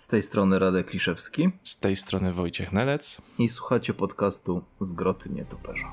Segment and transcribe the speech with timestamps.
[0.00, 1.50] Z tej strony Radek Kliszewski.
[1.62, 3.22] Z tej strony Wojciech Nelec.
[3.38, 5.92] I słuchacie podcastu Zgroty Nietoperza.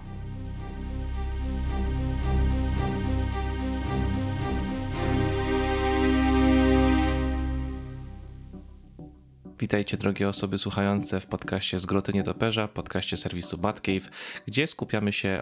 [9.59, 14.09] Witajcie drogie osoby słuchające w podcaście Zgroty Nietoperza, podcaście serwisu Batcave,
[14.45, 15.41] gdzie skupiamy się e,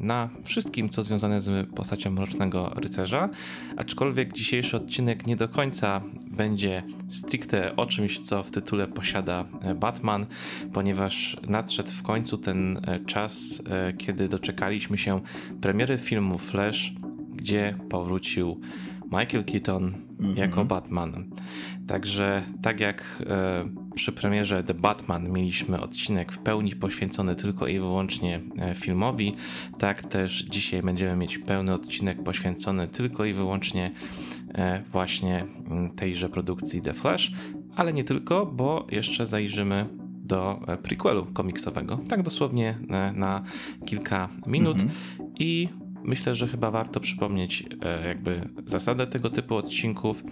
[0.00, 3.28] na wszystkim, co związane z postacią Mrocznego Rycerza,
[3.76, 6.02] aczkolwiek dzisiejszy odcinek nie do końca
[6.36, 10.26] będzie stricte o czymś, co w tytule posiada e, Batman,
[10.72, 13.62] ponieważ nadszedł w końcu ten e, czas,
[13.98, 15.20] kiedy doczekaliśmy się
[15.60, 16.92] premiery filmu Flash,
[17.36, 18.60] gdzie powrócił
[19.12, 20.38] Michael Keaton mm -hmm.
[20.38, 21.24] jako Batman.
[21.86, 27.78] Także tak jak e, przy premierze The Batman mieliśmy odcinek w pełni poświęcony tylko i
[27.78, 29.34] wyłącznie e, filmowi,
[29.78, 33.90] tak też dzisiaj będziemy mieć pełny odcinek poświęcony tylko i wyłącznie
[34.54, 35.46] e, właśnie
[35.96, 37.32] tejże produkcji The Flash,
[37.76, 39.86] ale nie tylko, bo jeszcze zajrzymy
[40.28, 43.42] do prequelu komiksowego, tak dosłownie na, na
[43.86, 45.24] kilka minut mm -hmm.
[45.38, 45.68] i
[46.04, 50.22] myślę, że chyba warto przypomnieć e, jakby zasadę tego typu odcinków.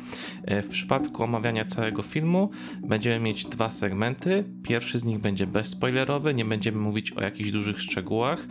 [0.44, 2.50] E, w przypadku omawiania całego filmu
[2.80, 4.44] będziemy mieć dwa segmenty.
[4.62, 8.46] Pierwszy z nich będzie bezspoilerowy, nie będziemy mówić o jakichś dużych szczegółach,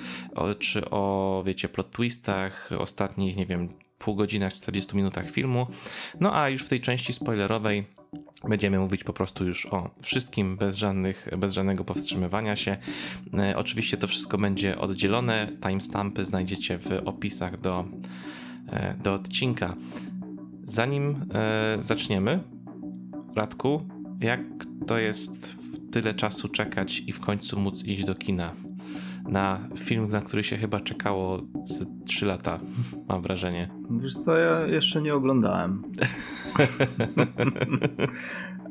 [0.60, 5.68] czy o, wiecie, plot twistach, ostatnich, nie wiem, pół godzinach, 40 minutach filmu.
[6.20, 7.86] No a już w tej części spoilerowej
[8.50, 12.78] Będziemy mówić po prostu już o wszystkim bez, żadnych, bez żadnego powstrzymywania się.
[13.34, 15.52] E, oczywiście to wszystko będzie oddzielone.
[15.62, 17.86] Timestampy znajdziecie w opisach do,
[18.70, 19.76] e, do odcinka.
[20.66, 22.44] Zanim e, zaczniemy,
[23.36, 23.82] Radku,
[24.20, 24.42] jak
[24.88, 25.56] to jest
[25.92, 28.54] tyle czasu czekać i w końcu móc iść do kina?
[29.28, 32.60] Na film, na który się chyba czekało z 3 lata,
[33.08, 33.70] mam wrażenie.
[33.90, 35.82] Wiesz co, ja jeszcze nie oglądałem.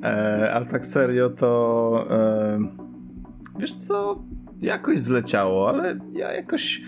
[0.02, 2.58] e, ale tak serio to e,
[3.58, 4.22] wiesz co,
[4.60, 6.82] jakoś zleciało, ale ja jakoś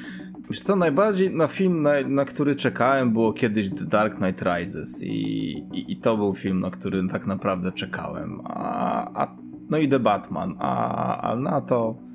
[0.51, 5.03] Wiesz co, najbardziej na film, na, na, który czekałem, było kiedyś The Dark Knight Rises
[5.03, 8.41] i, i, i, to był film, na który tak naprawdę czekałem.
[8.45, 9.37] A, a,
[9.71, 12.06] no i The Batman, a, a na to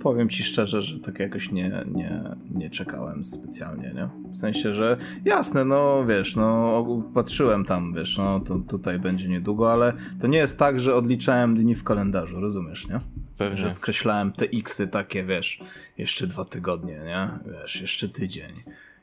[0.00, 2.22] powiem ci szczerze, że tak jakoś nie, nie,
[2.54, 4.08] nie czekałem specjalnie, nie?
[4.32, 6.84] W sensie, że jasne, no wiesz, no
[7.14, 11.56] patrzyłem tam, wiesz, no to tutaj będzie niedługo, ale to nie jest tak, że odliczałem
[11.56, 13.00] dni w kalendarzu, rozumiesz, nie?
[13.38, 13.58] Pewnie.
[13.58, 15.60] Że skreślałem te xy takie, wiesz,
[15.98, 17.28] jeszcze dwa tygodnie, nie?
[17.52, 18.52] Wiesz, jeszcze tydzień.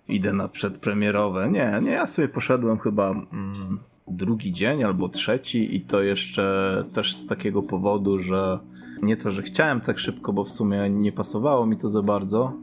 [0.07, 1.49] Idę na przedpremierowe.
[1.49, 7.15] Nie, nie, ja sobie poszedłem chyba mm, drugi dzień albo trzeci i to jeszcze też
[7.15, 8.59] z takiego powodu, że
[9.03, 12.53] nie to, że chciałem tak szybko, bo w sumie nie pasowało mi to za bardzo,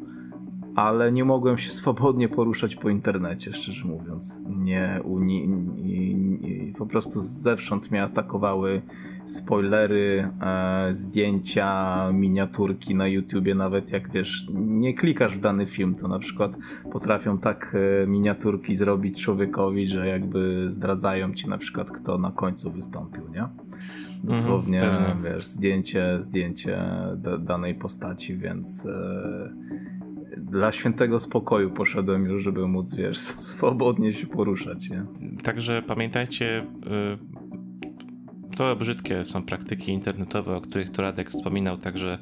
[0.75, 4.41] ale nie mogłem się swobodnie poruszać po internecie, szczerze mówiąc.
[4.47, 5.49] Nie, uni,
[6.79, 8.83] po prostu zewsząd mnie atakowały
[9.25, 16.09] spoilery, e, zdjęcia, miniaturki na YouTubie, nawet jak wiesz, nie klikasz w dany film, to
[16.09, 16.57] na przykład
[16.93, 22.71] potrafią tak e, miniaturki zrobić człowiekowi, że jakby zdradzają ci na przykład kto na końcu
[22.71, 23.49] wystąpił, nie?
[24.25, 26.83] Dosłownie, mhm, wiesz, zdjęcie, zdjęcie
[27.39, 29.53] danej postaci, więc e,
[30.37, 33.19] dla świętego spokoju poszedłem już, żeby móc, wiesz,
[33.51, 35.07] swobodnie się poruszać, nie?
[35.43, 36.67] Także pamiętajcie,
[38.53, 42.19] y, to brzydkie są praktyki internetowe, o których to Radek wspominał, także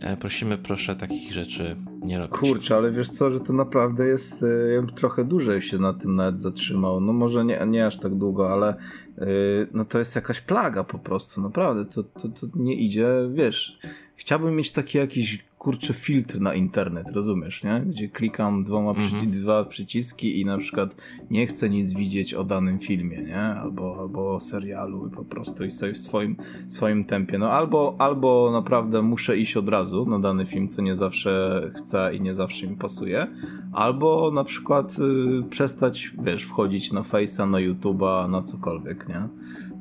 [0.00, 1.76] e, prosimy proszę takich rzeczy
[2.06, 2.36] nie robić.
[2.36, 5.92] Kurczę, ale wiesz co, że to naprawdę jest, e, ja bym trochę dłużej się na
[5.92, 8.74] tym nawet zatrzymał, no może nie, nie aż tak długo, ale
[9.18, 9.26] yy,
[9.72, 13.78] no to jest jakaś plaga po prostu, naprawdę, to, to, to nie idzie, wiesz,
[14.16, 17.80] chciałbym mieć taki jakiś kurczę filtr na internet, rozumiesz, nie?
[17.86, 19.30] Gdzie klikam dwoma mhm.
[19.30, 20.96] dwa przyciski i na przykład
[21.30, 23.42] nie chcę nic widzieć o danym filmie, nie?
[23.42, 26.36] Albo, albo o serialu po prostu i sobie w swoim,
[26.68, 27.38] swoim tempie.
[27.38, 32.14] No albo, albo naprawdę muszę iść od razu na dany film, co nie zawsze chcę
[32.14, 33.26] i nie zawsze mi pasuje,
[33.72, 39.28] albo na przykład y, przestać, wiesz, wchodzić na Face'a, na YouTube'a, na cokolwiek, nie?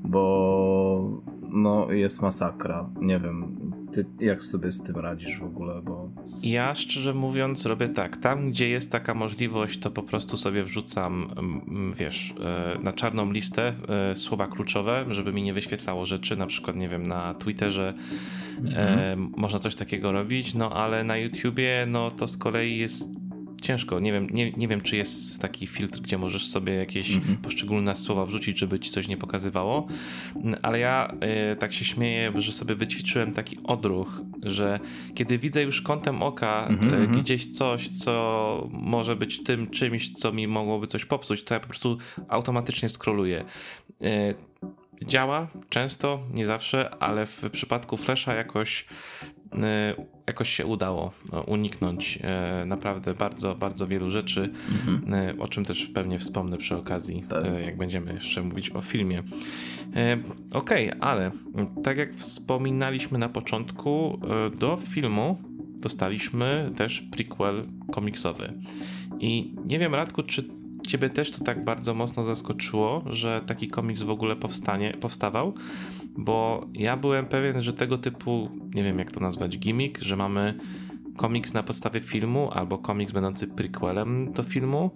[0.03, 1.21] Bo
[1.53, 2.89] no jest masakra.
[3.01, 3.55] Nie wiem,
[4.03, 6.09] ty jak sobie z tym radzisz w ogóle, bo...
[6.41, 11.29] Ja szczerze mówiąc robię tak, tam gdzie jest taka możliwość, to po prostu sobie wrzucam,
[11.97, 13.73] wiesz, e, na czarną listę
[14.11, 17.93] e, słowa kluczowe, żeby mi nie wyświetlało rzeczy, na przykład, nie wiem, na Twitterze
[18.59, 19.31] mhm.
[19.37, 23.24] można coś takiego robić, no ale na YouTubie, no to z kolei jest
[23.65, 23.99] ciężko.
[23.99, 27.37] Nie wiem, nie, nie wiem, czy jest taki filtr, gdzie możesz sobie jakieś mm -hmm.
[27.37, 29.87] poszczególne słowa wrzucić, żeby ci coś nie pokazywało.
[30.61, 31.13] Ale ja
[31.53, 34.79] y, tak się śmieję, że sobie wyćwiczyłem taki odruch, że
[35.15, 37.17] kiedy widzę już kątem oka mm -hmm.
[37.17, 41.59] y, gdzieś coś, co może być tym czymś, co mi mogłoby coś popsuć, to ja
[41.59, 41.97] po prostu
[42.27, 43.45] automatycznie scrolluję.
[44.01, 44.35] Y,
[45.05, 48.85] działa często, nie zawsze, ale w przypadku Flasha jakoś
[49.25, 49.34] E,
[50.27, 54.49] jakoś się udało e, uniknąć e, naprawdę bardzo, bardzo wielu rzeczy,
[54.87, 55.41] mhm.
[55.41, 57.45] o czym też pewnie wspomnę przy okazji, tak.
[57.65, 59.23] jak będziemy jeszcze mówić o filmie.
[60.51, 61.31] Okej, okay, ale
[61.83, 64.19] tak jak wspominaliśmy na początku,
[64.59, 65.37] do filmu
[65.79, 68.53] dostaliśmy też prequel komiksowy.
[69.19, 70.43] I nie wiem, Radku, czy
[70.87, 75.53] ciebie też to tak bardzo mocno zaskoczyło, że taki komiks w ogóle powstanie, powstawał?
[76.17, 80.53] Bo ja byłem pewien, że tego typu, nie wiem jak to nazwać, gimmick, że mamy
[81.17, 84.91] komiks na podstawie filmu albo komiks będący prequelem do filmu,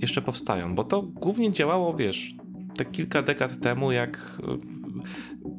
[0.00, 2.34] jeszcze powstają, bo to głównie działało, wiesz,
[2.76, 4.40] te kilka dekad temu, jak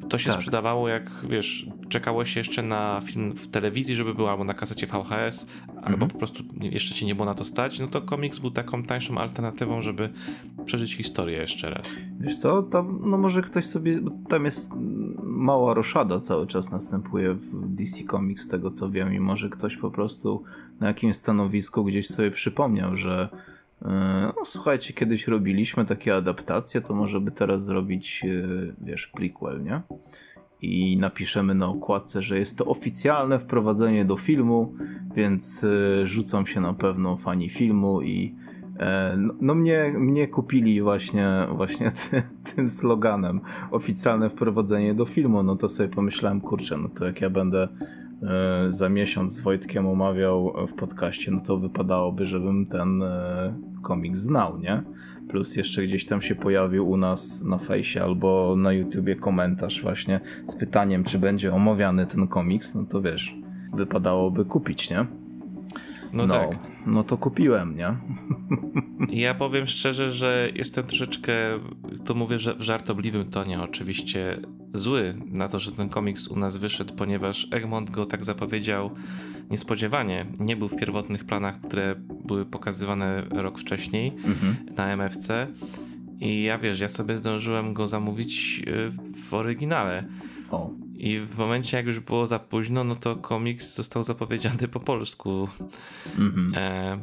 [0.08, 0.36] to się tak.
[0.36, 4.86] sprzedawało, jak wiesz, czekało się jeszcze na film w telewizji, żeby był albo na kasecie
[4.86, 5.84] VHS, mhm.
[5.84, 8.82] albo po prostu jeszcze ci nie było na to stać, no to komiks był taką
[8.82, 10.10] tańszą alternatywą, żeby
[10.64, 11.96] przeżyć historię jeszcze raz.
[12.20, 14.72] Wiesz co, tam, no może ktoś sobie, tam jest
[15.22, 19.76] mała roszada cały czas następuje w DC Comics, z tego co wiem, i może ktoś
[19.76, 20.42] po prostu
[20.80, 23.28] na jakimś stanowisku gdzieś sobie przypomniał, że
[24.36, 29.82] no słuchajcie, kiedyś robiliśmy takie adaptacje, to może by teraz zrobić, e, wiesz, prequel, nie?
[30.62, 34.74] I napiszemy na okładce, że jest to oficjalne wprowadzenie do filmu,
[35.14, 38.34] więc e, rzucą się na pewno fani filmu i
[38.78, 42.22] E, no, no mnie, mnie kupili właśnie, właśnie ty,
[42.54, 43.40] tym sloganem
[43.70, 47.68] oficjalne wprowadzenie do filmu, no to sobie pomyślałem, kurczę, no to jak ja będę e,
[48.68, 54.58] za miesiąc z Wojtkiem omawiał w podcaście, no to wypadałoby, żebym ten e, komiks znał,
[54.58, 54.82] nie?
[55.28, 60.20] Plus jeszcze gdzieś tam się pojawił u nas na fejsie albo na YouTubie komentarz właśnie
[60.46, 63.36] z pytaniem, czy będzie omawiany ten komiks, no to wiesz,
[63.74, 65.21] wypadałoby kupić, nie?
[66.12, 66.58] No, no, tak.
[66.86, 67.96] No to kupiłem, nie?
[69.08, 71.32] Ja powiem szczerze, że jestem troszeczkę,
[72.04, 74.40] to mówię że w żartobliwym tonie, oczywiście
[74.74, 78.90] zły na to, że ten komiks u nas wyszedł, ponieważ Egmont go tak zapowiedział
[79.50, 80.26] niespodziewanie.
[80.40, 81.94] Nie był w pierwotnych planach, które
[82.24, 84.56] były pokazywane rok wcześniej mhm.
[84.76, 85.46] na MFC.
[86.20, 88.92] I ja wiesz, ja sobie zdążyłem go zamówić y,
[89.28, 90.04] w oryginale.
[90.50, 90.70] O.
[91.02, 95.48] I w momencie, jak już było za późno, no to komiks został zapowiedziany po polsku.
[96.18, 96.52] Mhm.
[96.56, 96.98] E,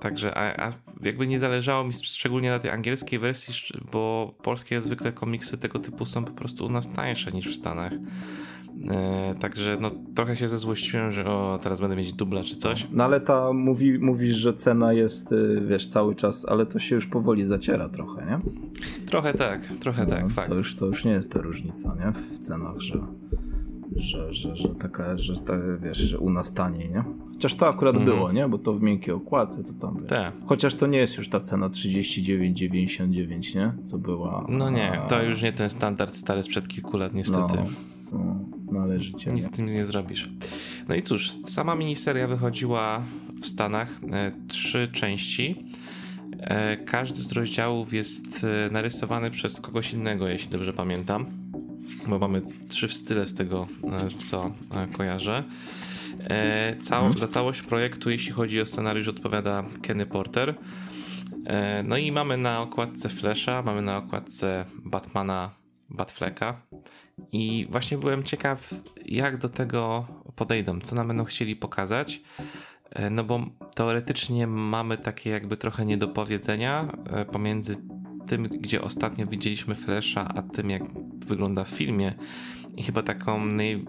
[0.00, 0.72] także a, a,
[1.02, 3.54] jakby nie zależało mi szczególnie na tej angielskiej wersji,
[3.92, 7.92] bo polskie zwykle komiksy tego typu są po prostu u nas tańsze niż w Stanach.
[8.90, 12.86] E, także no, trochę się zezłościłem, że o, teraz będę mieć dubla czy coś.
[12.92, 16.94] No ale ta mówi, mówisz, że cena jest, y, wiesz, cały czas, ale to się
[16.94, 18.40] już powoli zaciera trochę, nie?
[19.06, 20.48] Trochę tak, trochę tak, no, tak, fakt.
[20.48, 22.12] To już, to już nie jest ta różnica, nie?
[22.12, 22.98] W cenach, że,
[23.96, 27.04] że, że, że taka, że ta, wiesz, że u nas taniej, nie?
[27.32, 28.06] Chociaż to akurat mm.
[28.06, 28.48] było, nie?
[28.48, 30.04] Bo to w miękkiej okładce to tam.
[30.06, 30.34] Tak.
[30.46, 33.72] Chociaż to nie jest już ta cena 39,99, nie?
[33.84, 34.46] Co była.
[34.48, 37.56] No nie, to już nie ten standard stary sprzed kilku lat, niestety.
[37.56, 37.66] No
[38.72, 39.30] należycie.
[39.30, 40.30] Nic z tym nie zrobisz.
[40.88, 43.02] No i cóż, sama miniseria wychodziła
[43.42, 45.64] w Stanach e, trzy części.
[46.38, 51.26] E, każdy z rozdziałów jest e, narysowany przez kogoś innego, jeśli dobrze pamiętam,
[52.06, 53.66] bo mamy trzy w style z tego,
[54.22, 54.52] co
[54.92, 55.44] kojarzę.
[56.82, 57.18] Cał mhm.
[57.18, 60.54] Za całość projektu, jeśli chodzi o scenariusz, odpowiada Kenny Porter.
[61.84, 65.57] No i mamy na okładce Flasha, mamy na okładce Batmana
[65.90, 66.62] Batfleka.
[67.32, 68.74] I właśnie byłem ciekaw,
[69.06, 72.22] jak do tego podejdą, co nam będą chcieli pokazać.
[72.90, 73.40] E, no bo
[73.74, 77.76] teoretycznie mamy takie jakby trochę niedopowiedzenia e, pomiędzy
[78.28, 80.82] tym, gdzie ostatnio widzieliśmy Flasha, a tym, jak
[81.26, 82.14] wygląda w filmie.
[82.76, 83.84] I chyba taką naj...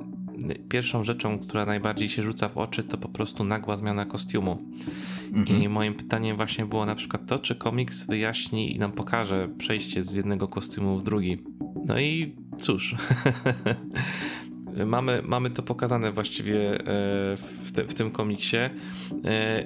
[0.70, 4.64] pierwszą rzeczą, która najbardziej się rzuca w oczy, to po prostu nagła zmiana kostiumu.
[5.34, 5.62] Mhm.
[5.62, 10.04] I moim pytaniem właśnie było na przykład to, czy komiks wyjaśni i nam pokaże przejście
[10.04, 11.38] z jednego kostiumu w drugi.
[11.86, 12.96] No i cóż,
[14.86, 16.78] mamy, mamy to pokazane właściwie e,
[17.38, 18.70] w, te, w tym komiksie e,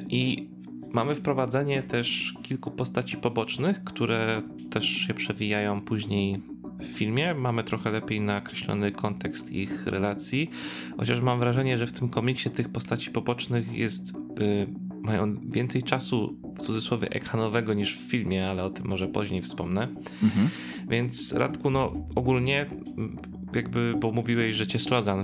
[0.10, 0.50] i
[0.94, 7.34] mamy wprowadzenie też kilku postaci pobocznych, które też się przewijają później w filmie.
[7.34, 10.50] Mamy trochę lepiej nakreślony kontekst ich relacji,
[10.98, 14.20] chociaż mam wrażenie, że w tym komiksie tych postaci pobocznych jest e,
[15.01, 19.88] mają więcej czasu w cudzysłowie ekranowego niż w filmie, ale o tym może później wspomnę.
[20.24, 20.50] Mhm.
[20.89, 22.65] Więc Radku, no ogólnie
[23.56, 25.24] jakby, bo mówiłeś, że cię slogan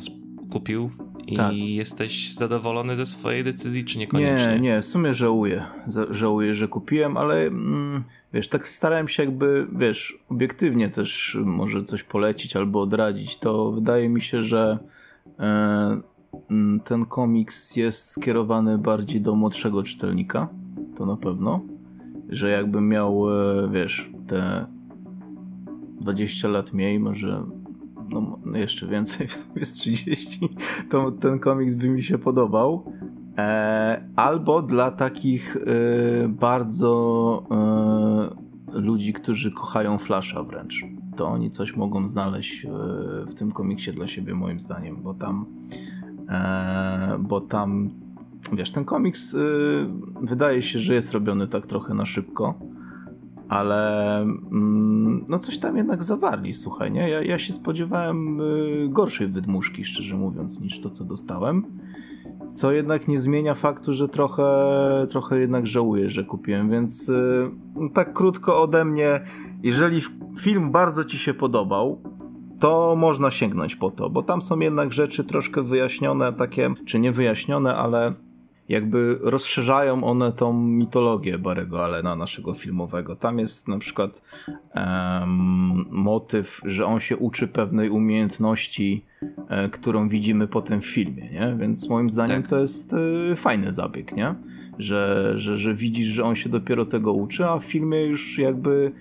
[0.52, 0.92] kupił
[1.28, 1.54] i tak.
[1.54, 4.54] jesteś zadowolony ze swojej decyzji, czy niekoniecznie?
[4.54, 5.66] Nie, nie, w sumie żałuję.
[6.10, 12.04] Żałuję, że kupiłem, ale mm, wiesz, tak starałem się jakby, wiesz, obiektywnie też może coś
[12.04, 13.38] polecić albo odradzić.
[13.38, 14.80] To wydaje mi się, że
[15.40, 16.02] e,
[16.50, 20.50] Mm, ten komiks jest skierowany bardziej do młodszego czytelnika,
[20.96, 21.62] to na pewno.
[22.30, 24.66] Że jakbym miał, e, wiesz, te
[26.02, 27.44] 20 lat mniej, może
[28.12, 30.50] no, jeszcze więcej, w sumie z 30,
[30.90, 32.94] to ten komiks by mi się podobał.
[33.38, 40.86] E, albo dla takich e, bardzo e, ludzi, którzy kochają Flasha wręcz.
[41.16, 42.70] To oni coś mogą znaleźć e,
[43.26, 45.46] w tym komiksie dla siebie, moim zdaniem, bo tam,
[46.30, 47.90] e, bo tam,
[48.54, 49.38] wiesz, ten komiks e,
[50.22, 52.60] wydaje się, że jest robiony tak trochę na szybko
[53.50, 57.10] ale mm, no coś tam jednak zawarli, słuchaj, nie?
[57.10, 61.66] Ja, ja się spodziewałem y, gorszej wydmuszki, szczerze mówiąc, niż to, co dostałem.
[62.52, 64.48] Co jednak nie zmienia faktu, że trochę,
[65.10, 67.50] trochę jednak żałuję, że kupiłem, więc y,
[67.94, 69.22] tak krótko ode mnie,
[69.64, 70.02] jeżeli
[70.40, 72.02] film bardzo ci się podobał,
[72.60, 77.12] to można sięgnąć po to, bo tam są jednak rzeczy troszkę wyjaśnione, takie, czy nie
[77.12, 78.14] wyjaśnione, ale
[78.70, 83.16] jakby rozszerzają one tą mitologię Barego Allena, naszego filmowego.
[83.16, 84.22] Tam jest na przykład
[84.76, 89.06] um, motyw, że on się uczy pewnej umiejętności,
[89.50, 91.58] e, którą widzimy potem w filmie, nie?
[91.60, 92.50] Więc moim zdaniem tak.
[92.50, 92.94] to jest
[93.32, 94.36] e, fajny zabieg, nie?
[94.78, 98.92] Że, że, że widzisz, że on się dopiero tego uczy, a w filmie już jakby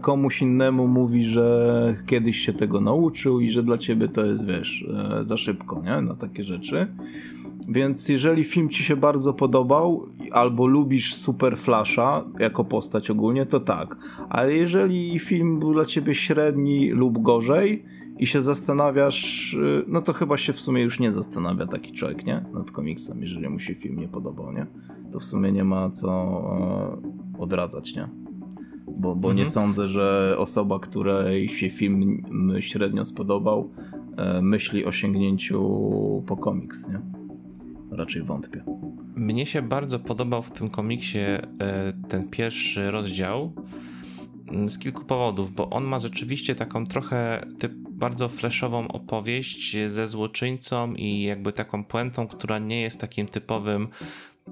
[0.00, 4.88] komuś innemu mówi, że kiedyś się tego nauczył i że dla ciebie to jest, wiesz,
[5.18, 6.00] e, za szybko, nie?
[6.00, 6.86] Na takie rzeczy.
[7.68, 13.60] Więc jeżeli film ci się bardzo podobał, albo lubisz Super Flasha jako postać ogólnie, to
[13.60, 13.96] tak.
[14.28, 17.84] Ale jeżeli film był dla ciebie średni lub gorzej
[18.18, 22.26] i się zastanawiasz, y, no to chyba się w sumie już nie zastanawia taki człowiek,
[22.26, 22.44] nie?
[22.52, 24.66] Nad komiksem, jeżeli mu się film nie podobał, nie?
[25.12, 26.10] To w sumie nie ma co
[27.36, 28.08] e, odradzać, nie?
[28.86, 29.36] Bo, bo mhm.
[29.36, 32.22] nie sądzę, że osoba, której się film
[32.60, 33.70] średnio spodobał,
[34.16, 35.62] e, myśli o sięgnięciu
[36.26, 37.15] po komiks, nie?
[37.90, 38.64] Raczej wątpię.
[39.16, 41.42] Mnie się bardzo podobał w tym komiksie e,
[42.08, 43.52] ten pierwszy rozdział
[44.48, 50.06] mm, z kilku powodów, bo on ma rzeczywiście taką trochę typ bardzo flashową opowieść ze
[50.06, 53.88] złoczyńcą i jakby taką puentą, która nie jest takim typowym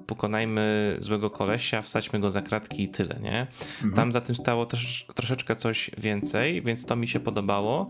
[0.06, 3.40] pokonajmy złego kolesia, wsadźmy go za kratki i tyle, nie?
[3.74, 3.94] Mhm.
[3.94, 7.88] Tam za tym stało też troszeczkę coś więcej, więc to mi się podobało.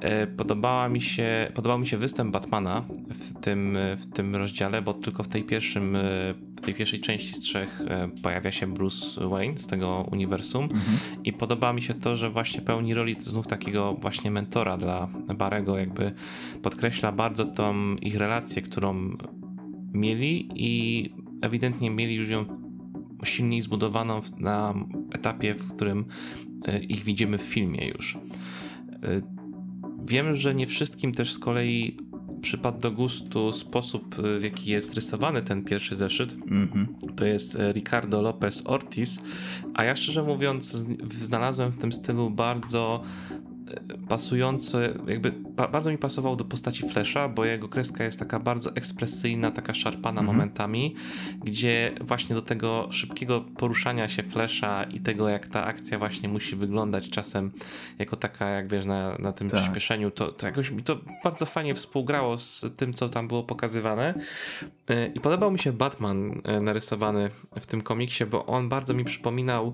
[0.00, 4.94] E, podobała mi się, podobał mi się występ Batmana w tym, w tym rozdziale, bo
[4.94, 5.96] tylko w tej, pierwszym,
[6.56, 11.24] w tej pierwszej części z trzech e, pojawia się Bruce Wayne z tego uniwersum mhm.
[11.24, 15.78] i podoba mi się to, że właśnie pełni roli znów takiego właśnie mentora dla Barego,
[15.78, 16.12] jakby
[16.62, 19.16] podkreśla bardzo tą ich relację, którą
[19.92, 22.44] mieli i ewidentnie mieli już ją
[23.24, 24.74] silniej zbudowaną na
[25.12, 26.04] etapie, w którym
[26.64, 28.14] e, ich widzimy w filmie już.
[28.14, 28.18] E,
[30.06, 31.96] wiem, że nie wszystkim też z kolei
[32.40, 36.36] przypadł do gustu sposób, e, w jaki jest rysowany ten pierwszy zeszyt.
[36.50, 37.14] Mm -hmm.
[37.14, 39.20] To jest Ricardo Lopez Ortiz,
[39.74, 43.02] a ja szczerze mówiąc znalazłem w tym stylu bardzo
[44.08, 45.32] pasujący, jakby
[45.72, 50.20] bardzo mi pasował do postaci Flasha, bo jego kreska jest taka bardzo ekspresyjna, taka szarpana
[50.20, 50.26] mhm.
[50.26, 50.94] momentami,
[51.44, 56.56] gdzie właśnie do tego szybkiego poruszania się Flasha i tego, jak ta akcja właśnie musi
[56.56, 57.52] wyglądać czasem
[57.98, 59.60] jako taka, jak wiesz, na, na tym tak.
[59.60, 64.14] przyspieszeniu, to, to jakoś mi to bardzo fajnie współgrało z tym, co tam było pokazywane.
[64.90, 67.30] E, I podobał mi się Batman e, narysowany
[67.60, 69.72] w tym komiksie, bo on bardzo mi przypominał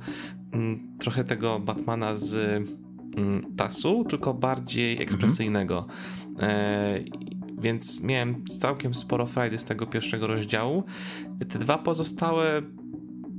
[0.53, 2.92] mm, trochę tego Batmana z Mm,
[3.57, 5.87] tasu, tylko bardziej ekspresyjnego.
[6.41, 7.01] E,
[7.59, 10.85] więc miałem całkiem sporo frajdy z tego pierwszego rozdziału.
[11.49, 12.63] Te dwa pozostałe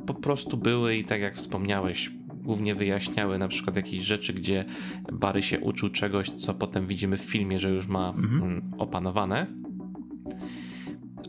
[0.06, 2.12] po prostu były i tak jak wspomniałeś,
[2.44, 4.66] głównie wyjaśniały na przykład jakieś rzeczy, gdzie
[5.14, 8.44] Barry się uczył czegoś, co potem widzimy w filmie, że już ma mhm.
[8.44, 9.48] Mm, opanowane.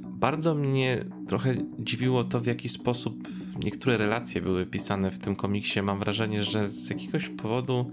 [0.03, 3.29] Bardzo mnie trochę dziwiło to, w jaki sposób
[3.65, 5.83] niektóre relacje były pisane w tym komiksie.
[5.83, 7.91] Mam wrażenie, że z jakiegoś powodu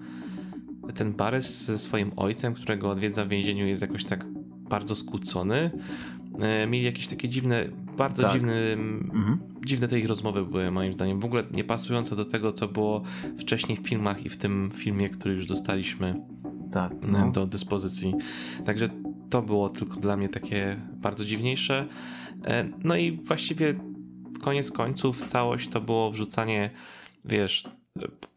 [0.91, 4.25] ten Barys ze swoim ojcem, którego odwiedza w więzieniu, jest jakoś tak
[4.69, 5.71] bardzo skłócony.
[6.39, 7.65] E, mieli jakieś takie dziwne,
[7.97, 8.31] bardzo tak.
[8.33, 9.37] dziwne, mhm.
[9.65, 11.19] dziwne te ich rozmowy były moim zdaniem.
[11.19, 13.01] W ogóle nie pasujące do tego, co było
[13.39, 16.21] wcześniej w filmach i w tym filmie, który już dostaliśmy
[16.71, 17.31] tak, no.
[17.31, 18.13] do dyspozycji.
[18.65, 18.87] Także
[19.29, 21.87] to było tylko dla mnie takie bardzo dziwniejsze.
[22.45, 23.75] E, no i właściwie
[24.41, 26.69] koniec końców całość to było wrzucanie,
[27.25, 27.63] wiesz,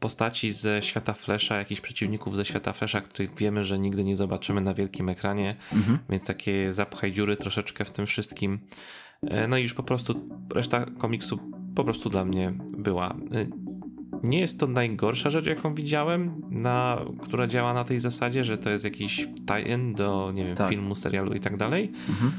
[0.01, 4.61] postaci ze świata Flesza, jakichś przeciwników ze świata Flesza, których wiemy, że nigdy nie zobaczymy
[4.61, 5.99] na wielkim ekranie, mhm.
[6.11, 8.59] więc takie zapchaj dziury troszeczkę w tym wszystkim.
[9.23, 11.39] E, no i już po prostu reszta komiksu
[11.75, 13.11] po prostu dla mnie była.
[13.11, 13.47] E,
[14.23, 18.71] nie jest to najgorsza rzecz, jaką widziałem, na, która działa na tej zasadzie, że to
[18.71, 20.69] jest jakiś tie-in do, nie wiem, tak.
[20.69, 21.93] filmu, serialu i tak dalej.
[22.09, 22.33] Mhm.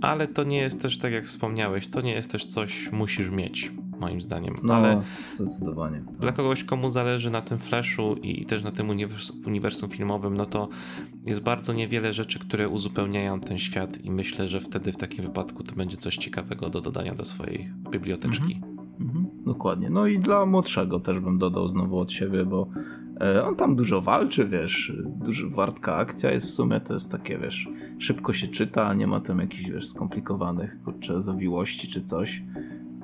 [0.00, 3.72] Ale to nie jest też, tak jak wspomniałeś, to nie jest też coś musisz mieć
[4.00, 4.54] moim zdaniem.
[4.62, 5.02] No, Ale
[5.36, 6.02] zdecydowanie.
[6.06, 6.16] Tak.
[6.16, 8.90] Dla kogoś, komu zależy na tym Flashu i też na tym
[9.46, 10.68] uniwersum filmowym, no to
[11.26, 15.64] jest bardzo niewiele rzeczy, które uzupełniają ten świat i myślę, że wtedy w takim wypadku
[15.64, 18.54] to będzie coś ciekawego do dodania do swojej biblioteczki.
[18.54, 18.78] Mhm.
[19.00, 19.26] Mhm.
[19.44, 19.90] Dokładnie.
[19.90, 22.68] No i dla młodszego też bym dodał znowu od siebie, bo
[23.46, 27.68] on tam dużo walczy, wiesz, dużo wartka akcja jest w sumie, to jest takie, wiesz,
[27.98, 32.42] szybko się czyta, nie ma tam jakichś, wiesz, skomplikowanych, kurczę, zawiłości czy coś.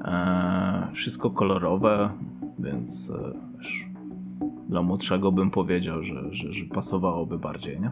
[0.05, 2.11] E, wszystko kolorowe,
[2.59, 3.87] więc e, wiesz,
[4.69, 7.91] dla młodszego bym powiedział, że, że, że pasowałoby bardziej, nie?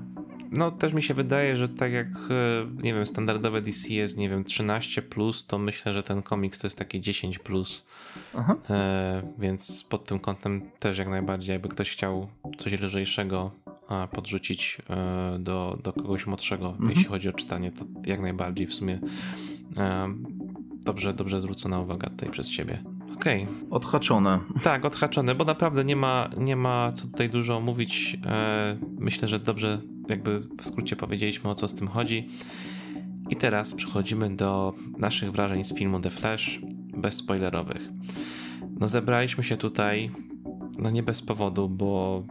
[0.52, 4.28] No też mi się wydaje, że tak jak, e, nie wiem, standardowe DC jest, nie
[4.28, 7.38] wiem, 13+, plus, to myślę, że ten komiks to jest takie 10+.
[7.38, 7.87] Plus.
[8.71, 12.28] E, więc pod tym kątem też jak najbardziej, jakby ktoś chciał
[12.59, 13.50] coś lżejszego
[14.12, 16.90] podrzucić e, do, do kogoś młodszego, mhm.
[16.90, 18.99] jeśli chodzi o czytanie, to jak najbardziej w sumie
[19.76, 20.14] e,
[20.85, 22.82] dobrze, dobrze zwrócona uwaga tutaj przez ciebie.
[23.23, 23.43] Okej.
[23.43, 23.71] Okay.
[23.71, 24.41] Odhaczone.
[24.62, 28.19] Tak, odhaczone, bo naprawdę nie ma, nie ma co tutaj dużo mówić.
[28.26, 32.26] E, myślę, że dobrze jakby w skrócie powiedzieliśmy o co z tym chodzi.
[33.31, 36.61] I teraz przechodzimy do naszych wrażeń z filmu The Flash,
[36.97, 37.88] bez spoilerowych.
[38.81, 40.11] No zebraliśmy się tutaj,
[40.79, 42.23] no nie bez powodu, bo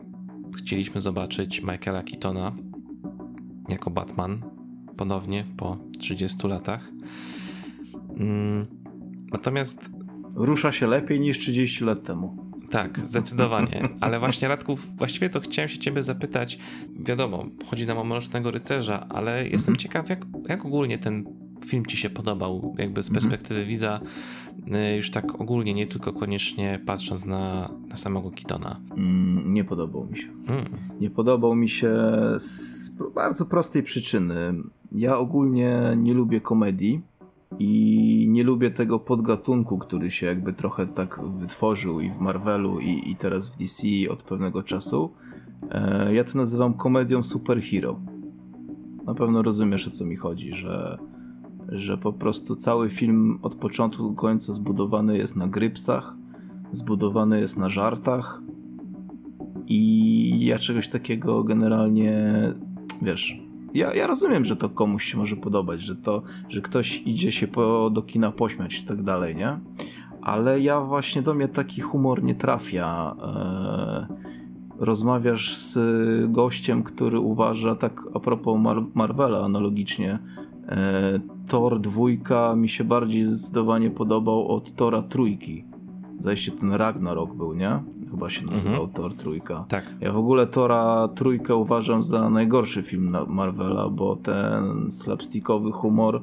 [0.58, 2.56] chcieliśmy zobaczyć Michaela Keatona
[3.70, 4.42] jako Batman
[4.98, 6.92] ponownie po 30 latach.
[8.18, 8.66] Mm,
[9.32, 10.00] natomiast.
[10.36, 12.52] Rusza się lepiej niż 30 lat temu.
[12.70, 13.90] Tak, zdecydowanie.
[14.02, 16.60] Ale właśnie Radków, właściwie to chciałem się ciebie zapytać.
[17.00, 19.78] Wiadomo, chodzi nam o Mrocznego Rycerza, ale jestem mhm.
[19.78, 21.26] ciekaw, jak, jak ogólnie ten
[21.66, 23.22] film ci się podobał, jakby z mhm.
[23.22, 24.02] perspektywy widza,
[24.94, 28.80] y, już tak ogólnie, nie tylko koniecznie patrząc na, na samego Kitona.
[28.98, 30.28] Mm, nie podobał mi się.
[30.48, 30.66] Mm.
[31.00, 31.92] Nie podobał mi się
[32.38, 34.54] z bardzo prostej przyczyny.
[34.92, 37.02] Ja ogólnie nie lubię komedii
[37.60, 43.12] i nie lubię tego podgatunku, który się jakby trochę tak wytworzył i w Marvelu, i,
[43.12, 45.12] i teraz w DC od pewnego czasu.
[45.72, 48.00] E, ja to nazywam komedią superhero.
[49.05, 50.98] Na pewno rozumiesz o co mi chodzi, że,
[51.67, 56.18] że po prostu cały film od początku do końca zbudowany jest na grypsach,
[56.72, 58.42] zbudowany jest na żartach
[59.68, 62.44] i ja czegoś takiego generalnie,
[63.01, 63.42] wiesz,
[63.74, 67.48] ja, ja rozumiem, że to komuś się może podobać, że to, że ktoś idzie się
[67.48, 69.60] po, do kina pośmiać i tak dalej, nie?
[70.22, 73.16] Ale ja właśnie do mnie taki humor nie trafia.
[73.24, 74.31] Eee,
[74.79, 75.77] rozmawiasz z
[76.31, 80.20] gościem, który uważa, tak a propos Mar Marvela analogicznie,
[80.68, 85.66] e, Thor dwójka mi się bardziej zdecydowanie podobał od Tora trójki.
[86.20, 87.84] Zajście ten Ragnarok był, nie?
[88.12, 88.90] Chyba się nazywał mhm.
[88.90, 89.66] Thor trójka.
[89.68, 89.96] Tak.
[90.02, 96.22] Ja w ogóle Tora trójkę uważam za najgorszy film Marvela, bo ten slapstickowy humor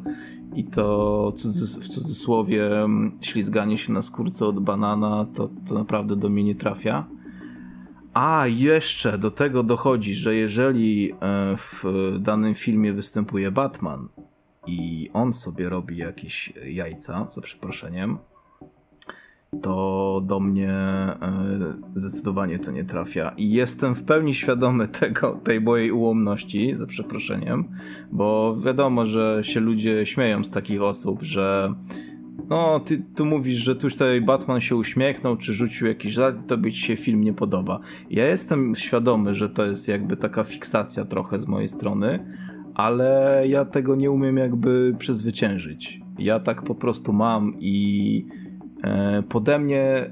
[0.55, 1.33] i to
[1.81, 2.71] w cudzysłowie
[3.21, 7.07] ślizganie się na skórce od banana, to, to naprawdę do mnie nie trafia.
[8.15, 11.17] A jeszcze do tego dochodzi, że jeżeli e,
[11.57, 11.85] w
[12.21, 14.09] danym filmie występuje Batman
[14.67, 18.19] i on sobie robi jakieś jajca, za przeproszeniem,
[19.63, 21.17] to do mnie e,
[21.95, 23.33] zdecydowanie to nie trafia.
[23.37, 27.65] I jestem w pełni świadomy tego, tej mojej ułomności, za przeproszeniem,
[28.13, 31.75] bo wiadomo, że się ludzie śmieją z takich osób, że
[32.49, 36.73] no, ty tu mówisz, że tutaj Batman się uśmiechnął, czy rzucił jakiś żart, to by
[36.73, 37.81] ci się film nie podoba.
[38.11, 42.27] Ja jestem świadomy, że to jest jakby taka fiksacja trochę z mojej strony,
[42.75, 46.01] ale ja tego nie umiem jakby przezwyciężyć.
[46.19, 48.27] Ja tak po prostu mam i
[49.29, 50.11] pode mnie e,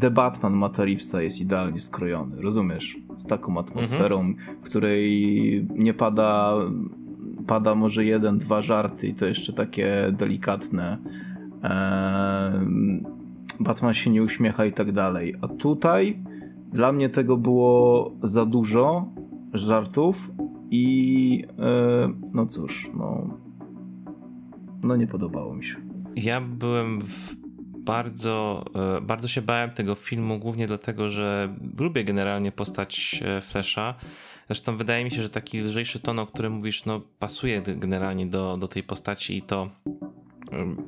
[0.00, 2.96] The Batman Mata Reevesa jest idealnie skrojony, rozumiesz?
[3.16, 4.56] Z taką atmosferą, mhm.
[4.62, 6.54] w której nie pada
[7.46, 10.98] pada może jeden, dwa żarty i to jeszcze takie delikatne
[13.60, 15.34] Batman się nie uśmiecha i tak dalej.
[15.40, 16.18] A tutaj
[16.72, 19.08] dla mnie tego było za dużo
[19.54, 20.30] żartów
[20.70, 23.38] i e, no cóż, no,
[24.82, 25.76] no nie podobało mi się.
[26.16, 27.00] Ja byłem
[27.86, 28.64] bardzo,
[28.98, 33.94] e, bardzo się bałem tego filmu, głównie dlatego, że lubię generalnie postać e, Flasha.
[34.46, 38.56] Zresztą wydaje mi się, że taki lżejszy ton, o którym mówisz, no pasuje generalnie do,
[38.56, 39.70] do tej postaci i to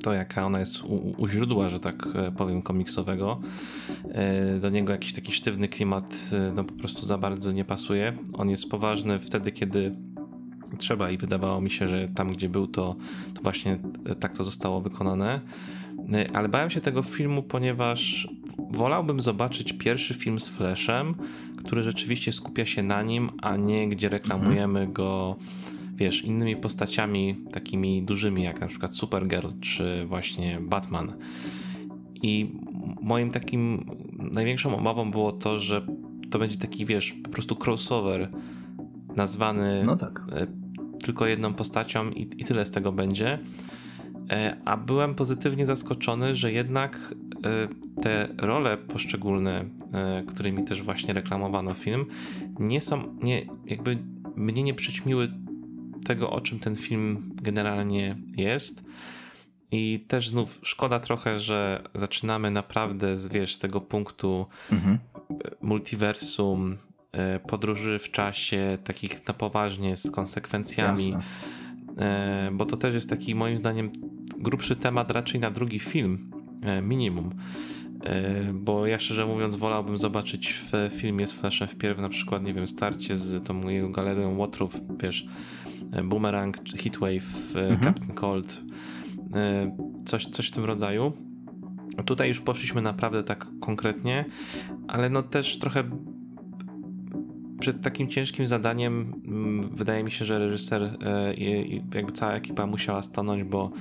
[0.03, 3.41] to jaka ona jest u, u, źródła, że tak e, powiem, komiksowego.
[4.61, 8.17] Do niego jakiś taki sztywny klimat no po prostu za bardzo nie pasuje.
[8.33, 9.95] On jest poważny wtedy, kiedy
[10.77, 12.95] trzeba i wydawało mi się, że tam gdzie był to,
[13.33, 13.79] to właśnie
[14.19, 15.41] tak to zostało wykonane.
[16.33, 18.27] Ale bałem się tego filmu, ponieważ
[18.71, 21.15] wolałbym zobaczyć pierwszy film z Flashem,
[21.57, 24.93] który rzeczywiście skupia się na nim, a nie gdzie reklamujemy mhm.
[24.93, 25.35] go
[25.99, 31.13] wiesz, innymi postaciami takimi dużymi, jak na przykład Supergirl czy właśnie Batman.
[32.21, 32.51] I
[33.01, 33.85] moim takim
[34.33, 35.85] największą obawą było to, że
[36.29, 38.29] to będzie taki, wiesz, po prostu crossover
[39.15, 40.21] nazwany no tak.
[40.31, 40.47] E,
[41.03, 43.39] tylko jedną postacią i, i tyle z tego będzie.
[44.29, 47.15] E, a byłem pozytywnie zaskoczony, że jednak
[47.45, 49.65] e, te role poszczególne,
[50.27, 52.05] którymi też właśnie reklamowano film,
[52.59, 53.97] nie są, nie, jakby
[54.35, 55.27] mnie nie przyćmiły
[56.05, 58.83] tego, o czym ten film generalnie jest.
[59.71, 64.99] I też znów szkoda trochę, że zaczynamy naprawdę z, wiesz, z tego punktu mhm.
[65.61, 66.77] multiversum,
[67.11, 71.09] e, podróży w czasie, takich na poważnie, z konsekwencjami.
[71.09, 71.23] Jasne.
[72.51, 73.91] Bo to też jest taki, moim zdaniem,
[74.39, 77.29] grubszy temat raczej na drugi film, e, minimum.
[78.53, 82.67] Bo ja szczerze mówiąc, wolałbym zobaczyć w filmie z Flashem wpierw na przykład, nie wiem,
[82.67, 85.25] starcie z tą jego galerią łotrów, wiesz,
[86.03, 87.79] Boomerang, Heatwave, mhm.
[87.79, 88.61] Captain Cold,
[89.35, 89.71] E,
[90.05, 91.11] coś, coś w tym rodzaju.
[92.05, 94.25] Tutaj już poszliśmy naprawdę tak konkretnie,
[94.87, 95.83] ale no też trochę
[97.59, 102.65] przed takim ciężkim zadaniem mm, wydaje mi się, że reżyser e, i jakby cała ekipa
[102.65, 103.71] musiała stanąć, bo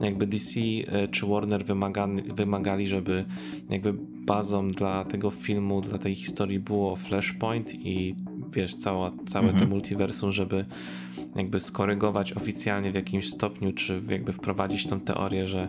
[0.00, 3.24] jakby DC e, czy Warner wymagali, wymagali, żeby
[3.70, 3.94] jakby
[4.26, 8.14] bazą dla tego filmu, dla tej historii było Flashpoint i
[8.54, 9.64] wiesz, cała, całe mhm.
[9.64, 10.64] te multiversum, żeby
[11.36, 15.68] jakby skorygować oficjalnie w jakimś stopniu, czy jakby wprowadzić tą teorię, że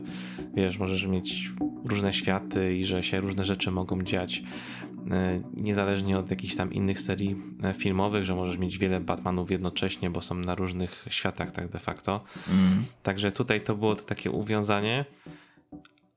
[0.55, 1.51] wiesz, możesz mieć
[1.85, 4.43] różne światy i że się różne rzeczy mogą dziać
[5.57, 10.21] niezależnie od jakichś tam innych serii e, filmowych, że możesz mieć wiele Batmanów jednocześnie, bo
[10.21, 12.23] są na różnych światach tak de facto.
[12.49, 12.85] Mm.
[13.03, 15.05] Także tutaj to było to takie uwiązanie,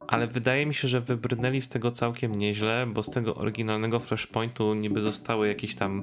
[0.09, 4.75] ale wydaje mi się, że wybrnęli z tego całkiem nieźle, bo z tego oryginalnego Flashpointu
[4.75, 6.03] niby zostały jakieś tam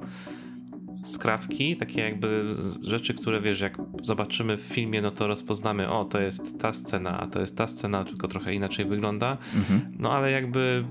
[1.04, 2.50] skrawki, takie jakby
[2.82, 7.20] rzeczy, które wiesz, jak zobaczymy w filmie, no to rozpoznamy, o, to jest ta scena,
[7.20, 9.36] a to jest ta scena, tylko trochę inaczej wygląda.
[9.54, 9.96] Mhm.
[9.98, 10.84] No ale jakby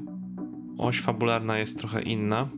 [0.77, 2.49] oś fabularna jest trochę inna.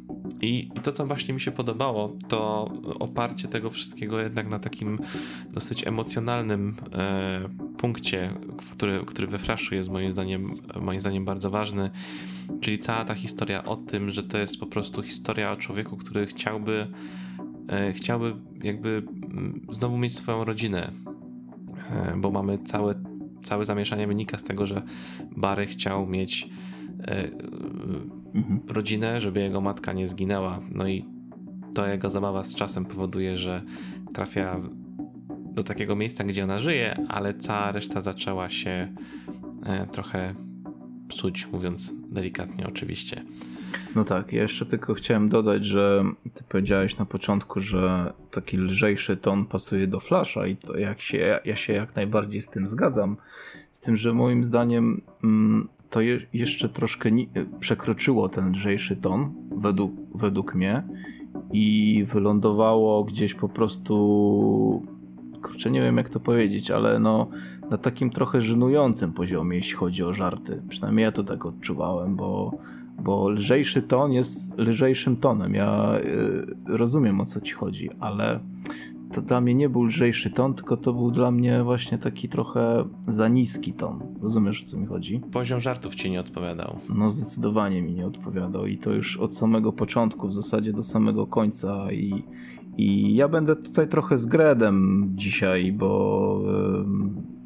[0.42, 5.00] I, I, to, co właśnie mi się podobało, to oparcie tego wszystkiego jednak na takim
[5.52, 11.90] dosyć emocjonalnym e, punkcie, który, który we Flashu jest moim zdaniem, moim zdaniem bardzo ważny.
[12.62, 16.26] Czyli cała ta historia o tym, że to jest po prostu historia o człowieku, który
[16.26, 16.88] chciałby
[17.70, 20.92] E, chciałby jakby mm, znowu mieć swoją rodzinę,
[21.92, 22.96] e, bo mamy całe,
[23.44, 24.82] całe zamieszanie wynika z tego, że
[25.38, 26.50] Barry chciał mieć.
[28.68, 30.60] Rodzinę, żeby jego matka nie zginęła.
[30.72, 31.06] No i
[31.74, 33.62] to jego zabawa z czasem powoduje, że
[34.14, 34.60] trafia
[35.54, 38.94] do takiego miejsca, gdzie ona żyje, ale cała reszta zaczęła się
[39.92, 40.36] trochę
[41.08, 43.24] psuć, mówiąc delikatnie oczywiście.
[43.96, 49.18] No tak, ja jeszcze tylko chciałem dodać, że ty powiedziałeś na początku, że taki lżejszy
[49.18, 53.18] ton pasuje do Flasha i to jak się, ja się jak najbardziej z tym zgadzam.
[53.72, 57.10] Z tym, że moim zdaniem mm, to je, jeszcze troszkę
[57.60, 60.84] przekroczyło ten lżejszy ton według, według mnie
[61.54, 64.84] i wylądowało gdzieś po prostu
[65.42, 67.28] kurczę, nie wiem jak to powiedzieć, ale no
[67.72, 70.62] na takim trochę żenującym poziomie, jeśli chodzi o żarty.
[70.70, 72.58] Przynajmniej ja to tak odczuwałem, bo
[73.04, 75.54] bo lżejszy ton jest lżejszym tonem.
[75.54, 78.40] Ja y, rozumiem o co ci chodzi, ale
[79.14, 82.86] to dla mnie nie był lżejszy ton, tylko to był dla mnie właśnie taki trochę
[83.08, 84.00] za niski ton.
[84.22, 85.22] Rozumiesz o co mi chodzi?
[85.32, 86.76] Poziom żartów ci nie odpowiadał.
[86.90, 91.28] No zdecydowanie mi nie odpowiadał i to już od samego początku, w zasadzie do samego
[91.28, 92.24] końca i,
[92.78, 96.42] i ja będę tutaj trochę z Gredem dzisiaj, bo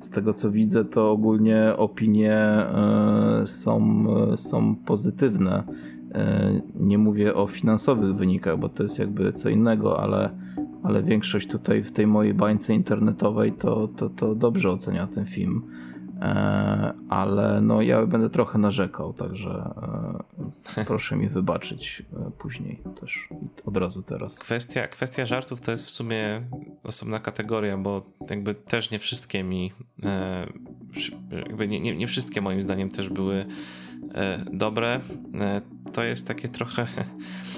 [0.04, 4.06] z tego co widzę, to ogólnie opinie e, są,
[4.38, 5.64] są pozytywne.
[6.12, 10.30] E, nie mówię o finansowych wynikach, bo to jest jakby co innego, ale,
[10.84, 15.62] ale większość tutaj w tej mojej bańce internetowej to, to, to dobrze ocenia ten film.
[16.22, 19.74] E, ale no ja będę trochę narzekał, także
[20.78, 23.30] e, proszę mi wybaczyć e, później też
[23.66, 24.40] od razu teraz.
[24.40, 26.42] Kwestia, kwestia żartów to jest w sumie
[26.84, 29.72] osobna kategoria, bo jakby też nie wszystkie mi
[31.32, 33.46] jakby nie, nie, nie wszystkie moim zdaniem też były
[34.54, 35.00] dobre.
[35.94, 36.88] To jest takie trochę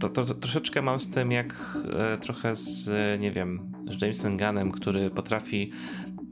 [0.00, 1.78] to, to, to, troszeczkę mam z tym jak
[2.20, 5.70] trochę z, nie wiem, z Jamesem Gunnem, który potrafi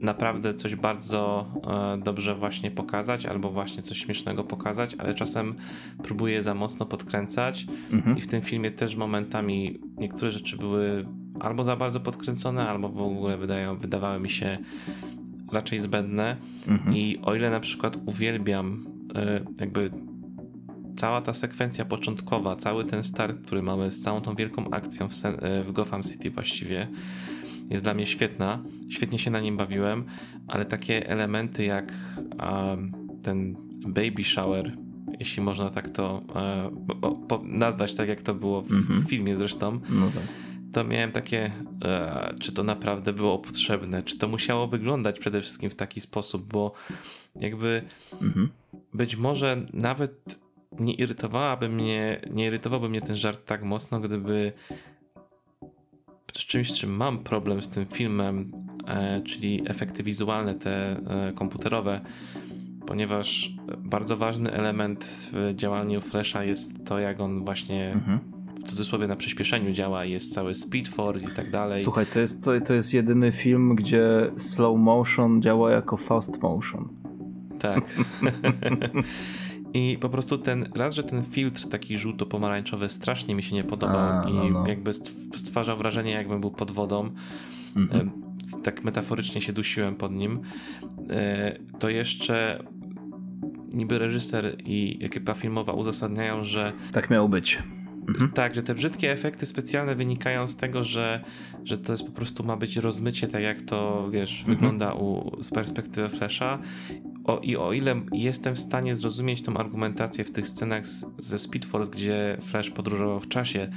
[0.01, 5.55] naprawdę coś bardzo e, dobrze właśnie pokazać, albo właśnie coś śmiesznego pokazać, ale czasem
[6.03, 8.17] próbuje za mocno podkręcać mhm.
[8.17, 11.05] i w tym filmie też momentami niektóre rzeczy były
[11.39, 14.57] albo za bardzo podkręcone, albo w ogóle wydają, wydawały mi się
[15.51, 16.95] raczej zbędne mhm.
[16.95, 19.91] i o ile na przykład uwielbiam e, jakby
[20.97, 25.25] cała ta sekwencja początkowa, cały ten start, który mamy z całą tą wielką akcją w,
[25.25, 26.87] e, w Gotham City właściwie,
[27.69, 28.63] jest dla mnie świetna.
[28.89, 30.05] Świetnie się na nim bawiłem,
[30.47, 31.93] ale takie elementy jak
[32.39, 32.91] um,
[33.23, 33.55] ten
[33.87, 34.77] baby shower
[35.19, 36.71] jeśli można tak to e,
[37.43, 39.05] nazwać, tak jak to było w, mhm.
[39.05, 39.79] filmie zresztą.
[39.89, 40.23] No tak.
[40.73, 41.51] To miałem takie,
[41.85, 46.53] e, czy to naprawdę było potrzebne, czy to musiało wyglądać przede wszystkim w taki sposób,
[46.53, 46.73] bo
[47.35, 47.81] jakby
[48.21, 48.49] mhm.
[48.93, 50.39] być może nawet
[50.79, 54.53] nie irytowałaby mnie, nie irytowałby mnie ten żart tak mocno, gdyby
[56.33, 58.51] z czymś, z czym mam problem z tym filmem,
[58.87, 62.01] e, czyli efekty wizualne, te e, komputerowe,
[62.87, 68.19] ponieważ bardzo ważny element w działaniu Flasha jest to, jak on właśnie mhm.
[68.59, 71.83] w cudzysłowie na przyspieszeniu działa, jest cały Speed Force i tak dalej.
[71.83, 76.89] Słuchaj, to jest, to, to jest jedyny film, gdzie slow motion działa jako fast motion.
[77.59, 77.83] Tak.
[79.77, 84.09] I po prostu ten, raz, że ten filtr taki żółto-pomarańczowy strasznie mi się nie podobał
[84.09, 84.67] A, no, i no.
[84.67, 84.93] jakby
[85.35, 87.11] stwarzał wrażenie, jakbym był pod wodą.
[87.75, 88.11] Mhm.
[88.63, 90.39] Tak metaforycznie się dusiłem pod nim.
[91.09, 92.63] E, to jeszcze
[93.73, 96.73] niby reżyser i ekipa filmowa uzasadniają, że.
[96.91, 97.63] Tak miało być.
[98.07, 98.31] Mhm.
[98.31, 101.23] Tak, że te brzydkie efekty specjalne wynikają z tego, że,
[101.63, 104.57] że to jest po prostu ma być rozmycie, tak jak to wiesz, mhm.
[104.57, 106.59] wygląda u, z perspektywy Flasha
[107.27, 111.39] o, I o ile jestem w stanie zrozumieć tą argumentację w tych scenach z, ze
[111.39, 113.69] Speed Force, gdzie Flash podróżował w czasie,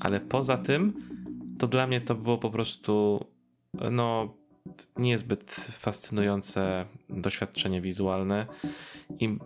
[0.00, 0.92] ale poza tym,
[1.58, 3.24] to dla mnie to było po prostu
[3.90, 4.34] no
[4.96, 8.46] niezbyt fascynujące doświadczenie wizualne.
[9.20, 9.38] I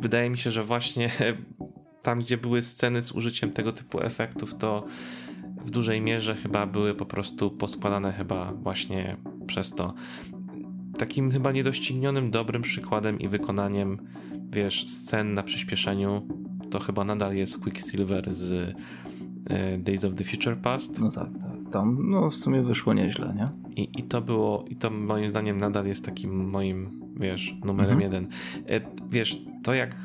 [0.00, 1.10] wydaje mi się, że właśnie
[2.02, 4.86] tam, gdzie były sceny z użyciem tego typu efektów, to
[5.64, 9.94] w dużej mierze chyba były po prostu poskładane chyba właśnie przez to
[10.98, 13.98] takim chyba niedoścignionym dobrym przykładem i wykonaniem,
[14.52, 16.26] wiesz, scen na przyspieszeniu
[16.70, 18.74] to chyba nadal jest Quicksilver z
[19.78, 21.00] Days of the Future Past.
[21.00, 21.72] No tak, tak.
[21.72, 23.48] Tam no w sumie wyszło nieźle, nie?
[23.76, 28.00] I, I to było, i to moim zdaniem nadal jest takim moim, wiesz, numerem mhm.
[28.00, 28.28] jeden.
[28.68, 29.96] E, wiesz, to jak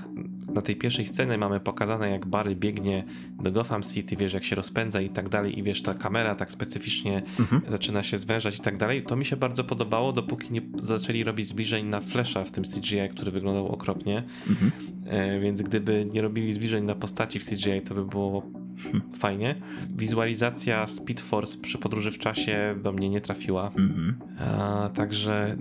[0.54, 3.04] na tej pierwszej scenie mamy pokazane, jak Barry biegnie
[3.44, 6.52] do Gotham City, wiesz, jak się rozpędza i tak dalej, i wiesz, ta kamera tak
[6.52, 7.62] specyficznie mhm.
[7.68, 9.04] zaczyna się zwężać i tak dalej.
[9.04, 13.10] To mi się bardzo podobało, dopóki nie zaczęli robić zbliżeń na Flasha w tym CGI,
[13.12, 14.24] który wyglądał okropnie.
[14.50, 14.72] Mhm.
[15.06, 18.44] E, więc gdyby nie robili zbliżeń na postaci w CGI, to by było.
[19.20, 19.56] fajnie.
[19.96, 23.68] Wizualizacja Speed Force przy podróży w czasie do mnie nie trafiła.
[23.68, 24.20] Mhm.
[24.40, 25.58] A, także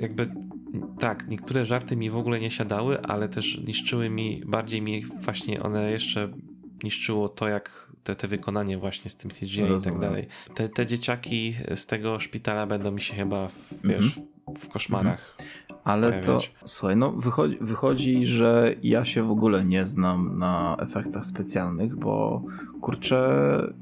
[0.00, 0.30] jakby
[0.98, 5.62] tak, niektóre żarty mi w ogóle nie siadały, ale też niszczyły mi, bardziej mi właśnie
[5.62, 6.32] one jeszcze
[6.82, 9.98] niszczyło to, jak te, te wykonanie właśnie z tym CGI Rozumiem.
[9.98, 10.26] i tak dalej.
[10.54, 13.48] Te, te dzieciaki z tego szpitala będą mi się chyba,
[13.84, 14.58] wiesz, mm -hmm.
[14.58, 15.36] w koszmarach.
[15.38, 15.61] Mm -hmm.
[15.84, 16.54] Ale pojawiać.
[16.60, 21.96] to, słuchaj, no wychodzi, wychodzi, że ja się w ogóle nie znam na efektach specjalnych,
[21.96, 22.42] bo
[22.80, 23.72] kurczę,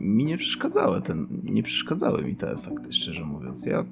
[0.00, 3.66] mi nie przeszkadzały, ten, nie przeszkadzały mi te efekty, szczerze mówiąc.
[3.66, 3.84] Ja,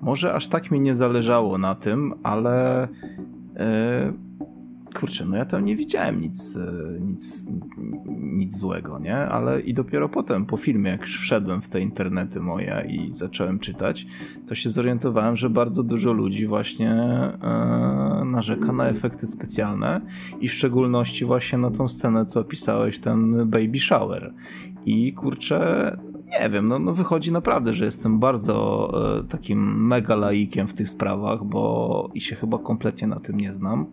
[0.00, 2.88] może aż tak mi nie zależało na tym, ale
[3.56, 4.12] e,
[5.00, 7.48] kurczę, no ja tam nie widziałem nic, e, nic,
[8.08, 9.16] nic złego, nie?
[9.16, 13.58] Ale i dopiero potem, po filmie, jak już wszedłem w te internety moje i zacząłem
[13.58, 14.06] czytać,
[14.46, 20.00] to się zorientowałem, że bardzo dużo ludzi właśnie e, narzeka na efekty specjalne
[20.40, 24.34] i w szczególności właśnie na tą scenę, co opisałeś, ten baby shower.
[24.86, 25.90] I kurczę,
[26.40, 30.88] nie wiem, no, no wychodzi naprawdę, że jestem bardzo e, takim mega laikiem w tych
[30.88, 33.86] sprawach, bo i się chyba kompletnie na tym nie znam.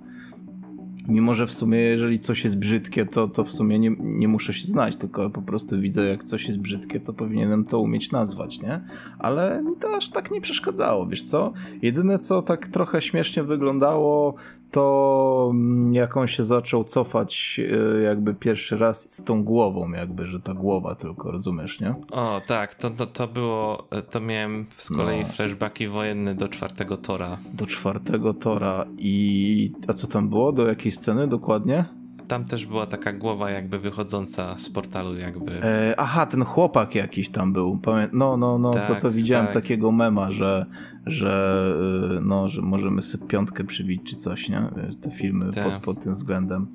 [1.08, 4.54] Mimo, że w sumie, jeżeli coś jest brzydkie, to, to w sumie nie, nie muszę
[4.54, 8.62] się znać, tylko po prostu widzę, jak coś jest brzydkie, to powinienem to umieć nazwać,
[8.62, 8.82] nie?
[9.20, 11.54] Ale mi to aż tak nie przeszkadzało, wiesz co?
[11.82, 14.36] Jedyne, co tak trochę śmiesznie wyglądało,
[14.74, 17.62] to mm, jak on się zaczął cofać
[17.98, 21.94] e, jakby pierwszy raz z tą głową jakby, że ta głowa tylko, rozumiesz, nie?
[22.12, 25.26] O, tak, to, to, to było, e, to miałem z kolei no.
[25.26, 27.38] flashbacki wojenne do czwartego Tora.
[27.54, 30.52] Do czwartego Tora i a co tam było?
[30.52, 32.03] Do jakiej sceny dokładnie?
[32.34, 35.64] Tam też była taka głowa jakby wychodząca z portalu jakby.
[35.64, 37.78] E, aha, ten chłopak jakiś tam był.
[37.78, 39.54] Pamię no, no, no, tak, to, to widziałem tak.
[39.54, 40.66] takiego mema, że,
[41.06, 41.64] że,
[42.18, 44.62] e, no, że możemy sobie piątkę przybić czy coś, nie?
[45.02, 45.64] Te filmy tak.
[45.64, 46.68] pod, pod tym względem.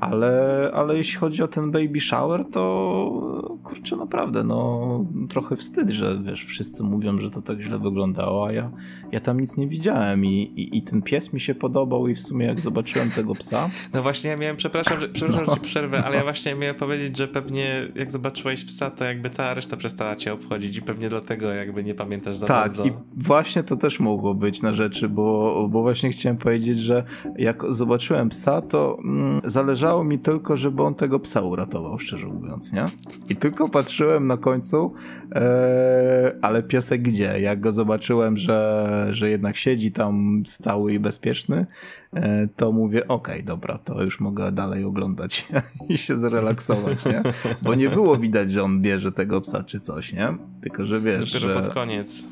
[0.00, 6.22] Ale, ale jeśli chodzi o ten baby shower, to kurczę, naprawdę, no trochę wstyd, że
[6.22, 8.70] wiesz, wszyscy mówią, że to tak źle wyglądało, a ja,
[9.12, 12.20] ja tam nic nie widziałem i, i, i ten pies mi się podobał i w
[12.20, 13.70] sumie jak zobaczyłem tego psa...
[13.94, 15.54] No właśnie, ja miałem, przepraszam, że, przepraszam, no.
[15.54, 19.30] że ci przerwę, ale ja właśnie miałem powiedzieć, że pewnie jak zobaczyłeś psa, to jakby
[19.30, 22.84] cała reszta przestała cię obchodzić i pewnie dlatego jakby nie pamiętasz za tak, bardzo.
[22.84, 27.04] Tak, i właśnie to też mogło być na rzeczy, bo, bo właśnie chciałem powiedzieć, że
[27.38, 32.26] jak zobaczyłem psa, to mm, zależało zależało mi tylko, żeby on tego psa uratował, szczerze
[32.26, 32.86] mówiąc, nie?
[33.28, 34.92] I tylko patrzyłem na końcu,
[35.34, 37.40] e, ale piesek gdzie?
[37.40, 41.66] Jak go zobaczyłem, że, że jednak siedzi tam stały i bezpieczny,
[42.14, 45.48] e, to mówię, okej, okay, dobra, to już mogę dalej oglądać
[45.88, 47.22] i się zrelaksować, nie?
[47.62, 50.28] Bo nie było widać, że on bierze tego psa czy coś, nie?
[50.60, 51.60] Tylko, że wiesz, Dopiero że...
[51.60, 52.28] pod koniec.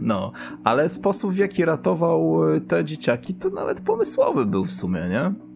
[0.00, 0.32] No,
[0.64, 5.53] ale sposób w jaki ratował te dzieciaki to nawet pomysłowy był w sumie, nie?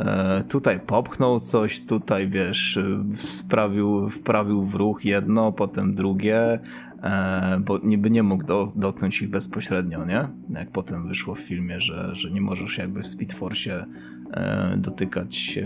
[0.00, 2.78] E, tutaj popchnął coś, tutaj wiesz,
[3.16, 6.58] sprawił, wprawił w ruch jedno, potem drugie,
[7.02, 10.28] e, bo niby nie mógł do, dotknąć ich bezpośrednio, nie?
[10.50, 13.86] Jak potem wyszło w filmie, że, że nie możesz jakby w Speedforce
[14.30, 15.58] e, dotykać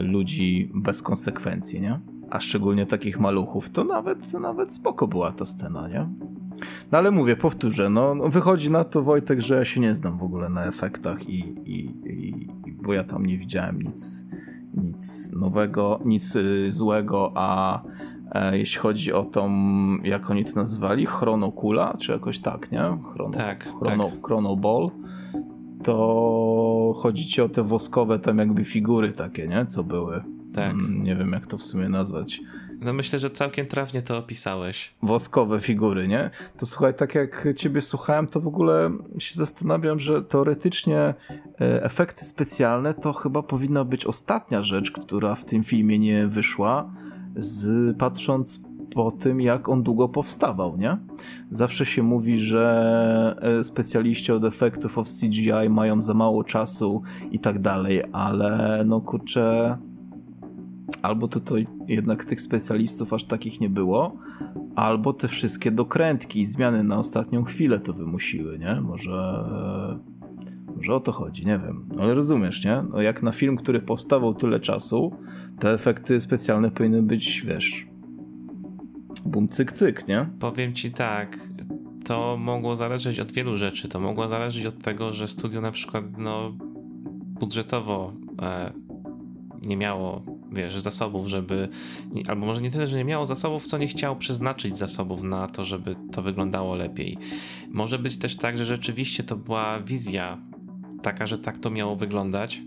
[0.00, 2.00] ludzi bez konsekwencji, nie?
[2.30, 6.08] A szczególnie takich maluchów, to nawet, nawet spoko była ta scena, nie?
[6.92, 10.18] No ale mówię, powtórzę, no, no wychodzi na to Wojtek, że ja się nie znam
[10.18, 12.48] w ogóle na efektach i, i, i
[12.88, 14.28] bo ja tam nie widziałem nic,
[14.74, 17.82] nic nowego, nic y, złego, a
[18.32, 19.50] e, jeśli chodzi o tą,
[20.02, 22.98] jak oni to nazywali, chronokula, czy jakoś tak, nie?
[23.12, 24.26] Chrono, tak, chrono, tak.
[24.26, 24.90] Chronoball,
[25.82, 29.66] to chodzi ci o te woskowe tam jakby figury takie, nie?
[29.66, 30.22] Co były.
[30.52, 30.72] Tak.
[30.72, 32.40] Mm, nie wiem, jak to w sumie nazwać.
[32.80, 34.94] No myślę, że całkiem trafnie to opisałeś.
[35.02, 36.30] Woskowe figury, nie?
[36.58, 41.14] To słuchaj, tak jak ciebie słuchałem, to w ogóle się zastanawiam, że teoretycznie e,
[41.82, 46.92] efekty specjalne to chyba powinna być ostatnia rzecz, która w tym filmie nie wyszła,
[47.36, 48.62] z, patrząc
[48.94, 50.98] po tym, jak on długo powstawał, nie?
[51.50, 57.38] Zawsze się mówi, że e, specjaliści od efektów of CGI mają za mało czasu i
[57.38, 59.78] tak dalej, ale no kurczę,
[61.02, 64.16] albo tutaj jednak tych specjalistów aż takich nie było,
[64.76, 68.80] albo te wszystkie dokrętki i zmiany na ostatnią chwilę to wymusiły, nie?
[68.80, 69.44] Może,
[70.76, 71.88] może o to chodzi, nie wiem.
[72.00, 72.82] Ale rozumiesz, nie?
[72.90, 75.16] No jak na film, który powstawał tyle czasu,
[75.58, 77.86] te efekty specjalne powinny być, wiesz,
[79.24, 80.28] bum cyk cyk, nie?
[80.38, 81.38] Powiem ci tak,
[82.04, 83.88] to mogło zależeć od wielu rzeczy.
[83.88, 86.52] To mogło zależeć od tego, że studio na przykład, no,
[87.40, 88.72] budżetowo e,
[89.68, 91.68] nie miało wiesz, zasobów, żeby,
[92.28, 95.64] albo może nie tyle, że nie miało zasobów, co nie chciało przeznaczyć zasobów na to,
[95.64, 97.18] żeby to wyglądało lepiej.
[97.68, 100.38] Może być też tak, że rzeczywiście to była wizja
[101.02, 102.62] taka, że tak to miało wyglądać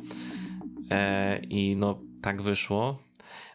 [0.92, 3.00] e, i no tak wyszło.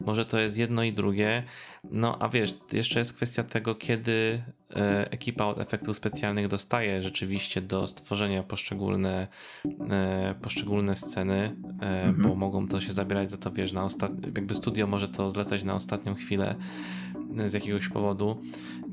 [0.01, 1.43] Może to jest jedno i drugie.
[1.91, 4.43] No a wiesz, jeszcze jest kwestia tego, kiedy
[4.77, 9.29] e, ekipa od efektów specjalnych dostaje rzeczywiście do stworzenia poszczególne,
[9.91, 12.23] e, poszczególne sceny, e, mhm.
[12.23, 14.13] bo mogą to się zabierać za to, wiesz, na ostat...
[14.25, 16.55] jakby studio może to zlecać na ostatnią chwilę
[17.45, 18.43] z jakiegoś powodu.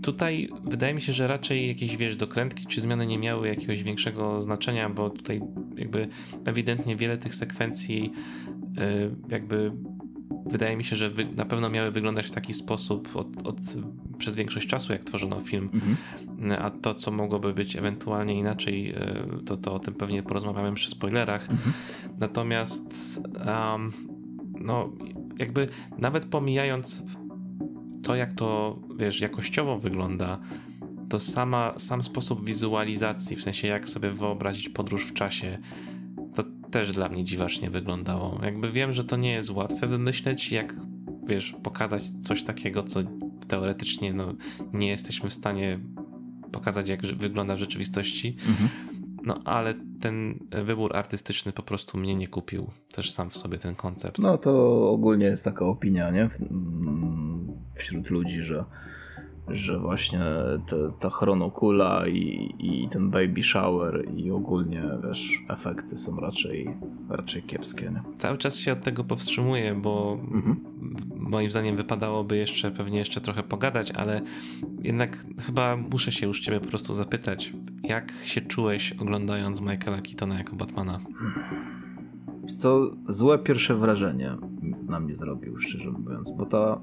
[0.01, 4.41] Tutaj wydaje mi się, że raczej jakieś, wiesz, dokrętki czy zmiany nie miały jakiegoś większego
[4.41, 5.41] znaczenia, bo tutaj
[5.75, 6.07] jakby
[6.45, 8.13] ewidentnie wiele tych sekwencji
[9.29, 9.71] jakby
[10.45, 13.57] wydaje mi się, że na pewno miały wyglądać w taki sposób od, od,
[14.17, 16.61] przez większość czasu, jak tworzono film, mhm.
[16.65, 20.89] a to, co mogłoby być ewentualnie inaczej, e, to, to o tym pewnie porozmawiamy przy
[20.89, 21.49] spoilerach.
[21.49, 21.73] Mhm.
[22.19, 23.91] Natomiast um,
[24.59, 24.91] no,
[25.39, 27.03] jakby nawet pomijając
[28.03, 30.39] to, jak to, wiesz, jakościowo wygląda,
[31.09, 35.59] to sama, sam sposób wizualizacji, w sensie jak sobie wyobrazić podróż w czasie,
[36.73, 38.39] też dla mnie dziwacznie wyglądało.
[38.43, 40.75] Jakby wiem, że to nie jest łatwe wymyśleć, jak
[41.27, 42.99] wiesz, pokazać coś takiego, co
[43.47, 44.33] teoretycznie no,
[44.73, 45.79] nie jesteśmy w stanie
[46.51, 48.37] pokazać, jak wygląda w rzeczywistości.
[48.47, 48.69] Mhm.
[49.23, 52.69] No ale ten wybór artystyczny po prostu mnie nie kupił.
[52.91, 54.19] Też sam w sobie ten koncept.
[54.19, 56.29] No to ogólnie jest taka opinia, nie?
[57.75, 58.65] Wśród ludzi, że
[59.47, 60.19] że właśnie
[60.67, 66.77] te, ta chronokula i, i ten baby shower i ogólnie, wiesz, efekty są raczej,
[67.09, 67.91] raczej kiepskie.
[67.91, 68.01] Nie?
[68.17, 70.55] Cały czas się od tego powstrzymuję, bo mhm.
[71.15, 74.21] moim zdaniem wypadałoby jeszcze pewnie jeszcze trochę pogadać, ale
[74.81, 77.53] jednak chyba muszę się już ciebie po prostu zapytać,
[77.83, 80.99] jak się czułeś oglądając Michaela Keatona jako Batmana?
[82.47, 84.31] Co złe pierwsze wrażenie
[84.89, 86.81] na mnie zrobił, szczerze mówiąc, bo ta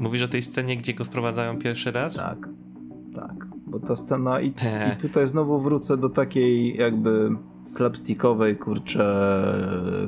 [0.00, 2.16] Mówisz o tej scenie, gdzie go wprowadzają pierwszy raz?
[2.16, 2.48] Tak,
[3.14, 3.46] tak.
[3.66, 7.30] Bo ta scena i, i tutaj znowu wrócę do takiej jakby
[7.64, 9.32] slapstickowej, kurczę,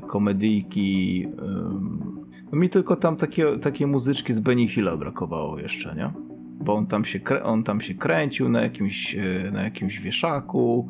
[0.06, 1.28] komedyjki.
[2.52, 6.12] No mi tylko tam takie, takiej muzyczki z Benny Hilla brakowało jeszcze, nie?
[6.64, 10.88] Bo on tam się, on tam się kręcił na jakimś, e, na jakimś wieszaku,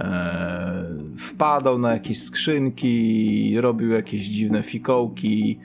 [0.00, 0.84] e,
[1.16, 5.58] wpadał na jakieś skrzynki, robił jakieś dziwne fikołki.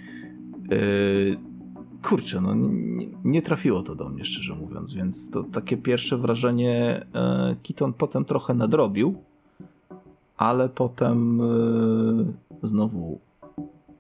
[0.72, 1.53] E,
[2.04, 7.06] kurczę, no nie, nie, trafiło to do mnie, szczerze mówiąc, więc to takie pierwsze wrażenie
[7.16, 9.16] e, Kiton potem trochę nadrobił,
[10.38, 13.20] ale potem e, znowu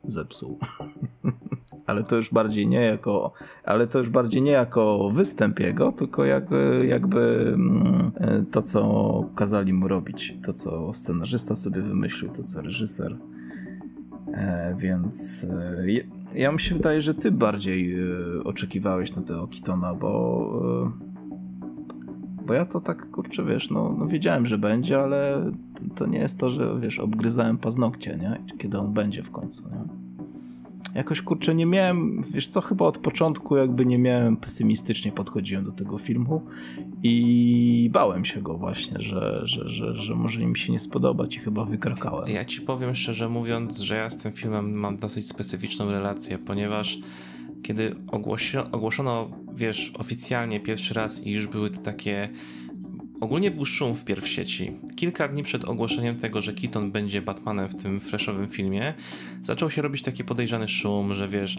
[0.04, 0.58] zepsuł.
[1.86, 3.32] ale to już bardziej nie jako,
[3.64, 8.12] ale to już bardziej nie jako występ jego, tylko jakby, jakby mm,
[8.51, 13.18] to, co kazali mu robić, to, co scenarzysta sobie wymyślił, to, co reżyser.
[14.34, 15.86] E, więc e,
[16.40, 18.06] ja mi się wydaje, że ty bardziej e,
[18.44, 20.14] oczekiwałeś na tego Kitona, bo
[22.46, 25.52] bo ja to tak, kurczę, wiesz, no, no wiedziałem, że będzie, ale
[25.96, 28.58] to nie jest to, że, wiesz, obgryzałem paznokcie, nie?
[28.58, 30.03] Kiedy on będzie w końcu, nie?
[30.96, 35.72] Jakoś, kurczę, nie miałem, wiesz co, chyba od początku jakby nie miałem, pesymistycznie podchodziłem do
[35.72, 36.41] tego filmu
[37.04, 41.39] i bałem się go właśnie, że, że, że, że może mi się nie spodobać i
[41.39, 42.30] chyba wykrakałem.
[42.30, 47.00] Ja ci powiem szczerze mówiąc, że ja z tym filmem mam dosyć specyficzną relację, ponieważ
[47.64, 52.30] kiedy ogłoszono, ogłoszono, wiesz, oficjalnie pierwszy raz i już były takie
[53.24, 54.71] Ogólnie był szum wpierw w sieci.
[54.95, 58.93] Kilka dni przed ogłoszeniem tego, że Keaton będzie Batmanem w tym flashowym filmie,
[59.43, 61.57] zaczął się robić taki podejrzany szum, że wiesz,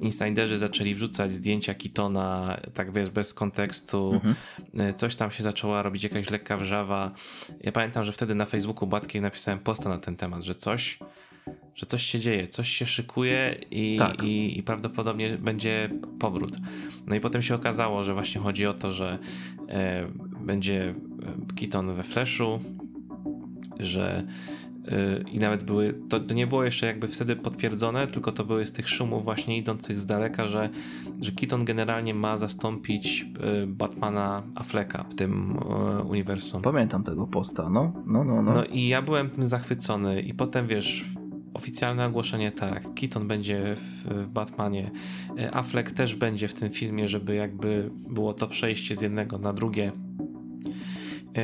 [0.00, 4.12] insiderzy zaczęli wrzucać zdjęcia Keatona, tak wiesz, bez kontekstu.
[4.14, 4.34] Mhm.
[4.78, 7.12] E, coś tam się zaczęła robić, jakaś lekka wrzawa.
[7.60, 10.98] Ja pamiętam, że wtedy na Facebooku Batkiej napisałem posta na ten temat, że coś
[11.74, 14.22] że coś się dzieje, coś się szykuje i, tak.
[14.22, 16.56] i, i, prawdopodobnie będzie powrót.
[17.06, 19.18] No i potem się okazało, że właśnie chodzi o to, że
[19.68, 20.08] e,
[20.46, 20.94] będzie e,
[21.60, 22.58] Keaton we Flashu,
[23.80, 24.26] że
[24.88, 28.66] e, i nawet były, to, to, nie było jeszcze jakby wtedy potwierdzone, tylko to były
[28.66, 30.70] z tych szumów właśnie idących z daleka, że,
[31.20, 35.58] że Keaton generalnie ma zastąpić e, Batmana Afflecka w tym
[36.08, 36.62] uniwersum.
[36.62, 37.92] Pamiętam tego posta, no.
[38.06, 38.52] No, no, no.
[38.52, 41.04] no i ja byłem tym zachwycony i potem wiesz,
[41.54, 44.90] oficjalne ogłoszenie tak, Keaton będzie w Batmanie,
[45.52, 49.92] Affleck też będzie w tym filmie, żeby jakby było to przejście z jednego na drugie.
[51.36, 51.42] E,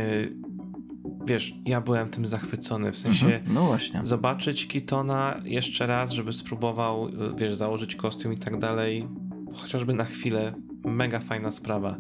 [1.27, 4.01] wiesz, ja byłem tym zachwycony, w sensie mhm, no właśnie.
[4.05, 9.09] zobaczyć Keatona jeszcze raz, żeby spróbował, e, wiesz, założyć kostium i tak dalej,
[9.55, 10.55] chociażby na chwilę,
[10.85, 11.97] mega fajna sprawa.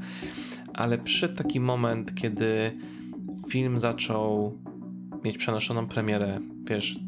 [0.74, 2.78] Ale przyszedł taki moment, kiedy
[3.48, 4.58] film zaczął
[5.24, 6.98] mieć przenoszoną premierę, wiesz,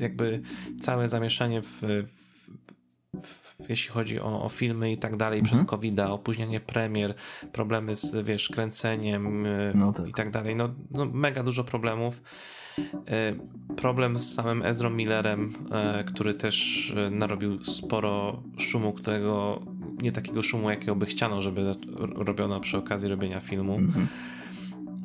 [0.00, 0.40] jakby
[0.80, 1.82] całe zamieszanie w,
[3.14, 5.56] w, w jeśli chodzi o, o, filmy i tak dalej, mhm.
[5.56, 7.14] przez covid opóźnienie premier,
[7.52, 10.08] problemy z, wiesz, kręceniem e, no tak.
[10.08, 12.22] i tak dalej, no, no, mega dużo problemów.
[12.78, 13.34] E,
[13.76, 19.60] problem z samym Ezra Millerem, e, który też narobił sporo szumu, którego
[20.02, 21.74] nie takiego szumu, jakiego by chciano, żeby
[22.14, 23.74] robiono przy okazji robienia filmu.
[23.74, 24.06] Mhm.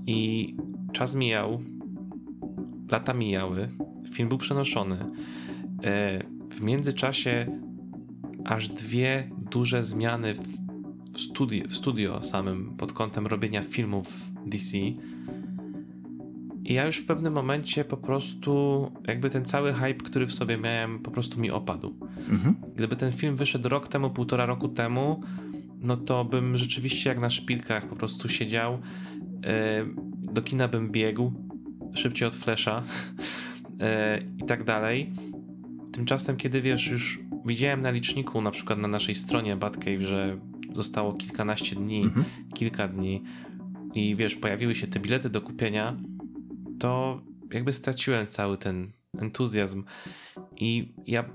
[0.08, 0.56] I
[0.92, 1.62] czas mijał,
[2.92, 3.70] lata mijały,
[4.14, 5.06] film był przenoszony.
[6.50, 7.63] W międzyczasie
[8.46, 10.34] aż dwie duże zmiany
[11.14, 14.78] w studio, w studio samym pod kątem robienia filmów DC.
[16.66, 20.58] I ja już w pewnym momencie po prostu, jakby ten cały hype, który w sobie
[20.58, 21.96] miałem, po prostu mi opadł.
[22.30, 22.56] Mhm.
[22.76, 25.22] Gdyby ten film wyszedł rok temu, półtora roku temu,
[25.80, 28.74] no to bym rzeczywiście jak na szpilkach po prostu siedział.
[29.46, 29.86] E,
[30.34, 31.32] do kina bym biegł
[31.94, 32.84] szybciej od Flesza
[33.80, 35.12] E, i tak dalej.
[35.94, 40.38] Tymczasem, kiedy wiesz, już widziałem na liczniku, na przykład na naszej stronie Batcave, że
[40.72, 42.26] zostało kilkanaście dni, mhm.
[42.54, 43.24] kilka dni
[43.94, 45.98] i wiesz, pojawiły się te bilety do kupienia,
[46.80, 47.22] to
[47.52, 49.84] jakby straciłem cały ten entuzjazm.
[50.58, 51.26] I ja,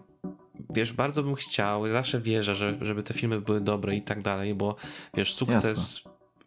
[0.71, 4.55] wiesz, bardzo bym chciał, zawsze wierzę, że, żeby te filmy były dobre i tak dalej,
[4.55, 4.77] bo
[5.15, 6.03] wiesz, sukces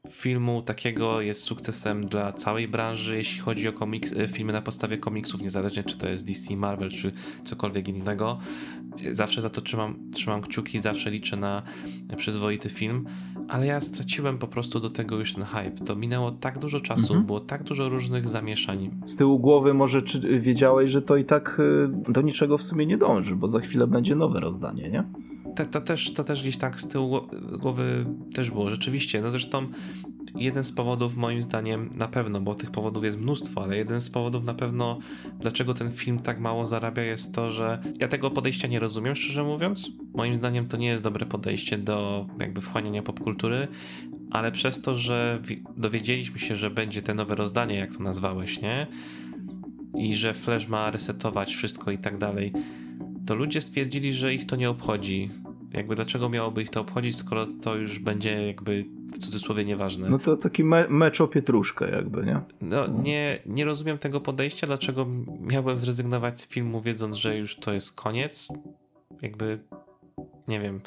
[0.09, 4.97] filmu takiego jest sukcesem dla całej branży, jeśli chodzi o komiks, e, filmy na podstawie
[4.97, 7.11] komiksów, niezależnie czy to jest DC, Marvel, czy
[7.43, 8.39] cokolwiek innego.
[9.11, 11.63] Zawsze za to trzymam, trzymam kciuki, zawsze liczę na
[12.17, 13.05] przyzwoity film,
[13.47, 15.85] ale ja straciłem po prostu do tego już ten hype.
[15.85, 17.25] To minęło tak dużo czasu, mhm.
[17.25, 18.91] było tak dużo różnych zamieszań.
[19.05, 21.61] Z tyłu głowy może czy wiedziałeś, że to i tak
[22.07, 25.30] e, do niczego w sumie nie dąży, bo za chwilę będzie nowe rozdanie, nie?
[25.55, 27.21] To, to, też, to też gdzieś tak z tyłu
[27.59, 29.21] głowy też było, rzeczywiście.
[29.21, 29.67] No zresztą
[30.35, 34.09] jeden z powodów moim zdaniem na pewno, bo tych powodów jest mnóstwo, ale jeden z
[34.09, 34.99] powodów na pewno,
[35.39, 39.43] dlaczego ten film tak mało zarabia jest to, że ja tego podejścia nie rozumiem, szczerze
[39.43, 39.89] mówiąc.
[40.13, 43.67] Moim zdaniem to nie jest dobre podejście do jakby wchłaniania popkultury,
[44.31, 45.39] ale przez to, że
[45.77, 48.87] dowiedzieliśmy się, że będzie te nowe rozdanie, jak to nazwałeś, nie?
[49.95, 52.53] I że Flash ma resetować wszystko i tak dalej,
[53.25, 55.29] to ludzie stwierdzili, że ich to nie obchodzi.
[55.73, 60.09] Jakby dlaczego miałoby ich to obchodzić, skoro to już będzie jakby w cudzysłowie nieważne.
[60.09, 62.41] No to taki me mecz o pietruszkę jakby, nie?
[62.61, 65.07] No, no, Nie, nie rozumiem tego podejścia, dlaczego
[65.41, 68.47] miałbym zrezygnować z filmu wiedząc, że już to jest koniec.
[69.21, 69.59] Jakby,
[70.47, 70.81] nie wiem,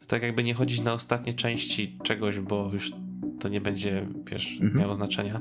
[0.00, 2.92] to tak jakby nie chodzić na ostatnie części czegoś, bo już
[3.40, 4.80] to nie będzie, wiesz, mhm.
[4.80, 5.40] miało znaczenia.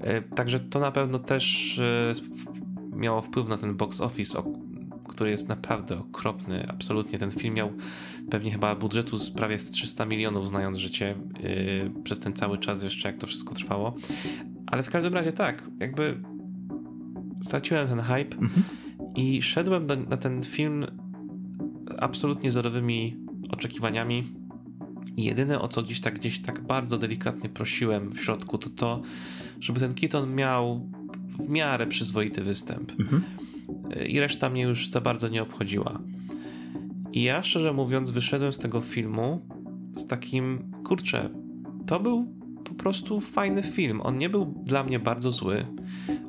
[0.00, 2.12] E, także to na pewno też e,
[2.96, 4.42] miało wpływ na ten box office,
[5.20, 6.68] który jest naprawdę okropny.
[6.68, 7.18] Absolutnie.
[7.18, 7.72] Ten film miał
[8.30, 13.08] pewnie chyba budżetu z prawie 300 milionów, znając życie yy, przez ten cały czas jeszcze,
[13.08, 13.94] jak to wszystko trwało.
[14.66, 16.20] Ale w każdym razie tak, jakby
[17.42, 18.62] straciłem ten hype mhm.
[19.14, 20.86] i szedłem do, na ten film
[21.98, 23.16] absolutnie zerowymi
[23.50, 24.24] oczekiwaniami.
[25.16, 29.02] I jedyne o co gdzieś tak, gdzieś tak bardzo delikatnie prosiłem w środku, to to,
[29.60, 30.90] żeby ten Keaton miał
[31.28, 32.92] w miarę przyzwoity występ.
[33.00, 33.22] Mhm.
[34.08, 35.98] I reszta mnie już za bardzo nie obchodziła.
[37.12, 39.40] I ja szczerze mówiąc, wyszedłem z tego filmu
[39.96, 41.30] z takim kurczę,
[41.86, 42.26] to był
[42.64, 44.00] po prostu fajny film.
[44.02, 45.66] On nie był dla mnie bardzo zły,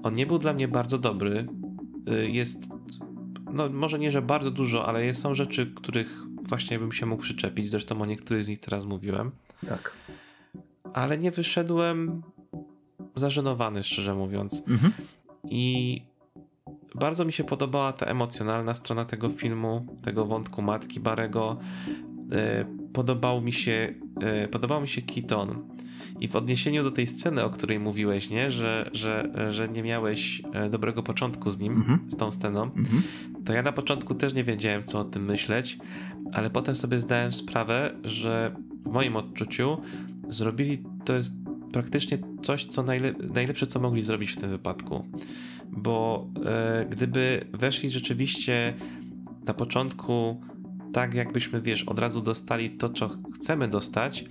[0.03, 1.47] on nie był dla mnie bardzo dobry.
[2.09, 2.69] Y, jest,
[3.53, 7.69] no może nie, że bardzo dużo, ale są rzeczy, których właśnie bym się mógł przyczepić.
[7.69, 9.31] Zresztą o niektórych z nich teraz mówiłem.
[9.67, 9.93] Tak.
[10.93, 12.21] Ale nie wyszedłem
[13.15, 14.63] zażenowany, szczerze mówiąc.
[14.67, 14.93] Mhm.
[15.43, 16.01] I
[16.95, 21.57] bardzo mi się podobała ta emocjonalna strona tego filmu, tego wątku matki Barego.
[22.31, 25.63] E, podobał mi się, e, podobał mi się Keaton.
[26.19, 28.51] I w odniesieniu do tej sceny, o której mówiłeś, nie?
[28.51, 31.99] Że, że, że nie miałeś e, dobrego początku z nim, mhm.
[32.11, 33.03] z tą sceną, mhm.
[33.45, 35.77] to ja na początku też nie wiedziałem, co o tym myśleć,
[36.33, 39.77] ale potem sobie zdałem sprawę, że w moim odczuciu
[40.29, 45.05] zrobili to jest praktycznie coś, co najle najlepsze, co mogli zrobić w tym wypadku.
[45.71, 48.73] Bo e, gdyby weszli rzeczywiście
[49.47, 50.41] na początku
[50.93, 54.25] tak, jakbyśmy, wiesz, od razu dostali to, co chcemy dostać,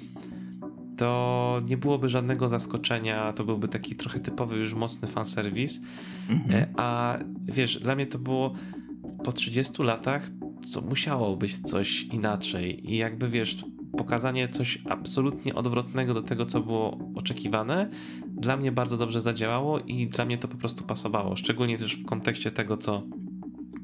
[0.97, 5.83] to nie byłoby żadnego zaskoczenia, to byłby taki trochę typowy już mocny fanserwis,
[6.29, 6.63] mhm.
[6.63, 8.55] E, a wiesz, dla mnie to było
[9.25, 10.29] po 30 latach,
[10.69, 13.65] co musiało być coś inaczej i jakby, wiesz,
[13.97, 17.91] pokazanie coś absolutnie odwrotnego do tego, co było oczekiwane,
[18.27, 21.37] dla mnie bardzo dobrze zadziałało i dla mnie to po prostu pasowało.
[21.37, 23.03] Szczególnie też w kontekście tego, co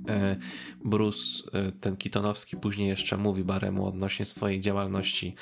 [0.08, 0.36] e,
[0.84, 5.34] Bruce, e, ten Kitonowski, później jeszcze mówi Baremu odnośnie swojej działalności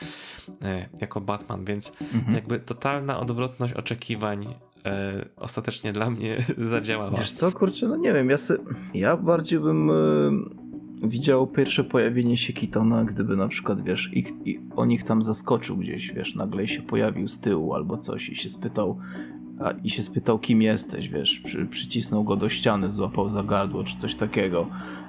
[0.64, 2.34] e, jako Batman, więc mhm.
[2.34, 4.54] jakby totalna odwrotność oczekiwań
[5.36, 7.18] ostatecznie dla mnie zadziałała.
[7.18, 9.90] Wiesz co, kurczę, no nie wiem, ja, sy- ja bardziej bym
[11.02, 15.76] widział pierwsze pojawienie się Kitona, gdyby na przykład, wiesz, ich, ich, on ich tam zaskoczył
[15.76, 18.98] gdzieś, wiesz, nagle się pojawił z tyłu albo coś i się spytał,
[19.60, 23.84] a, i się spytał, kim jesteś, wiesz, Przy, przycisnął go do ściany, złapał za gardło
[23.84, 24.68] czy coś takiego.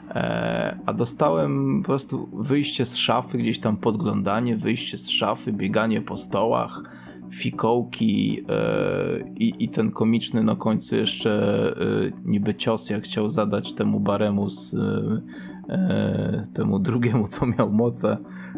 [0.09, 6.01] E, a dostałem po prostu wyjście z szafy, gdzieś tam podglądanie, wyjście z szafy, bieganie
[6.01, 6.83] po stołach,
[7.31, 11.31] fikołki e, i, i ten komiczny na końcu jeszcze
[11.77, 14.73] e, niby cios, jak chciał zadać temu Baremu z
[15.69, 18.17] e, temu drugiemu, co miał moce.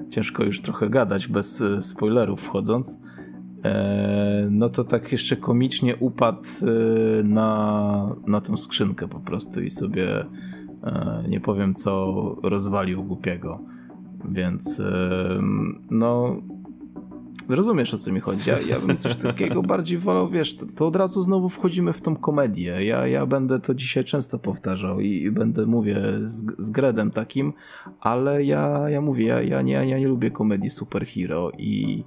[0.09, 3.01] Ciężko już trochę gadać bez spoilerów wchodząc.
[4.51, 6.47] No to tak jeszcze komicznie upadł
[7.24, 10.07] na, na tą skrzynkę po prostu i sobie
[11.28, 13.59] nie powiem co rozwalił głupiego.
[14.30, 14.82] Więc
[15.89, 16.41] no
[17.56, 18.50] rozumiesz o co mi chodzi.
[18.50, 22.02] Ja, ja bym coś takiego bardziej wolał, wiesz, to, to, od razu znowu wchodzimy w
[22.02, 22.86] tą komedię.
[22.86, 27.54] Ja, ja będę to dzisiaj często powtarzał i, i będę, mówię, z, z Gredem takim,
[28.02, 32.04] ale ja, ja mówię, ja, ja, nie, ja nie lubię komedii superhero i,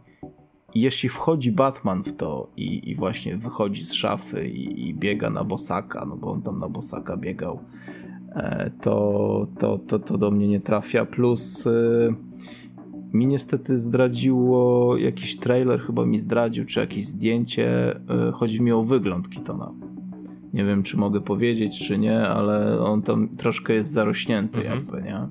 [0.75, 5.31] i jeśli wchodzi Batman w to i, i właśnie wychodzi z szafy i, i, biega
[5.31, 7.61] na bosaka, no bo on tam na bosaka biegał,
[8.35, 11.05] e, to, to, to, to do mnie nie trafia.
[11.05, 11.65] Plus...
[11.65, 12.30] Yy,
[13.13, 17.97] mi niestety zdradziło jakiś trailer, chyba mi zdradził, czy jakieś zdjęcie.
[17.97, 19.73] E, chodzi mi o wygląd Kitona.
[20.53, 24.79] Nie wiem, czy mogę powiedzieć, czy nie, ale on tam troszkę jest zarośnięty, mhm.
[24.79, 25.29] jakby, nie?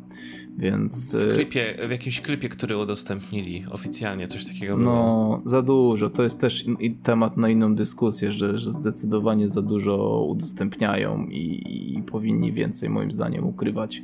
[0.60, 1.16] Więc.
[1.16, 4.96] W, y, klipie, w jakimś klipie, który udostępnili oficjalnie, coś takiego no, było.
[4.96, 6.10] No, za dużo.
[6.10, 6.66] To jest też
[7.04, 11.64] temat na inną dyskusję, że, że zdecydowanie za dużo udostępniają i,
[11.98, 14.02] i powinni więcej, moim zdaniem, ukrywać,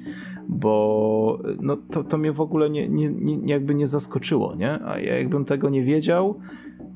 [0.49, 4.83] bo no, to, to mnie w ogóle nie, nie, nie, jakby nie zaskoczyło, nie?
[4.83, 6.39] A ja jakbym tego nie wiedział,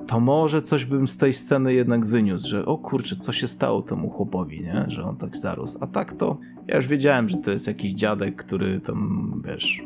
[0.10, 3.82] to może coś bym z tej sceny jednak wyniósł, że o kurczę, co się stało
[3.82, 4.86] temu chłopowi, nie?
[4.88, 5.78] Że on tak zarósł.
[5.82, 6.38] A tak to
[6.68, 9.82] ja już wiedziałem, że to jest jakiś dziadek, który tam, wiesz,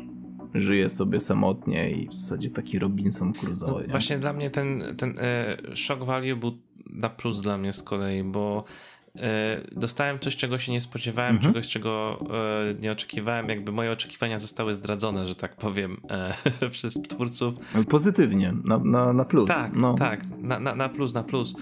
[0.54, 3.66] żyje sobie samotnie i w zasadzie taki Robinson Crusoe.
[3.66, 6.52] No, właśnie dla mnie ten, ten e, shock value był
[6.86, 8.64] na plus dla mnie z kolei, bo
[9.72, 11.52] dostałem coś, czego się nie spodziewałem, mhm.
[11.52, 12.24] czegoś, czego
[12.70, 13.48] e, nie oczekiwałem.
[13.48, 16.00] Jakby moje oczekiwania zostały zdradzone, że tak powiem,
[16.60, 17.54] e, przez twórców.
[17.88, 19.48] Pozytywnie, na, na, na plus.
[19.48, 19.94] Tak, no.
[19.94, 21.56] tak, na, na, na plus, na plus.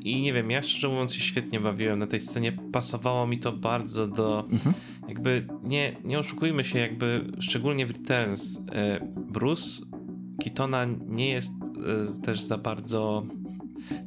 [0.00, 2.52] I nie wiem, ja szczerze mówiąc się świetnie bawiłem na tej scenie.
[2.72, 4.48] Pasowało mi to bardzo do.
[4.52, 4.74] Mhm.
[5.08, 8.60] Jakby nie, nie oszukujmy się, jakby szczególnie w Returns.
[9.16, 9.82] Bruce
[10.42, 11.52] Kitona nie jest
[12.22, 13.26] też za bardzo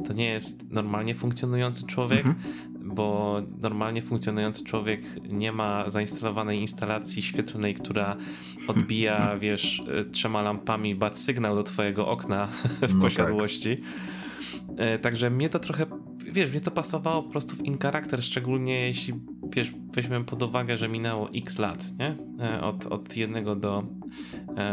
[0.08, 2.26] to nie jest normalnie funkcjonujący człowiek.
[2.26, 2.64] Mhm.
[2.96, 8.18] bo normalnie funkcjonujący człowiek nie ma zainstalowanej instalacji świetlnej, która
[8.68, 12.48] odbija, wiesz, trzema lampami bat sygnał do twojego okna
[12.90, 13.76] w no posiadłości.
[13.78, 15.02] Tak.
[15.02, 15.86] Także mnie to trochę,
[16.32, 19.14] wiesz, mnie to pasowało po prostu w in charakter, szczególnie jeśli,
[19.56, 22.16] wiesz, weźmiemy pod uwagę, że minęło x lat, nie?
[22.46, 23.84] E, od, od jednego do,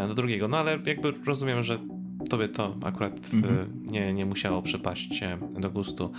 [0.08, 0.48] do drugiego.
[0.48, 1.78] No ale jakby rozumiem, że
[2.28, 3.82] tobie to akurat mhm.
[3.86, 5.20] nie, nie musiało przypaść
[5.60, 6.12] do gustu.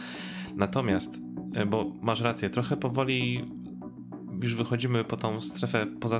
[0.55, 1.19] Natomiast,
[1.55, 3.45] e, bo masz rację, trochę powoli
[4.43, 6.19] już wychodzimy po tą strefę poza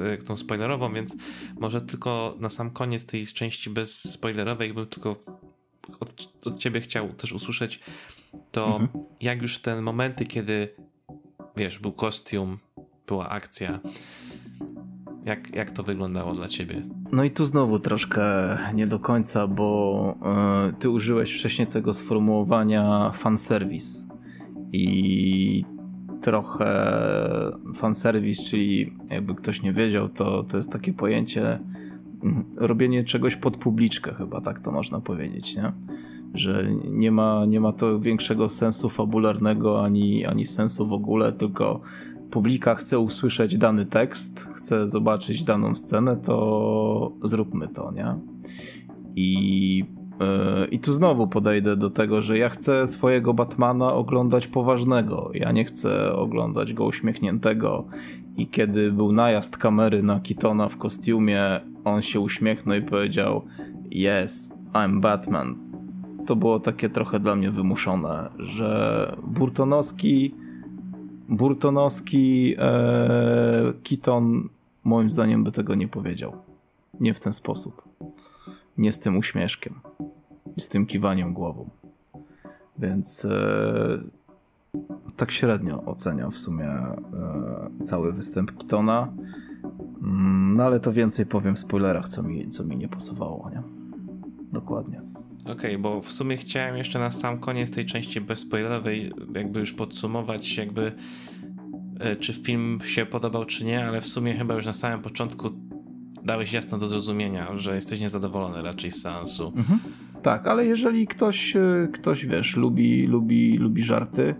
[0.00, 1.16] e, tą spoilerową, więc
[1.60, 5.16] może tylko na sam koniec tej części bez spoilerowej bym tylko
[6.00, 7.80] od, od ciebie chciał też usłyszeć
[8.52, 9.04] to mhm.
[9.20, 10.74] jak już te momenty, kiedy
[11.56, 12.58] wiesz, był kostium,
[13.06, 13.80] była akcja,
[15.24, 16.82] jak, jak to wyglądało dla ciebie?
[17.12, 18.22] No i tu znowu troszkę
[18.74, 20.18] nie do końca, bo
[20.68, 24.08] y, ty użyłeś wcześniej tego sformułowania fanserwis.
[24.72, 25.64] I
[26.22, 26.92] trochę
[27.74, 31.58] fanserwis, czyli jakby ktoś nie wiedział, to, to jest takie pojęcie
[32.22, 35.72] mm, robienie czegoś pod publiczkę chyba, tak to można powiedzieć, nie?
[36.34, 41.80] Że nie ma, nie ma to większego sensu fabularnego ani, ani sensu w ogóle, tylko
[42.32, 48.14] publika chce usłyszeć dany tekst, chce zobaczyć daną scenę, to zróbmy to, nie?
[49.16, 49.78] I,
[50.20, 55.30] yy, I tu znowu podejdę do tego, że ja chcę swojego Batmana oglądać poważnego.
[55.34, 57.86] Ja nie chcę oglądać go uśmiechniętego.
[58.36, 63.42] I kiedy był najazd kamery na Kitona w kostiumie, on się uśmiechnął i powiedział:
[63.90, 65.56] Yes, I'm Batman.
[66.26, 70.41] To było takie trochę dla mnie wymuszone, że Burtonowski
[71.32, 74.48] Burtonowski e, Keaton
[74.84, 76.32] moim zdaniem by tego nie powiedział.
[77.00, 77.82] Nie w ten sposób.
[78.78, 79.80] Nie z tym uśmieszkiem.
[80.56, 81.70] I z tym kiwaniem głową.
[82.78, 83.98] Więc e,
[85.16, 86.96] tak średnio oceniam w sumie e,
[87.84, 89.12] cały występ Keatona.
[90.02, 93.62] Mm, no ale to więcej powiem w spoilerach, co mi, co mi nie pasowało, nie?
[94.52, 95.11] Dokładnie.
[95.42, 99.72] Okej, okay, bo w sumie chciałem jeszcze na sam koniec tej części bezspoilerowej jakby już
[99.72, 100.92] podsumować jakby
[102.00, 105.50] e, czy film się podobał czy nie, ale w sumie chyba już na samym początku
[106.24, 109.52] dałeś jasno do zrozumienia, że jesteś niezadowolony raczej z seansu.
[109.56, 109.78] Mhm.
[110.22, 114.34] Tak, ale jeżeli ktoś, e, ktoś wiesz, lubi, lubi, lubi żarty,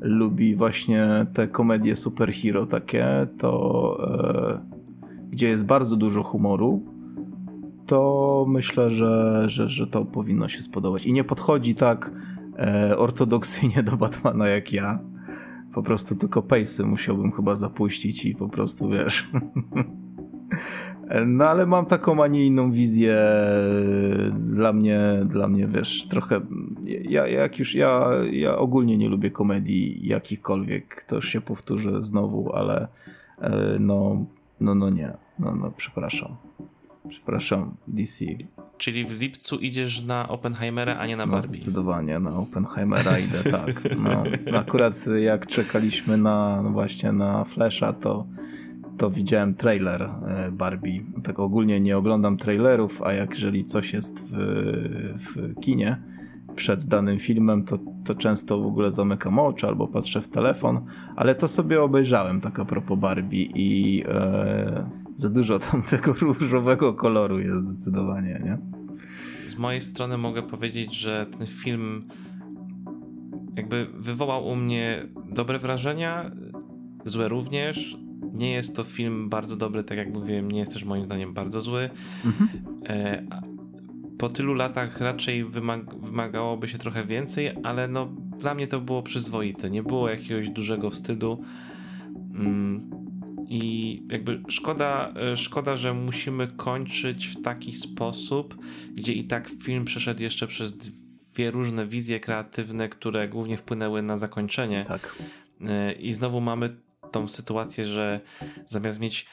[0.00, 3.06] lubi właśnie te komedie superhero takie,
[3.38, 6.89] to e, gdzie jest bardzo dużo humoru,
[7.86, 11.06] to myślę, że, że, że to powinno się spodobać.
[11.06, 12.10] I nie podchodzi tak
[12.58, 14.98] e, ortodoksyjnie do Batmana jak ja.
[15.72, 19.28] Po prostu tylko pejsy musiałbym chyba zapuścić i po prostu wiesz.
[21.26, 23.16] No ale mam taką, a nie inną wizję.
[24.32, 26.40] Dla mnie, dla mnie wiesz, trochę.
[26.86, 31.04] Ja, jak już ja, ja ogólnie nie lubię komedii jakichkolwiek.
[31.04, 32.88] To już się powtórzę znowu, ale
[33.40, 34.24] e, no,
[34.60, 35.12] no, no nie.
[35.38, 36.36] No, no, przepraszam.
[37.10, 38.24] Przepraszam, DC.
[38.78, 41.48] Czyli w lipcu idziesz na Oppenheimera, a nie na no, Barbie.
[41.48, 43.82] zdecydowanie, na Oppenheimera idę, tak.
[44.04, 44.22] No,
[44.58, 48.26] akurat jak czekaliśmy na, no właśnie na Flasha, to,
[48.98, 51.04] to widziałem trailer e, Barbie.
[51.22, 54.34] Tak ogólnie nie oglądam trailerów, a jak jeżeli coś jest w,
[55.16, 56.02] w kinie
[56.56, 60.86] przed danym filmem, to, to często w ogóle zamykam oczy albo patrzę w telefon,
[61.16, 64.02] ale to sobie obejrzałem tak a propos Barbie i...
[64.08, 68.58] E, za dużo tam tego różowego koloru jest zdecydowanie, nie?
[69.48, 72.04] Z mojej strony mogę powiedzieć, że ten film
[73.56, 75.02] jakby wywołał u mnie
[75.32, 76.30] dobre wrażenia,
[77.04, 77.96] złe również.
[78.32, 81.60] Nie jest to film bardzo dobry, tak jak mówiłem, nie jest też moim zdaniem bardzo
[81.60, 81.90] zły.
[82.24, 82.48] Mhm.
[82.88, 83.26] E,
[84.18, 88.08] po tylu latach raczej wymag wymagałoby się trochę więcej, ale no
[88.38, 89.70] dla mnie to było przyzwoite.
[89.70, 91.42] Nie było jakiegoś dużego wstydu.
[92.34, 93.00] Mm
[93.50, 98.56] i jakby szkoda, e, szkoda, że musimy kończyć w taki sposób,
[98.94, 104.16] gdzie i tak film przeszedł jeszcze przez dwie różne wizje kreatywne, które głównie wpłynęły na
[104.16, 104.84] zakończenie.
[104.86, 105.16] Tak.
[105.60, 106.76] E, I znowu mamy
[107.10, 108.20] tą sytuację, że
[108.66, 109.26] zamiast mieć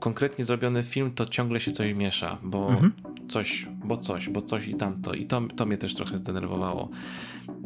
[0.00, 2.92] konkretnie zrobiony film, to ciągle się coś miesza, bo mhm.
[3.28, 5.14] coś, bo coś, bo coś i tamto.
[5.14, 6.88] I to, to mnie też trochę zdenerwowało.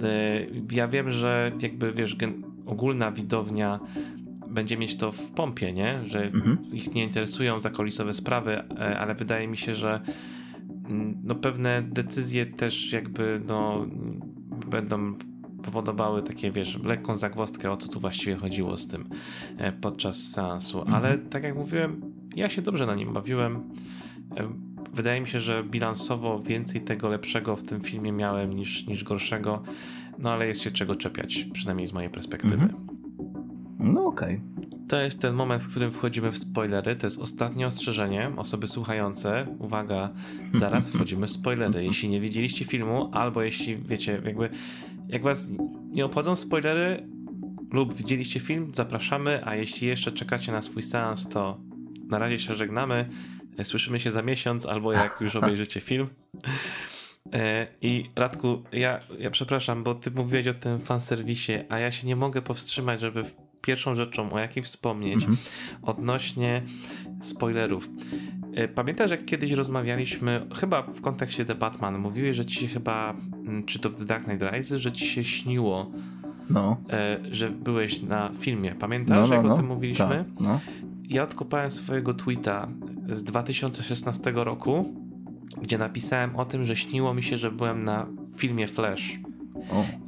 [0.03, 2.17] E, ja wiem, że jakby wiesz,
[2.67, 3.81] ogólna widownia
[4.51, 6.01] będzie mieć to w pompie, nie?
[6.05, 6.59] Że mhm.
[6.73, 10.01] ich nie interesują zakolisowe sprawy, e, ale wydaje mi się, że
[10.89, 13.87] mm, no pewne decyzje też jakby no
[14.67, 15.15] będą
[15.63, 19.09] powodowały takie, wiesz, lekką zagwostkę, o co tu właściwie chodziło z tym
[19.59, 20.79] e, podczas seansu.
[20.79, 20.97] Mhm.
[20.97, 22.01] Ale tak jak mówiłem,
[22.37, 23.57] ja się dobrze na nim bawiłem.
[24.37, 24.49] E,
[24.95, 29.63] wydaje mi się, że bilansowo więcej tego lepszego w tym filmie miałem niż, niż gorszego,
[30.19, 32.65] no ale jest się czego czepiać, przynajmniej z mojej perspektywy.
[32.65, 32.98] Mhm.
[33.79, 34.41] No okej.
[34.57, 34.79] Okay.
[34.89, 36.97] To jest ten moment, w którym wchodzimy w spoilery.
[36.97, 38.33] To jest ostatnie ostrzeżenie.
[38.37, 40.11] Osoby słuchające, uwaga,
[40.55, 41.85] zaraz wchodzimy w spoilery.
[41.85, 44.51] Jeśli nie widzieliście filmu, albo jeśli wiecie, jakby
[45.09, 45.53] jak was
[45.91, 47.09] nie obchodzą spoilery
[47.73, 51.61] lub widzieliście film, zapraszamy, a jeśli jeszcze czekacie na swój seans, to
[52.09, 53.09] na razie się żegnamy.
[53.65, 56.09] Słyszymy się za miesiąc, albo jak już obejrzycie film.
[57.33, 62.07] E, I Radku, ja, ja przepraszam, bo ty mówiłeś o tym fanserwisie, a ja się
[62.07, 63.23] nie mogę powstrzymać, żeby
[63.61, 65.37] pierwszą rzeczą, o jakiej wspomnieć mhm.
[65.83, 66.63] odnośnie
[67.21, 67.91] spoilerów.
[68.55, 73.15] E, pamiętasz, jak kiedyś rozmawialiśmy, chyba w kontekście The Batman, mówiłeś, że ci się chyba,
[73.33, 75.91] mm, czy to w The Dark Knight Rises, że ci się śniło,
[76.51, 76.77] no.
[76.91, 78.75] E, że byłeś na filmie.
[78.75, 79.57] Pamiętasz, no, no, jak o no.
[79.57, 80.09] tym mówiliśmy?
[80.09, 80.61] Tak, no.
[81.09, 82.69] Ja odkopałem swojego tweeta
[83.11, 84.95] z 2016 roku,
[85.63, 88.07] gdzie napisałem o tym, że śniło mi się, że byłem na
[88.37, 89.19] filmie Flash.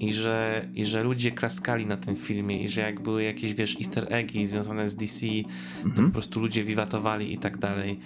[0.00, 3.76] I że, I że ludzie klaskali na tym filmie i że jak były jakieś, wiesz,
[3.76, 5.94] easter eggi związane z DC, mhm.
[5.96, 8.00] to po prostu ludzie wiwatowali i tak dalej.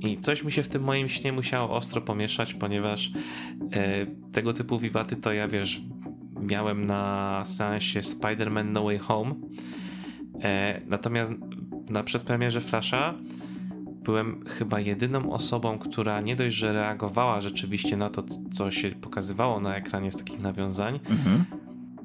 [0.00, 3.12] I coś mi się w tym moim śnie musiało ostro pomieszać, ponieważ
[3.72, 5.82] e, tego typu wiwaty to ja, wiesz,
[6.40, 9.34] miałem na seansie Spider-Man No Way Home.
[10.42, 11.32] E, natomiast
[11.90, 13.14] na przedpremierze Flasha
[14.08, 19.60] byłem chyba jedyną osobą, która nie dość, że reagowała rzeczywiście na to, co się pokazywało
[19.60, 21.44] na ekranie z takich nawiązań, mhm.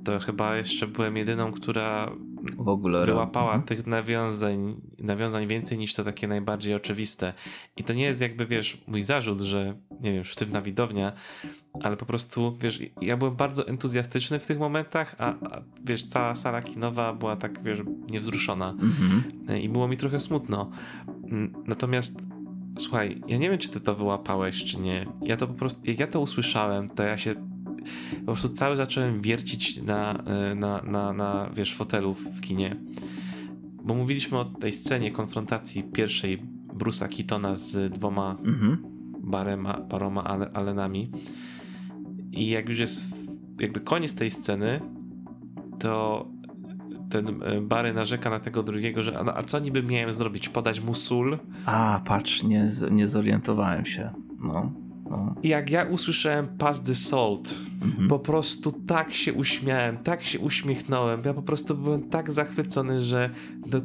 [0.04, 2.12] To chyba jeszcze byłem jedyną, która
[2.58, 3.64] w ogóle wyłapała mhm.
[3.64, 7.34] tych nawiązań, nawiązań więcej niż to takie najbardziej oczywiste.
[7.78, 11.14] I to nie jest jakby, wiesz, mój zarzut, że nie wiem, sztywna widownia,
[11.84, 16.36] ale po prostu, wiesz, ja byłem bardzo entuzjastyczny w tych momentach, a, a wiesz, cała
[16.36, 17.80] sala kinowa była tak, wiesz,
[18.12, 18.70] niewzruszona.
[18.70, 19.24] Mhm.
[19.62, 20.72] I było mi trochę smutno.
[21.68, 22.20] Natomiast
[22.78, 25.06] słuchaj, ja nie wiem, czy ty to wyłapałeś, czy nie.
[25.22, 27.53] Ja to po prostu, jak ja to usłyszałem, to ja się
[28.20, 32.76] po prostu cały zacząłem wiercić na, e, na, na, na wiesz, fotelu w kinie.
[33.84, 38.78] Bo mówiliśmy o tej scenie konfrontacji pierwszej Bruce'a Keatona z dwoma mhm.
[39.20, 40.24] barema, paroma
[40.54, 41.12] Allenami.
[42.32, 43.16] I jak już jest
[43.60, 44.82] jakby koniec tej sceny,
[45.80, 46.28] to
[47.10, 50.50] ten e, Bary narzeka na tego drugiego, że a, a co niby miałem zrobić?
[50.50, 51.40] Podać mu sól?
[51.66, 54.10] A, patrz, nie, nie zorientowałem się.
[54.40, 54.83] No.
[55.10, 55.32] No.
[55.44, 58.08] Jak ja usłyszałem Pass the Salt, mhm.
[58.08, 61.22] po prostu tak się uśmiałem, tak się uśmiechnąłem.
[61.26, 63.30] Ja po prostu byłem tak zachwycony, że
[63.68, 63.82] do,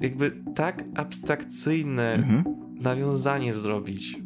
[0.00, 2.44] jakby tak abstrakcyjne mhm.
[2.80, 4.18] nawiązanie zrobić.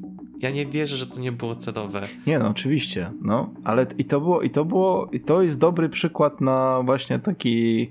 [0.43, 2.03] Ja nie wierzę, że to nie było celowe.
[2.26, 5.89] Nie, no oczywiście, no, ale i to było, i to było, i to jest dobry
[5.89, 7.91] przykład na właśnie taki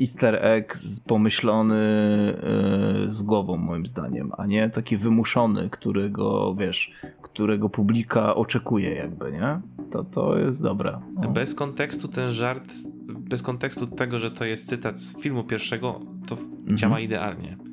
[0.00, 6.92] easter egg pomyślony e, z głową moim zdaniem, a nie taki wymuszony, którego wiesz,
[7.22, 9.60] którego publika oczekuje jakby, nie?
[9.90, 11.00] To, to jest dobre.
[11.14, 11.30] No.
[11.30, 12.74] Bez kontekstu ten żart,
[13.08, 16.78] bez kontekstu tego, że to jest cytat z filmu pierwszego, to mhm.
[16.78, 17.67] działa idealnie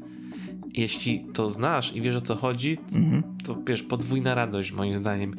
[0.77, 3.23] jeśli to znasz i wiesz o co chodzi, mhm.
[3.45, 5.33] to wiesz, podwójna radość moim zdaniem.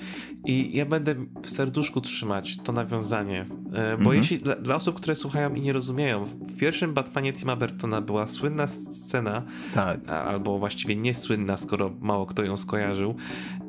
[0.45, 3.41] I ja będę w serduszku trzymać to nawiązanie,
[3.73, 4.17] e, bo mhm.
[4.17, 8.27] jeśli dla, dla, osób, które słuchają i nie rozumieją, w pierwszym Batmanie Tima Burtona była
[8.27, 9.43] słynna scena,
[9.75, 10.09] tak.
[10.09, 13.15] albo właściwie niesłynna, skoro mało kto ją skojarzył,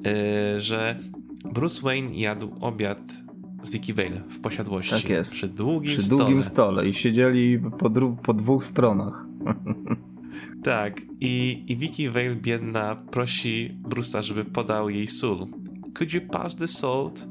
[0.06, 1.00] e, że
[1.54, 3.28] Bruce Wayne jadł obiad
[3.62, 4.96] z Vicky Vale w posiadłości.
[4.96, 5.34] Tak jest.
[5.34, 6.24] Przy długim Przy stole.
[6.24, 7.90] długim stole i siedzieli po,
[8.24, 9.26] po dwóch stronach.
[10.68, 15.48] Tak, i, i Vicky Vale biedna prosi Bruce'a, żeby podał jej sól.
[15.98, 17.28] Could you pass the salt?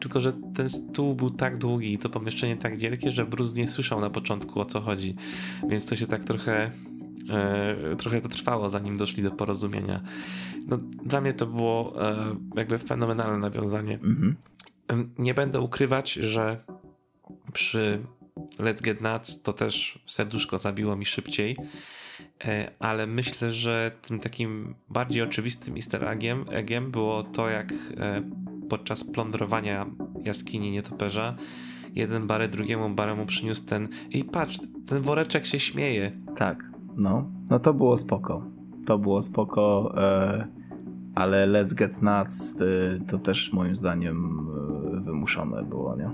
[0.00, 3.68] Tylko, że ten stół był tak długi i to pomieszczenie tak wielkie, że Bruce nie
[3.68, 5.16] słyszał na początku o co chodzi.
[5.68, 6.70] Więc to się tak trochę
[7.30, 10.00] e, trochę to trwało, zanim doszli do porozumienia.
[10.68, 13.94] No, dla mnie to było e, jakby fenomenalne nawiązanie.
[13.94, 14.36] Mhm.
[15.18, 16.64] Nie będę ukrywać, że
[17.52, 17.98] przy
[18.58, 21.56] Let's Get Nuts to też serduszko zabiło mi szybciej.
[22.44, 28.22] E, ale myślę, że tym takim bardziej oczywistym easter eggiem, eggiem było to, jak e,
[28.68, 29.86] podczas plądrowania
[30.24, 31.36] jaskini nietoperza
[31.94, 36.12] jeden bary drugiemu baremu przyniósł ten i patrz, ten woreczek się śmieje.
[36.36, 38.44] Tak, no, no to było spoko.
[38.86, 40.46] To było spoko, e,
[41.14, 42.56] ale Let's Get Nuts
[43.08, 44.48] to też moim zdaniem
[45.04, 46.10] wymuszone było, nie?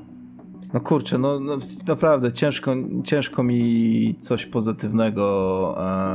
[0.74, 5.74] No kurczę, no, no, naprawdę ciężko, ciężko mi coś pozytywnego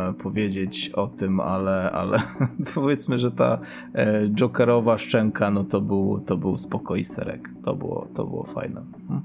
[0.10, 2.22] e, powiedzieć o tym, ale, ale
[2.76, 3.60] powiedzmy, że ta
[3.95, 8.82] e, Jokerowa szczęka, no to był, to był spoko easter To było, to było fajne.
[9.08, 9.22] Hm?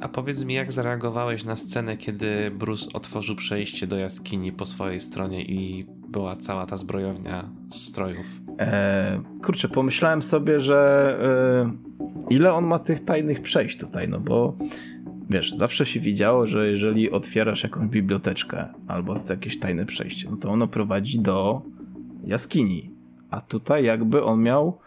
[0.00, 5.00] A powiedz mi, jak zareagowałeś na scenę, kiedy Bruce otworzył przejście do jaskini po swojej
[5.00, 8.26] stronie i była cała ta zbrojownia strojów.
[8.60, 11.18] E, kurczę, pomyślałem sobie, że
[11.74, 11.87] e,
[12.30, 14.56] ile on ma tych tajnych przejść tutaj, no bo
[15.30, 20.50] wiesz, zawsze się widziało, że jeżeli otwierasz jakąś biblioteczkę albo jakieś tajne przejście, no to
[20.50, 21.62] ono prowadzi do
[22.24, 22.90] jaskini.
[23.30, 24.78] A tutaj jakby on miał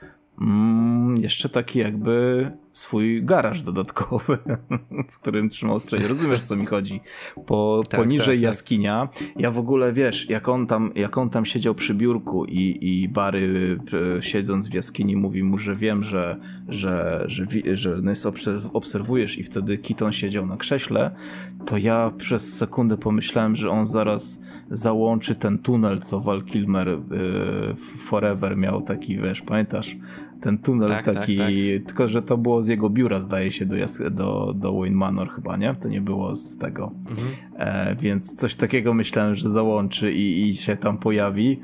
[0.42, 4.38] mm, jeszcze taki jakby swój garaż dodatkowy,
[5.12, 6.08] w którym trzymał stroje.
[6.08, 7.02] Rozumiesz, co mi chodzi?
[7.46, 8.42] Po, tak, poniżej tak, tak.
[8.42, 9.10] jaskinia.
[9.36, 13.10] Ja w ogóle, wiesz, jak on tam, jak on tam siedział przy biurku i, i
[13.10, 13.80] Bary
[14.18, 18.02] e, siedząc w jaskini mówi mu, że wiem, że, że, że, że
[18.74, 21.12] obserwujesz i wtedy Kiton siedział na krześle,
[21.66, 24.42] to ja przez sekundę pomyślałem, że on zaraz
[24.72, 27.00] załączy ten tunel, co Val Kilmer y,
[27.76, 29.98] Forever miał taki, wiesz, pamiętasz?
[30.42, 31.86] Ten tunel tak, taki, tak, tak.
[31.88, 33.76] tylko że to było z jego biura, zdaje się, do,
[34.12, 35.76] do, do Wayne Manor chyba, nie?
[35.76, 36.92] To nie było z tego.
[37.10, 37.28] Mhm.
[37.56, 41.60] E, więc coś takiego myślałem, że załączy i, i się tam pojawi,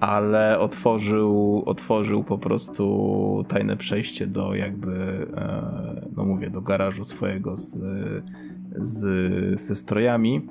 [0.00, 7.56] ale otworzył, otworzył po prostu tajne przejście do jakby, e, no mówię, do garażu swojego
[7.56, 7.80] z,
[8.76, 10.48] z, ze strojami.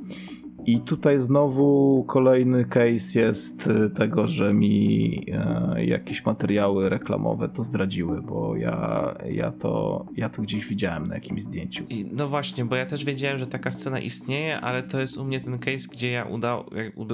[0.65, 7.63] I tutaj znowu kolejny case jest y, tego, że mi e, jakieś materiały reklamowe to
[7.63, 11.83] zdradziły, bo ja, ja, to, ja to gdzieś widziałem na jakimś zdjęciu.
[11.89, 15.23] I no właśnie, bo ja też wiedziałem, że taka scena istnieje, ale to jest u
[15.23, 16.63] mnie ten case, gdzie ja uda,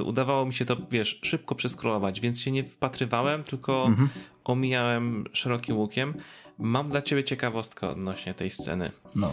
[0.04, 4.08] udawało mi się to, wiesz, szybko przeskrolować, więc się nie wpatrywałem, tylko mhm.
[4.44, 6.14] omijałem szerokim łukiem.
[6.58, 8.90] Mam dla ciebie ciekawostkę odnośnie tej sceny.
[9.14, 9.30] No.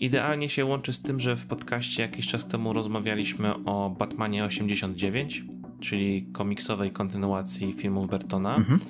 [0.00, 5.44] Idealnie się łączy z tym, że w podcaście jakiś czas temu rozmawialiśmy o Batmanie 89,
[5.80, 8.56] czyli komiksowej kontynuacji filmów Bertona.
[8.56, 8.80] Mhm.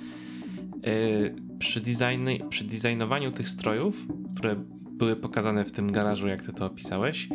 [0.87, 4.55] Y, przy, designy, przy designowaniu tych strojów, które
[4.91, 7.29] były pokazane w tym garażu, jak ty to opisałeś,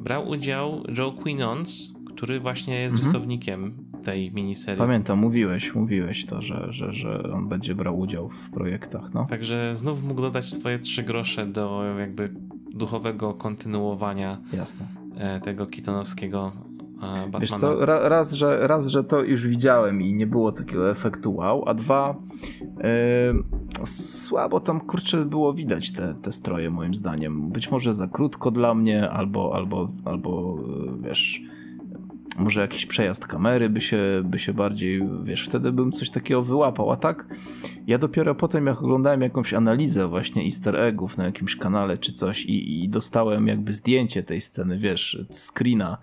[0.00, 3.12] brał udział Joe Quinons, który właśnie jest mhm.
[3.12, 4.78] rysownikiem tej miniserii.
[4.78, 9.26] Pamiętam, mówiłeś, mówiłeś to, że, że, że on będzie brał udział w projektach, no.
[9.26, 12.34] Także znów mógł dodać swoje trzy grosze do jakby
[12.74, 14.86] duchowego kontynuowania Jasne.
[15.16, 16.52] E, tego kitonowskiego
[16.96, 17.38] e, Batmana.
[17.40, 21.64] Wiesz co, raz, że, raz, że to już widziałem i nie było takiego efektu wow,
[21.68, 22.16] a dwa
[22.60, 27.48] yy, słabo tam kurczę było widać te, te stroje moim zdaniem.
[27.50, 30.58] Być może za krótko dla mnie, albo, albo, albo
[31.00, 31.42] wiesz
[32.38, 36.90] może jakiś przejazd kamery by się, by się bardziej, wiesz, wtedy bym coś takiego wyłapał,
[36.90, 37.26] a tak
[37.88, 42.44] ja dopiero potem jak oglądałem jakąś analizę właśnie easter eggów na jakimś kanale czy coś
[42.44, 45.98] i, i dostałem jakby zdjęcie tej sceny, wiesz, screena,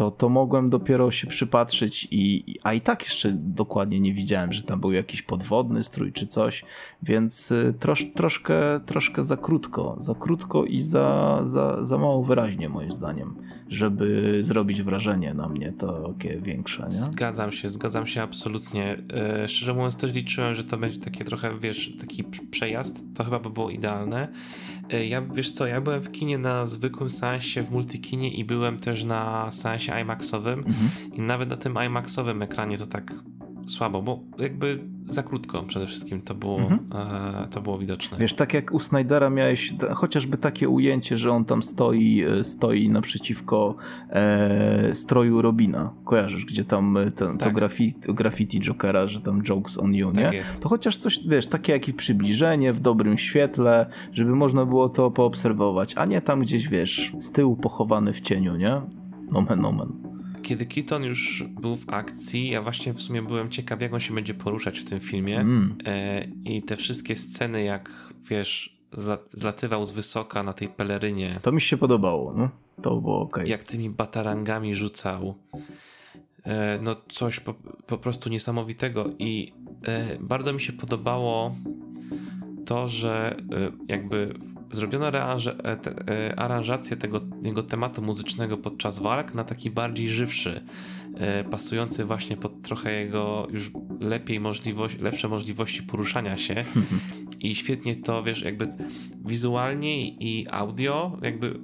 [0.00, 4.62] to, to mogłem dopiero się przypatrzyć i, a i tak jeszcze dokładnie nie widziałem, że
[4.62, 6.64] tam był jakiś podwodny strój czy coś,
[7.02, 12.68] więc y, trosz, troszkę, troszkę za krótko, za krótko i za, za, za mało wyraźnie
[12.68, 13.34] moim zdaniem,
[13.68, 16.92] żeby zrobić wrażenie na mnie takie większe, nie?
[16.92, 19.02] Zgadzam się, zgadzam się absolutnie.
[19.12, 23.38] E, szczerze mówiąc też liczyłem, że to będzie takie trochę, wiesz, taki przejazd, to chyba
[23.38, 24.28] by było idealne.
[24.92, 28.78] E, ja, wiesz co, ja byłem w kinie na zwykłym seansie w multikinie i byłem
[28.78, 31.14] też na seansie IMAXowym mhm.
[31.14, 33.14] i nawet na tym IMAXowym ekranie to tak
[33.70, 36.80] słabo, bo jakby za krótko przede wszystkim to było, mhm.
[37.44, 38.18] e, to było widoczne.
[38.18, 42.88] Wiesz, tak jak u Snydera miałeś chociażby takie ujęcie, że on tam stoi, e, stoi
[42.88, 43.74] naprzeciwko
[44.10, 45.94] e, stroju Robina.
[46.04, 47.48] Kojarzysz, gdzie tam e, ten, tak.
[47.48, 50.38] to graffiti, graffiti Jokera, że tam jokes on you, tak nie?
[50.38, 50.60] Jest.
[50.60, 55.94] To chociaż coś, wiesz, takie jakieś przybliżenie w dobrym świetle, żeby można było to poobserwować,
[55.96, 58.80] a nie tam gdzieś, wiesz, z tyłu pochowany w cieniu, nie?
[59.32, 59.99] Nomen, nomen
[60.42, 64.14] kiedy Keaton już był w akcji, ja właśnie w sumie byłem ciekaw, jak on się
[64.14, 65.40] będzie poruszać w tym filmie.
[65.40, 65.78] Mm.
[65.84, 68.80] E, I te wszystkie sceny, jak wiesz,
[69.32, 71.36] zlatywał z wysoka na tej pelerynie.
[71.42, 72.50] To mi się podobało, no.
[72.82, 73.40] To było ok.
[73.46, 75.34] Jak tymi batarangami rzucał.
[76.44, 77.54] E, no coś po,
[77.86, 79.10] po, prostu niesamowitego.
[79.18, 79.52] I
[79.86, 81.54] e, bardzo mi się podobało
[82.66, 84.34] to, że e, jakby
[84.70, 90.60] zrobiono e, e, aranżację tego jego tematu muzycznego podczas walk na taki bardziej żywszy,
[91.14, 96.64] e, pasujący właśnie pod trochę jego już lepiej możliwość, lepsze możliwości poruszania się.
[97.40, 98.68] I świetnie to, wiesz, jakby
[99.24, 101.60] wizualnie i audio jakby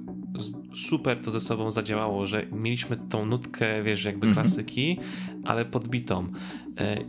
[0.75, 4.33] super to ze sobą zadziałało, że mieliśmy tą nutkę, wiesz, jakby mhm.
[4.33, 4.99] klasyki,
[5.43, 6.27] ale podbitą.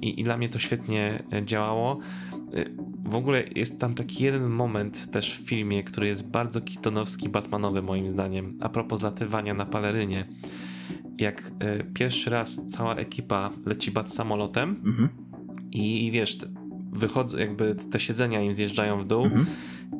[0.02, 1.98] I, i dla mnie to świetnie działało
[3.04, 7.82] w ogóle jest tam taki jeden moment też w filmie, który jest bardzo kitonowski, batmanowy
[7.82, 10.28] moim zdaniem, a propos latywania na palerynie.
[11.18, 15.08] Jak y, pierwszy raz cała ekipa leci bat samolotem mhm.
[15.72, 16.38] i wiesz,
[16.92, 19.46] wychodzą, jakby te siedzenia im zjeżdżają w dół mhm.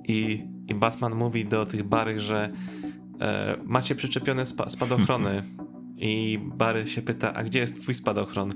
[0.09, 2.53] i, i Batman mówi do tych barych, że
[3.20, 5.42] e, macie przyczepione spa spadochrony
[6.01, 8.51] i Bary się pyta, a gdzie jest twój spadochron?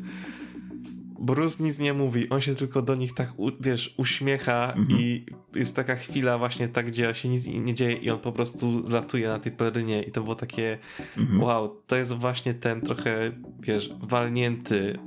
[1.23, 5.01] Bruce nic nie mówi, on się tylko do nich tak, wiesz, uśmiecha mhm.
[5.01, 8.87] i jest taka chwila właśnie tak, gdzie się nic nie dzieje i on po prostu
[8.87, 10.79] zlatuje na tej perynie i to było takie
[11.19, 11.43] mhm.
[11.43, 14.99] wow, to jest właśnie ten trochę, wiesz, walnięty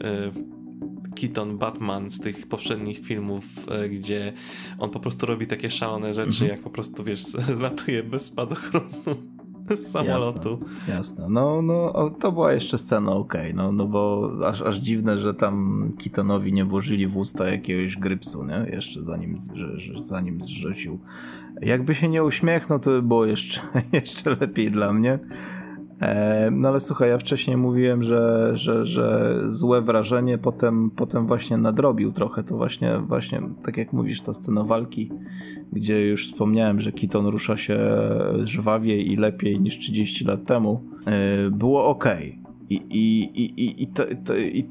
[1.11, 3.43] y, Keaton Batman z tych poprzednich filmów,
[3.86, 4.34] y, gdzie
[4.80, 6.51] on po prostu robi takie szalone rzeczy, mhm.
[6.51, 7.24] jak po prostu, wiesz,
[7.59, 9.34] zlatuje bez spadochronu
[9.70, 10.59] z samolotu.
[10.61, 11.26] Jasne, jasne.
[11.30, 15.89] No, no to była jeszcze scena ok, no, no bo aż, aż dziwne, że tam
[15.97, 18.66] Kitonowi nie włożyli w usta jakiegoś grypsu, nie?
[18.72, 20.99] Jeszcze zanim, że, że, zanim zrzucił.
[21.61, 23.61] Jakby się nie uśmiechnął, to by było jeszcze,
[23.93, 25.20] jeszcze lepiej dla mnie.
[26.01, 31.57] E, no ale słuchaj, ja wcześniej mówiłem, że, że, że złe wrażenie potem, potem właśnie
[31.57, 32.43] nadrobił trochę.
[32.43, 35.11] To właśnie, właśnie, tak jak mówisz, ta scena walki,
[35.73, 37.79] gdzie już wspomniałem, że Kiton rusza się
[38.43, 42.05] żwawiej i lepiej niż 30 lat temu, e, było ok.
[42.69, 44.69] I, i, i, i, i, to, to, i,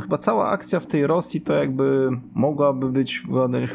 [0.00, 3.22] chyba cała akcja w tej Rosji to jakby mogłaby być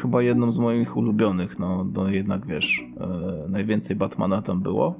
[0.00, 1.58] chyba jedną z moich ulubionych.
[1.58, 4.94] No, no jednak wiesz, e, najwięcej Batmana tam było.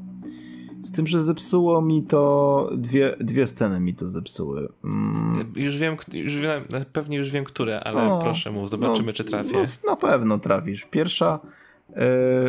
[0.84, 4.68] Z tym, że zepsuło mi to dwie, dwie sceny mi to zepsuły.
[4.84, 5.52] Mm.
[5.56, 6.62] Już wiem, już wiem,
[6.92, 9.56] pewnie już wiem, które, ale o, proszę mów, zobaczymy, no, czy trafię.
[9.84, 10.84] No, na pewno trafisz.
[10.84, 11.40] Pierwsza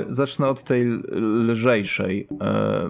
[0.10, 0.86] zacznę od tej
[1.50, 2.90] lżejszej, e,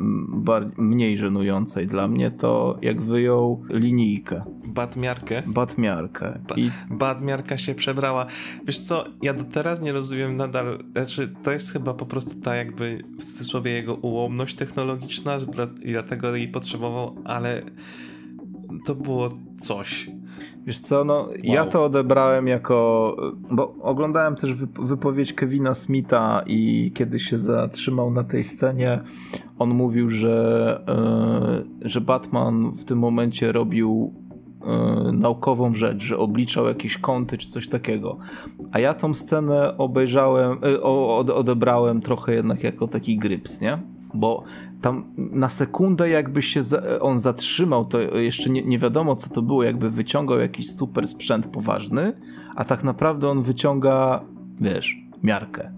[0.78, 4.44] mniej żenującej dla mnie, to jak wyjął linijkę.
[4.66, 5.44] Batmiarkę?
[5.48, 6.40] Batmiarkę.
[6.48, 6.72] Ba I...
[6.90, 8.26] Batmiarka się przebrała.
[8.66, 12.56] Wiesz co, ja do teraz nie rozumiem nadal, znaczy to jest chyba po prostu ta
[12.56, 15.38] jakby w cudzysłowie jego ułomność technologiczna
[15.82, 17.62] i dlatego jej potrzebował, ale
[18.86, 20.10] to było coś.
[20.66, 21.32] Wiesz co, no wow.
[21.44, 23.16] ja to odebrałem jako,
[23.52, 29.02] bo oglądałem też wypowiedź Kevina Smitha i kiedy się zatrzymał na tej scenie,
[29.60, 30.84] on mówił, że,
[31.82, 34.14] yy, że Batman w tym momencie robił
[34.62, 38.18] yy, naukową rzecz, że obliczał jakieś kąty czy coś takiego.
[38.72, 40.82] A ja tą scenę obejrzałem, yy,
[41.36, 43.95] odebrałem trochę jednak jako taki gryps, nie?
[44.16, 44.44] Bo
[44.82, 46.62] tam na sekundę jakby się
[47.00, 51.48] on zatrzymał, to jeszcze nie, nie wiadomo co to było, jakby wyciągał jakiś super sprzęt
[51.48, 52.14] poważny,
[52.56, 54.24] a tak naprawdę on wyciąga,
[54.62, 55.72] wiesz, miarkę.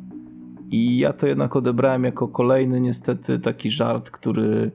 [0.72, 4.72] I ja to jednak odebrałem jako kolejny niestety taki żart, który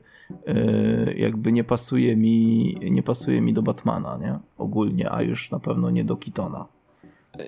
[0.47, 4.39] yy, jakby nie pasuje mi nie pasuje mi do Batmana, nie?
[4.57, 6.72] Ogólnie, a już na pewno nie do Kitona.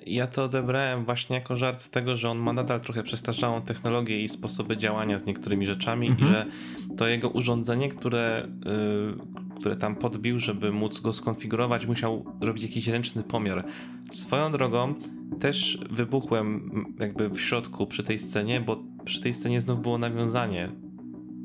[0.05, 4.23] Ja to odebrałem właśnie jako żart z tego, że on ma nadal trochę przestarzałą technologię
[4.23, 6.29] i sposoby działania z niektórymi rzeczami mhm.
[6.29, 6.45] i że
[6.97, 12.87] to jego urządzenie, które, yy, które tam podbił, żeby móc go skonfigurować, musiał robić jakiś
[12.87, 13.65] ręczny pomiar.
[14.11, 14.95] Swoją drogą
[15.39, 20.71] też wybuchłem jakby w środku przy tej scenie, bo przy tej scenie znów było nawiązanie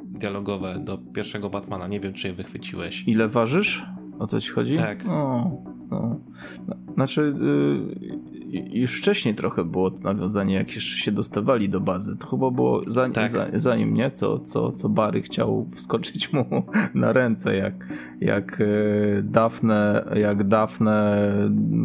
[0.05, 1.89] dialogowe do pierwszego Batmana.
[1.89, 3.05] Nie wiem, czy je wychwyciłeś.
[3.07, 3.85] Ile ważysz?
[4.19, 4.77] O co ci chodzi?
[4.77, 5.05] Tak.
[5.09, 5.51] O,
[5.91, 6.21] no.
[6.95, 12.17] Znaczy, yy, już wcześniej trochę było nawiązanie, jak jeszcze się dostawali do bazy.
[12.17, 13.31] To chyba było za, tak.
[13.31, 16.45] za, zanim nie, co, co, co Barry chciał wskoczyć mu
[16.95, 17.87] na ręce, jak,
[18.21, 18.65] jak e,
[19.23, 21.31] Daphne, jak Daphne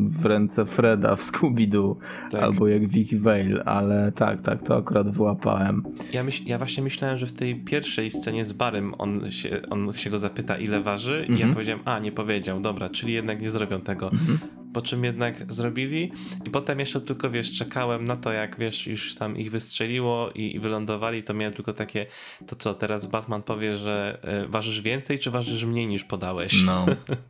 [0.09, 1.95] w ręce Freda w Scooby-Doo,
[2.31, 2.43] tak.
[2.43, 5.83] albo jak Vicky Vale, ale tak, tak, to akurat wyłapałem.
[6.13, 9.93] Ja, myśl, ja właśnie myślałem, że w tej pierwszej scenie z Barym on się, on
[9.93, 11.53] się go zapyta, ile waży, i ja mhm.
[11.53, 14.11] powiedziałem, a nie powiedział, dobra, czyli jednak nie zrobią tego.
[14.11, 16.11] Mhm po czym jednak zrobili
[16.45, 20.55] i potem jeszcze tylko, wiesz, czekałem na to, jak, wiesz, już tam ich wystrzeliło i,
[20.55, 22.05] i wylądowali, to miałem tylko takie,
[22.47, 26.65] to co, teraz Batman powie, że y, ważysz więcej, czy ważysz mniej niż podałeś?
[26.65, 26.85] No,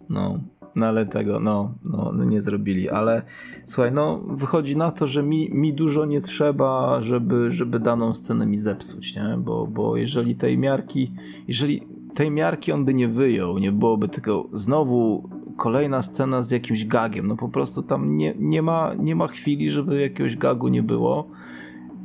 [0.10, 0.40] no.
[0.76, 3.22] No ale tego, no, no, no, nie zrobili, ale
[3.66, 8.46] słuchaj, no wychodzi na to, że mi, mi dużo nie trzeba, żeby, żeby daną scenę
[8.46, 9.38] mi zepsuć, nie?
[9.38, 11.12] Bo, bo jeżeli tej miarki,
[11.48, 11.82] jeżeli
[12.16, 17.28] tej miarki on by nie wyjął, nie byłoby tylko znowu kolejna scena z jakimś gagiem.
[17.28, 21.28] No po prostu tam nie, nie, ma, nie ma chwili, żeby jakiegoś gagu nie było.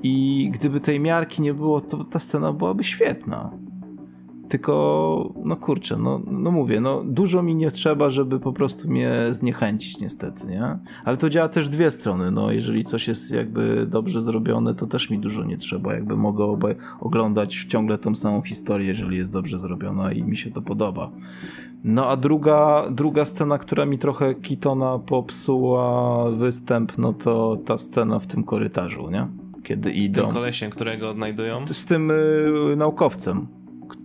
[0.03, 3.51] I gdyby tej miarki nie było, to ta scena byłaby świetna.
[4.49, 9.27] Tylko, no kurczę, no, no mówię, no dużo mi nie trzeba, żeby po prostu mnie
[9.31, 10.79] zniechęcić niestety, nie?
[11.05, 15.11] Ale to działa też dwie strony, no jeżeli coś jest jakby dobrze zrobione, to też
[15.11, 16.59] mi dużo nie trzeba, jakby mogę
[17.01, 21.11] oglądać ciągle tą samą historię, jeżeli jest dobrze zrobiona i mi się to podoba.
[21.85, 28.19] No a druga, druga scena, która mi trochę Kitona popsuła występ, no to ta scena
[28.19, 29.29] w tym korytarzu, nie?
[29.63, 30.23] Kiedy z idą.
[30.23, 31.67] Z tym kolesiem, którego odnajdują?
[31.67, 33.47] Z tym y, naukowcem,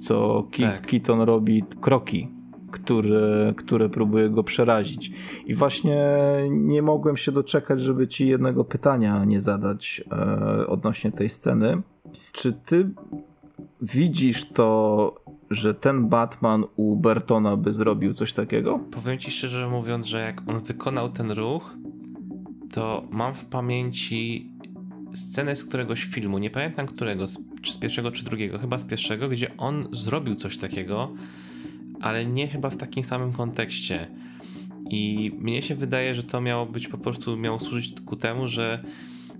[0.01, 0.81] co Ki tak.
[0.81, 2.29] Keaton robi kroki,
[2.71, 5.11] które, które próbuje go przerazić.
[5.45, 6.17] I właśnie
[6.51, 11.81] nie mogłem się doczekać, żeby ci jednego pytania nie zadać e, odnośnie tej sceny.
[12.31, 12.89] Czy ty
[13.81, 18.79] widzisz to że ten Batman u Bertona by zrobił coś takiego?
[18.79, 21.75] Powiem ci szczerze mówiąc, że jak on wykonał ten ruch,
[22.71, 24.51] to mam w pamięci
[25.13, 27.25] scenę z któregoś filmu, nie pamiętam którego,
[27.61, 31.13] czy z pierwszego, czy drugiego, chyba z pierwszego, gdzie on zrobił coś takiego,
[32.01, 34.07] ale nie chyba w takim samym kontekście.
[34.89, 38.83] I mnie się wydaje, że to miało być po prostu, miało służyć ku temu, że,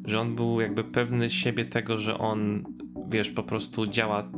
[0.05, 2.63] że on był jakby pewny siebie tego, że on,
[3.09, 4.29] wiesz, po prostu działa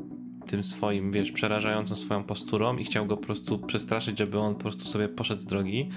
[0.47, 4.61] tym swoim, wiesz, przerażającą swoją posturą i chciał go po prostu przestraszyć, żeby on po
[4.61, 5.89] prostu sobie poszedł z drogi.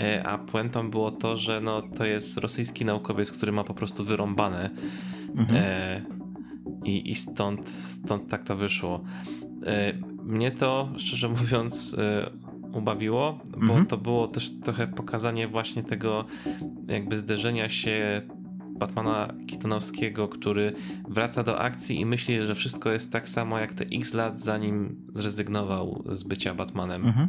[0.00, 4.04] E, a puentą było to, że no, to jest rosyjski naukowiec, który ma po prostu
[4.04, 4.70] wyrąbane.
[5.36, 5.58] Mhm.
[5.62, 6.02] E,
[6.84, 9.04] i, I stąd, stąd tak to wyszło.
[9.66, 12.30] E, mnie to, szczerze mówiąc, e,
[12.72, 13.86] ubawiło, bo mhm.
[13.86, 16.24] to było też trochę pokazanie właśnie tego
[16.88, 18.22] jakby zderzenia się
[18.78, 20.72] Batmana Keatonowskiego, który
[21.08, 25.06] wraca do akcji i myśli, że wszystko jest tak samo jak te x lat zanim
[25.14, 27.06] zrezygnował z bycia Batmanem.
[27.06, 27.28] Mhm.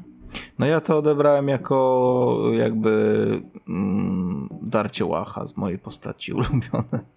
[0.60, 3.28] No ja to odebrałem jako jakby
[3.68, 7.17] mm, darcie łacha z mojej postaci ulubione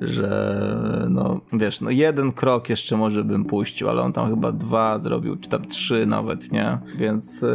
[0.00, 4.98] że no wiesz, no jeden krok jeszcze może bym puścił, ale on tam chyba dwa
[4.98, 6.78] zrobił, czy tam trzy nawet, nie?
[6.96, 7.48] Więc yy,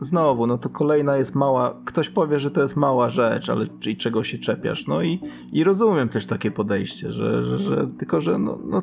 [0.00, 3.96] znowu, no to kolejna jest mała, ktoś powie, że to jest mała rzecz, ale i
[3.96, 4.86] czego się czepiasz?
[4.86, 5.20] No i,
[5.52, 8.82] i rozumiem też takie podejście, że, że, że tylko, że no, no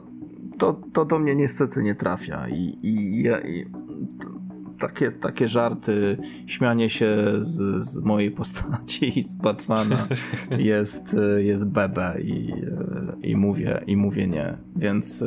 [0.58, 3.66] to, to do mnie niestety nie trafia i, i, ja, i
[4.80, 10.08] takie, takie żarty, śmianie się z, z mojej postaci i z Batmana
[10.58, 12.54] jest, jest bebe i,
[13.24, 14.58] i, mówię, i mówię nie.
[14.76, 15.24] Więc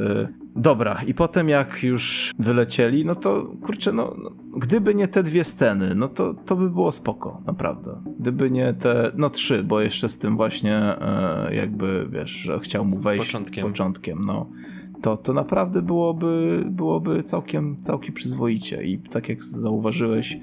[0.57, 5.45] dobra, i potem jak już wylecieli, no to kurczę, no, no gdyby nie te dwie
[5.45, 8.03] sceny, no to, to by było spoko, naprawdę.
[8.21, 12.85] Gdyby nie te, no trzy, bo jeszcze z tym właśnie e, jakby, wiesz, że chciał
[12.85, 14.51] mu wejść początkiem, początkiem no
[15.03, 18.85] to, to naprawdę byłoby, byłoby całkiem, całkiem przyzwoicie.
[18.85, 20.39] I tak jak zauważyłeś,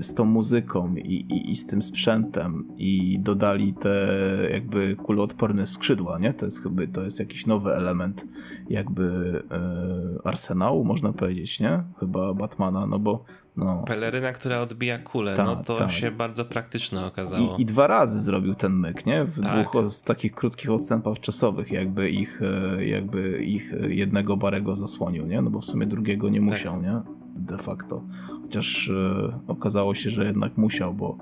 [0.00, 4.08] z tą muzyką i, i, i, z tym sprzętem i dodali te
[4.52, 6.34] jakby kuloodporne skrzydła, nie?
[6.34, 8.26] To jest chyba, to jest jakiś nowy element
[8.70, 11.82] jakby e, arsenału, można powiedzieć, nie?
[12.00, 13.24] Chyba Batmana, no bo
[13.56, 13.82] no.
[13.86, 15.88] Peleryna, która odbija kulę, ta, no to ta.
[15.88, 17.56] się bardzo praktyczne okazało.
[17.56, 19.24] I, I, dwa razy zrobił ten myk, nie?
[19.24, 19.68] W tak.
[19.68, 25.42] dwóch takich krótkich odstępach czasowych, jakby ich, e, jakby ich jednego Barego zasłonił, nie?
[25.42, 26.82] No bo w sumie drugiego nie musiał, tak.
[26.82, 27.02] nie?
[27.36, 28.02] De facto.
[28.46, 31.18] Chociaż e, okazało się, że jednak musiał, bo,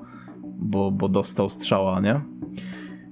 [0.58, 2.20] bo, bo dostał strzała, nie?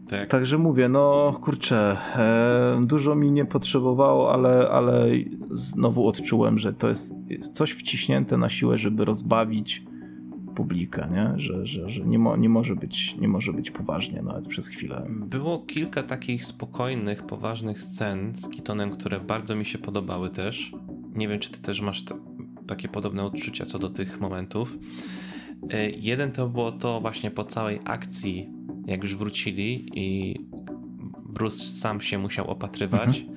[0.09, 0.29] Tak.
[0.29, 5.07] Także mówię, no kurczę, e, dużo mi nie potrzebowało, ale, ale
[5.51, 7.15] znowu odczułem, że to jest
[7.53, 9.85] coś wciśnięte na siłę, żeby rozbawić
[10.55, 11.41] publikę, nie?
[11.41, 15.07] Że, że, że nie, mo, nie, może być, nie może być poważnie nawet przez chwilę.
[15.11, 20.73] Było kilka takich spokojnych, poważnych scen z Kitonem, które bardzo mi się podobały też.
[21.15, 22.05] Nie wiem, czy ty też masz
[22.73, 24.79] takie podobne odczucia co do tych momentów.
[25.71, 28.51] E, jeden to było to właśnie po całej akcji,
[28.87, 30.37] jak już wrócili i
[31.25, 33.21] Bruce sam się musiał opatrywać.
[33.21, 33.37] Mhm.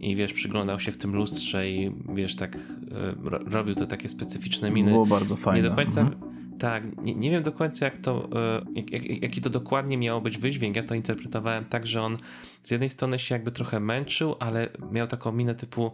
[0.00, 4.70] I wiesz, przyglądał się w tym lustrze i wiesz, tak e, robił to takie specyficzne
[4.70, 4.90] miny.
[4.90, 5.62] Było bardzo fajne.
[5.62, 6.36] Nie do końca, mhm.
[6.58, 10.20] Tak, nie, nie, wiem do końca, jak to, e, jak, jak, jaki to dokładnie miało
[10.20, 10.76] być wydźwięk.
[10.76, 12.16] Ja to interpretowałem tak, że on
[12.62, 15.90] z jednej strony się jakby trochę męczył, ale miał taką minę typu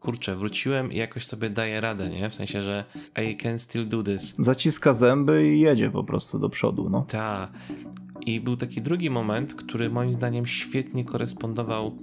[0.00, 2.30] kurczę, wróciłem i jakoś sobie daję radę, nie?
[2.30, 2.84] W sensie, że
[3.30, 4.34] I can still do this.
[4.38, 7.02] Zaciska zęby i jedzie po prostu do przodu, no.
[7.08, 7.50] Tak.
[8.20, 11.98] I był taki drugi moment, który moim zdaniem świetnie korespondował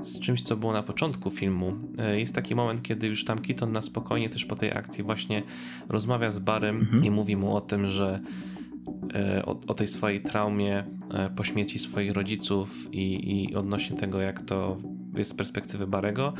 [0.00, 1.72] z czymś, co było na początku filmu.
[1.98, 5.42] E, jest taki moment, kiedy już tam Keaton na spokojnie też po tej akcji właśnie
[5.88, 7.04] rozmawia z Barem mhm.
[7.04, 8.20] i mówi mu o tym, że
[9.14, 14.20] e, o, o tej swojej traumie e, po śmierci swoich rodziców i, i odnośnie tego,
[14.20, 14.76] jak to
[15.14, 16.32] jest z perspektywy Barego.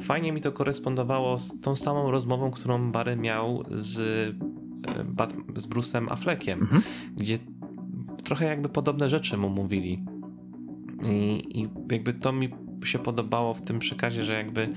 [0.00, 6.12] Fajnie mi to korespondowało z tą samą rozmową, którą Barry miał z, e, z Bruce'em
[6.12, 6.82] Affleckiem, mhm.
[7.16, 7.38] gdzie
[8.24, 10.04] trochę jakby podobne rzeczy mu mówili.
[11.02, 12.48] I, I, jakby to mi
[12.86, 14.68] się podobało w tym przekazie, że jakby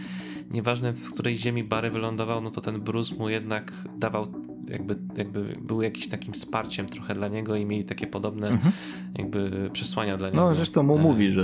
[0.51, 4.27] nieważne w której ziemi Barry wylądował, no to ten Bruce mu jednak dawał
[4.69, 8.73] jakby, jakby był jakimś takim wsparciem trochę dla niego i mieli takie podobne mhm.
[9.17, 10.49] jakby przesłania dla no, niego.
[10.49, 11.01] No zresztą mu e...
[11.01, 11.43] mówi, że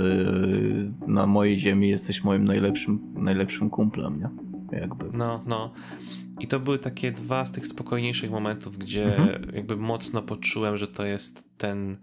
[1.06, 4.28] na mojej ziemi jesteś moim najlepszym, najlepszym kumplem, nie?
[4.80, 5.18] Jakby.
[5.18, 5.72] No, no.
[6.40, 9.54] I to były takie dwa z tych spokojniejszych momentów, gdzie mhm.
[9.54, 11.96] jakby mocno poczułem, że to jest ten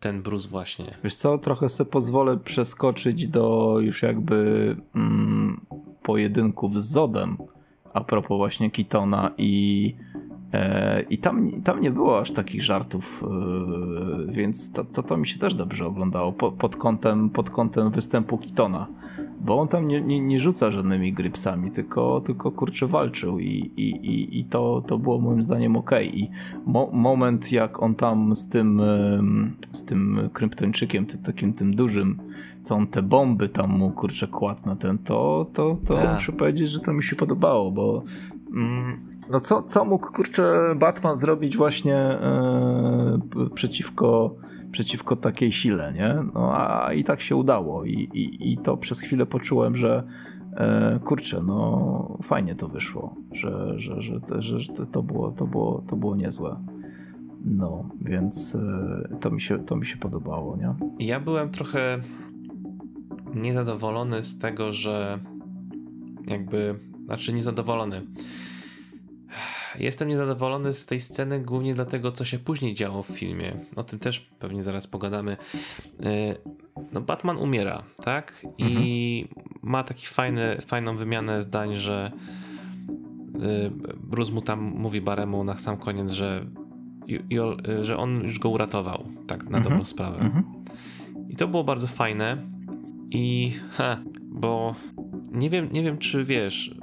[0.00, 0.94] ten Bruce właśnie.
[1.04, 5.60] Wiesz co, trochę sobie pozwolę przeskoczyć do już jakby mm,
[6.02, 7.36] pojedynków z Zodem
[7.92, 9.94] a propos właśnie Kitona i
[10.52, 13.24] E, I tam, tam nie było aż takich żartów,
[14.28, 18.38] e, więc to, to, to mi się też dobrze oglądało pod kątem, pod kątem występu
[18.38, 18.86] Kitona
[19.40, 23.88] bo on tam nie, nie, nie rzuca żadnymi grypsami, tylko, tylko kurczę walczył i, i,
[23.90, 25.90] i, i to, to było moim zdaniem ok.
[26.02, 26.30] I
[26.66, 28.82] mo moment jak on tam z tym,
[29.72, 32.18] z tym kryptończykiem, tym takim tym dużym,
[32.62, 36.14] co on te bomby tam mu kurczę kładł na ten, to, to, to tak.
[36.14, 38.04] muszę powiedzieć, że to mi się podobało, bo
[38.54, 43.18] mm, no co, co mógł kurczę Batman zrobić właśnie e,
[43.54, 44.36] przeciwko
[44.72, 46.16] przeciwko takiej sile, nie?
[46.34, 50.02] No a i tak się udało i, i, i to przez chwilę poczułem, że
[50.56, 55.82] e, kurczę, no fajnie to wyszło, że, że, że, że, że to, było, to, było,
[55.86, 56.64] to było niezłe.
[57.44, 60.74] No, więc e, to, mi się, to mi się podobało, nie?
[61.06, 61.98] Ja byłem trochę
[63.34, 65.18] niezadowolony z tego, że
[66.26, 68.02] jakby, znaczy niezadowolony.
[69.78, 73.56] Jestem niezadowolony z tej sceny głównie dlatego, co się później działo w filmie.
[73.76, 75.36] O tym też pewnie zaraz pogadamy.
[76.02, 76.36] E,
[76.92, 78.46] no, Batman umiera, tak?
[78.58, 79.56] I mhm.
[79.62, 82.12] ma taki fajny, fajną wymianę zdań, że
[83.42, 86.46] e, Bruce mu tam mówi Baremu na sam koniec, że,
[87.68, 89.62] e, że on już go uratował, tak na mhm.
[89.62, 90.18] dobrą sprawę.
[90.18, 90.44] Mhm.
[91.28, 92.36] I to było bardzo fajne.
[93.10, 94.74] I ha, bo
[95.32, 96.74] nie wiem, nie wiem, czy wiesz,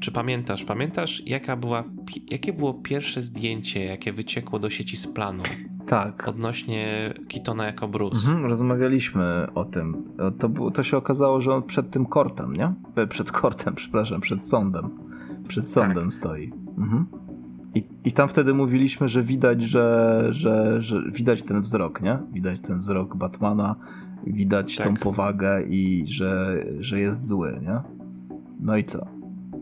[0.00, 1.84] czy pamiętasz, pamiętasz jaka była,
[2.30, 5.42] jakie było pierwsze zdjęcie, jakie wyciekło do sieci z planu?
[5.86, 6.28] Tak.
[6.28, 8.16] Odnośnie Kitona jako Bruce.
[8.16, 10.04] Mhm, rozmawialiśmy o tym.
[10.38, 12.74] To, było, to się okazało, że on przed tym kortem, nie?
[12.96, 14.90] E, przed kortem, przepraszam, przed sądem.
[15.48, 16.14] Przed sądem tak.
[16.14, 16.52] stoi.
[16.78, 17.06] Mhm.
[17.74, 22.18] I, I tam wtedy mówiliśmy, że widać, że, że, że widać ten wzrok, nie?
[22.32, 23.76] Widać ten wzrok Batmana,
[24.26, 24.86] widać tak.
[24.86, 27.80] tą powagę i że, że jest zły, nie?
[28.60, 29.15] No i co?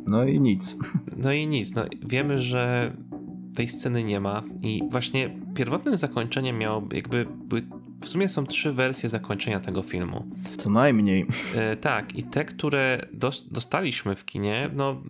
[0.07, 0.77] No i nic.
[1.17, 1.75] No i nic.
[1.75, 2.93] No, wiemy, że
[3.55, 7.63] tej sceny nie ma i właśnie pierwotnym zakończeniem miało jakby były,
[8.01, 10.27] w sumie są trzy wersje zakończenia tego filmu.
[10.59, 11.27] Co najmniej.
[11.57, 15.03] E, tak, i te, które dos dostaliśmy w kinie, no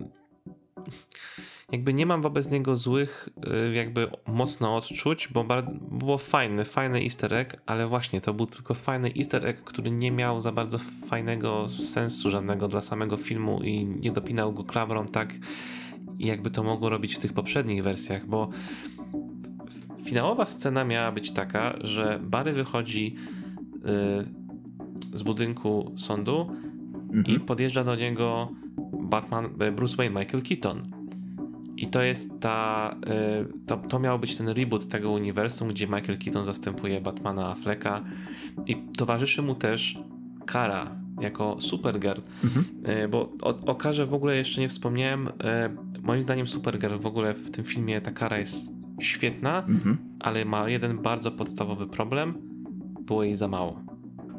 [1.71, 3.29] jakby nie mam wobec niego złych
[3.69, 5.45] y, jakby mocno odczuć, bo
[5.91, 10.11] było fajny, fajny easter egg, ale właśnie to był tylko fajny easter egg, który nie
[10.11, 10.77] miał za bardzo
[11.07, 15.33] fajnego sensu żadnego dla samego filmu i nie dopinał go klamrą tak
[16.19, 18.49] jakby to mogło robić w tych poprzednich wersjach, bo
[20.03, 23.15] finałowa scena miała być taka, że Barry wychodzi
[25.13, 26.49] y, z budynku sądu
[27.13, 27.25] mhm.
[27.25, 28.49] i podjeżdża do niego
[29.01, 30.94] Batman, y, Bruce Wayne, Michael Keaton.
[31.85, 32.95] I to jest ta.
[33.41, 38.03] Y, to, to miał być ten reboot tego uniwersum, gdzie Michael Keaton zastępuje Batmana Afflecka
[38.65, 39.99] i towarzyszy mu też
[40.45, 42.21] Kara jako Supergirl.
[42.43, 42.65] Mhm.
[43.03, 45.27] Y, bo o, o Karze w ogóle jeszcze nie wspomniałem.
[45.27, 45.31] Y,
[46.01, 49.97] moim zdaniem Supergirl w ogóle w tym filmie ta Kara jest świetna, mhm.
[50.19, 52.33] ale ma jeden bardzo podstawowy problem.
[53.01, 53.81] Było jej za mało.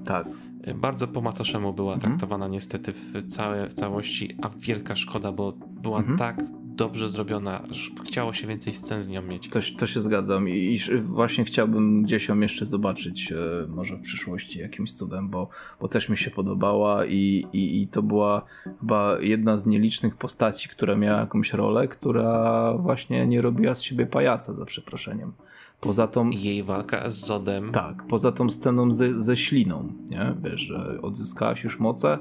[0.05, 0.29] Tak.
[0.75, 2.13] Bardzo po macoszemu była mhm.
[2.13, 5.53] traktowana niestety w, całe, w całości, a wielka szkoda, bo
[5.83, 6.19] była mhm.
[6.19, 6.41] tak
[6.77, 7.63] dobrze zrobiona.
[8.05, 9.49] Chciało się więcej scen z nią mieć.
[9.49, 14.01] To, to się zgadzam i, i właśnie chciałbym gdzieś ją jeszcze zobaczyć, e, może w
[14.01, 15.49] przyszłości jakimś cudem, bo,
[15.81, 18.43] bo też mi się podobała i, i, i to była
[18.81, 24.07] chyba jedna z nielicznych postaci, która miała jakąś rolę, która właśnie nie robiła z siebie
[24.07, 25.33] pajaca, za przeproszeniem.
[25.81, 26.31] Poza tą...
[26.31, 27.73] Jej walka z Zodem.
[27.73, 30.35] Tak, poza tą sceną ze, ze śliną, nie?
[30.43, 32.19] Wiesz, że odzyskałaś już moce,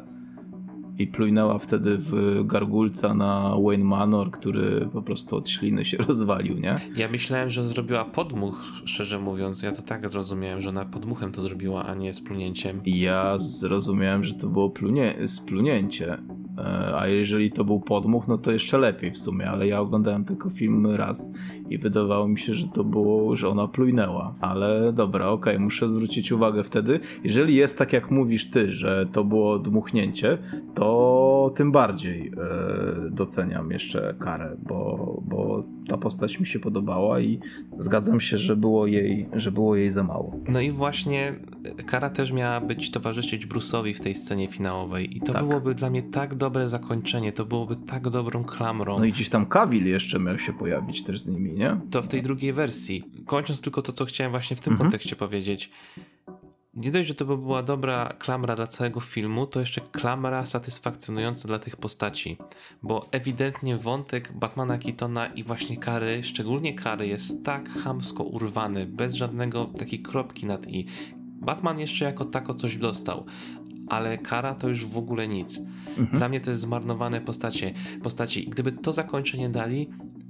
[0.97, 6.59] i plujnęła wtedy w gargulca na Wayne Manor, który po prostu od śliny się rozwalił,
[6.59, 6.75] nie?
[6.97, 9.63] Ja myślałem, że zrobiła podmuch, szczerze mówiąc.
[9.63, 12.81] Ja to tak zrozumiałem, że ona podmuchem to zrobiła, a nie splunięciem.
[12.85, 16.17] Ja zrozumiałem, że to było plunie, splunięcie.
[16.57, 20.25] E, a jeżeli to był podmuch, no to jeszcze lepiej w sumie, ale ja oglądałem
[20.25, 21.33] tylko film raz
[21.69, 24.33] i wydawało mi się, że to było, że ona plujnęła.
[24.41, 26.99] Ale dobra, okej, okay, muszę zwrócić uwagę wtedy.
[27.23, 30.37] Jeżeli jest tak jak mówisz ty, że to było dmuchnięcie,
[30.73, 37.39] to tym bardziej e, doceniam jeszcze karę, bo, bo ta postać mi się podobała i
[37.79, 40.39] zgadzam się, że było jej, że było jej za mało.
[40.47, 41.39] No i właśnie
[41.85, 45.43] kara też miała być towarzyszyć Bruce'owi w tej scenie finałowej i to tak.
[45.43, 48.95] byłoby dla mnie tak dobre zakończenie, to byłoby tak dobrą klamrą.
[48.97, 51.79] No i gdzieś tam Kawil jeszcze miał się pojawić też z nimi, nie?
[51.91, 53.03] To w tej drugiej wersji.
[53.25, 54.89] Kończąc tylko to, co chciałem właśnie w tym mhm.
[54.89, 55.71] kontekście powiedzieć
[56.75, 61.47] nie dość, że to by była dobra klamra dla całego filmu, to jeszcze klamra satysfakcjonująca
[61.47, 62.37] dla tych postaci,
[62.83, 69.15] bo ewidentnie wątek Batmana Keatona i właśnie Kary, szczególnie Kary, jest tak hamsko urwany, bez
[69.15, 70.85] żadnego takiej kropki nad i.
[71.45, 73.25] Batman jeszcze jako tako coś dostał,
[73.87, 75.61] ale Kara to już w ogóle nic.
[75.97, 76.17] Mhm.
[76.17, 77.73] Dla mnie to jest zmarnowane postacie,
[78.03, 78.47] postaci.
[78.49, 79.89] Gdyby to zakończenie dali,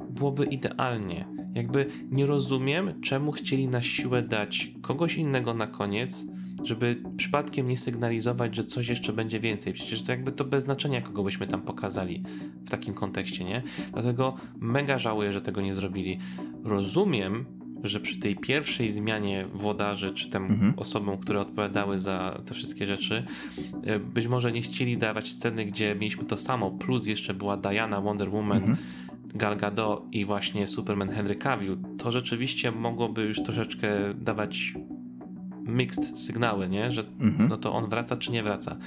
[0.10, 1.28] byłoby idealnie.
[1.54, 6.26] Jakby nie rozumiem, czemu chcieli na siłę dać kogoś innego na koniec,
[6.64, 9.74] żeby przypadkiem nie sygnalizować, że coś jeszcze będzie więcej.
[9.74, 12.24] Przecież to jakby to bez znaczenia, kogo byśmy tam pokazali
[12.66, 13.64] w takim kontekście, nie?
[13.94, 16.20] Dlatego mega żałuję, że tego nie zrobili.
[16.64, 17.46] Rozumiem,
[17.84, 20.74] że przy tej pierwszej zmianie włodarzy, czy tym mhm.
[20.78, 23.26] osobom, które odpowiadały za te wszystkie rzeczy,
[23.84, 28.02] e, być może nie chcieli dawać sceny, gdzie mieliśmy to samo, plus jeszcze była Diana,
[28.02, 28.78] Wonder Woman, mhm.
[29.36, 34.74] Gal Gadot i właśnie Superman Henry Cavill, to rzeczywiście mogłoby już troszeczkę dawać
[35.66, 36.92] mixed sygnały, nie?
[36.92, 37.50] Że mhm.
[37.50, 38.78] no to on wraca czy nie wraca.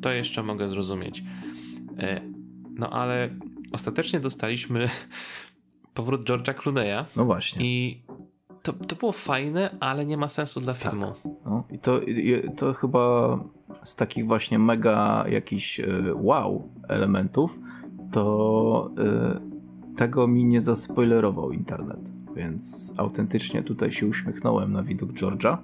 [0.00, 1.24] To jeszcze mogę zrozumieć.
[1.98, 2.20] E,
[2.70, 3.30] no ale
[3.72, 4.88] ostatecznie dostaliśmy
[5.94, 7.04] powrót George'a Clooney'a.
[7.16, 7.66] No właśnie.
[7.66, 8.02] I
[8.62, 11.06] to, to było fajne, ale nie ma sensu dla filmu.
[11.06, 11.32] Tak.
[11.44, 12.00] No i to,
[12.56, 13.38] to chyba
[13.72, 17.60] z takich właśnie mega jakichś e, wow elementów,
[18.12, 18.90] to
[19.94, 22.12] y, tego mi nie zaspoilerował internet.
[22.36, 25.56] Więc autentycznie tutaj się uśmiechnąłem na widok George'a.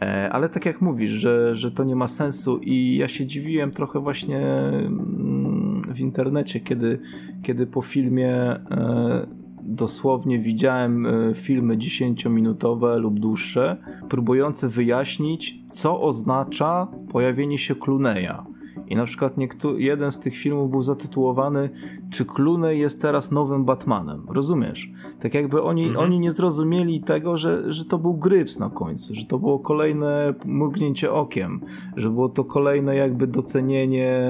[0.00, 3.70] E, ale tak jak mówisz, że, że to nie ma sensu i ja się dziwiłem
[3.70, 7.00] trochę właśnie mm, w internecie, kiedy,
[7.42, 9.26] kiedy po filmie e,
[9.68, 13.76] dosłownie widziałem e, filmy 10-minutowe lub dłuższe,
[14.08, 18.58] próbujące wyjaśnić, co oznacza pojawienie się Cluneya.
[18.88, 21.70] I na przykład niektóry, jeden z tych filmów był zatytułowany
[22.10, 24.26] Czy Clooney jest teraz nowym Batmanem?
[24.28, 24.90] Rozumiesz?
[25.20, 26.04] Tak jakby oni, mhm.
[26.04, 30.34] oni nie zrozumieli tego, że, że to był gryps na końcu, że to było kolejne
[30.44, 31.60] mrugnięcie okiem,
[31.96, 34.20] że było to kolejne jakby docenienie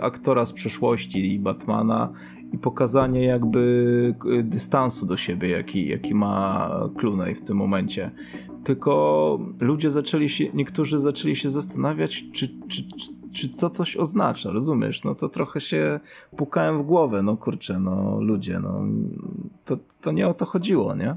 [0.00, 2.12] aktora z przeszłości i Batmana
[2.52, 8.10] i pokazanie jakby dystansu do siebie, jaki, jaki ma Clooney w tym momencie.
[8.64, 12.84] Tylko ludzie zaczęli się, niektórzy zaczęli się zastanawiać, czy, czy,
[13.34, 15.04] czy to coś oznacza, rozumiesz?
[15.04, 16.00] No to trochę się
[16.36, 18.80] pukałem w głowę, no kurczę, no ludzie, no
[19.64, 21.16] to, to nie o to chodziło, nie?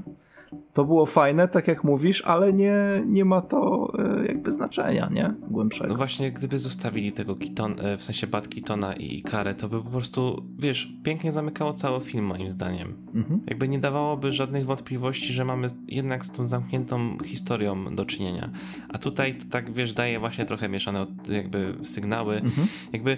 [0.72, 2.74] To było fajne, tak jak mówisz, ale nie,
[3.06, 5.34] nie ma to e, jakby znaczenia, nie?
[5.50, 5.88] Głębszego.
[5.88, 9.82] No właśnie, gdyby zostawili tego Keaton, e, w sensie Bad Keatona i Karę, to by
[9.82, 12.96] po prostu, wiesz, pięknie zamykało cały film moim zdaniem.
[13.14, 13.40] Mhm.
[13.46, 18.50] Jakby nie dawałoby żadnych wątpliwości, że mamy jednak z tą zamkniętą historią do czynienia.
[18.88, 22.36] A tutaj to tak, wiesz, daje właśnie trochę mieszane jakby sygnały.
[22.36, 22.66] Mhm.
[22.92, 23.16] Jakby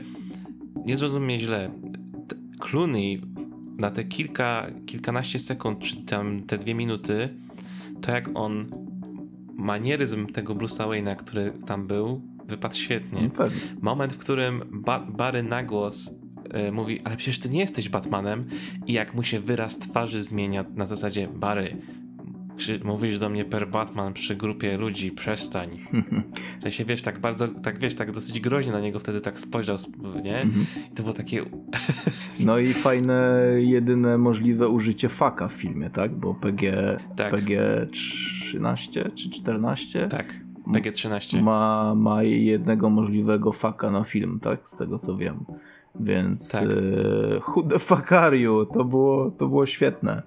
[0.87, 1.71] nie zrozumie źle.
[2.61, 3.21] Clooney
[3.79, 7.29] na te kilka, kilkanaście sekund, czy tam te dwie minuty,
[8.01, 8.67] to jak on
[9.55, 13.31] manieryzm tego Bruce'a Wayne'a, który tam był, wypadł świetnie.
[13.39, 13.45] No
[13.81, 16.21] Moment, w którym ba Barry nagłos
[16.69, 18.45] y, mówi, ale przecież ty nie jesteś Batmanem
[18.87, 21.77] i jak mu się wyraz twarzy zmienia na zasadzie Barry,
[22.85, 25.79] mówisz do mnie per Batman przy grupie ludzi, przestań.
[26.59, 29.77] W sensie, wiesz, tak bardzo, tak wiesz, tak dosyć groźnie na niego wtedy tak spojrzał,
[30.25, 30.41] nie?
[30.41, 30.67] Mhm.
[30.93, 31.45] I to było takie...
[32.47, 36.15] no i fajne, jedyne możliwe użycie faka w filmie, tak?
[36.15, 37.31] Bo PG, tak.
[37.31, 40.09] PG 13 czy 14?
[40.09, 40.41] Tak.
[40.67, 41.43] PG-13.
[41.43, 44.69] Ma, ma jednego możliwego faka na film, tak?
[44.69, 45.45] Z tego co wiem.
[46.01, 46.63] Więc tak.
[46.63, 46.67] e,
[47.49, 48.67] who the fuck are you?
[48.67, 50.23] To było, to było świetne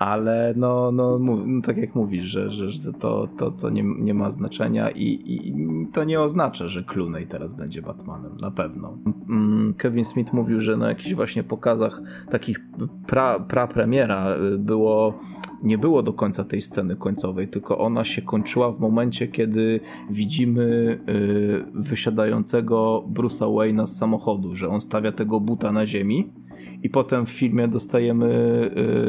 [0.00, 4.30] ale no, no, no, tak jak mówisz, że, że, to, to, to nie, nie ma
[4.30, 5.54] znaczenia i, i,
[5.92, 8.98] to nie oznacza, że Clooney teraz będzie Batmanem, na pewno.
[9.28, 12.60] Mm, Kevin Smith mówił, że na jakichś właśnie pokazach takich
[13.06, 15.18] pra, pra premiera y, było,
[15.62, 20.98] nie było do końca tej sceny końcowej, tylko ona się kończyła w momencie, kiedy widzimy
[21.08, 26.32] y, wysiadającego Bruce'a Wayne'a z samochodu, że on stawia tego buta na ziemi
[26.82, 28.26] i potem w filmie dostajemy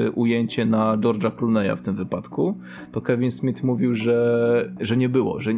[0.08, 2.58] y, ujęcie na George'a Clooney'a w tym wypadku,
[2.92, 5.52] to Kevin Smith mówił, że, że nie było, że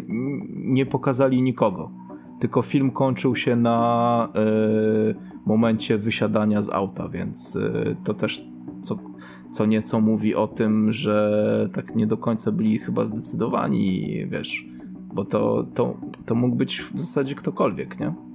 [0.50, 1.92] nie pokazali nikogo.
[2.40, 4.30] Tylko film kończył się na
[5.12, 5.16] y,
[5.46, 8.46] momencie wysiadania z auta, więc y, to też
[8.82, 8.98] co,
[9.52, 14.66] co nieco mówi o tym, że tak nie do końca byli chyba zdecydowani, wiesz,
[15.14, 18.33] bo to, to, to mógł być w zasadzie ktokolwiek, nie?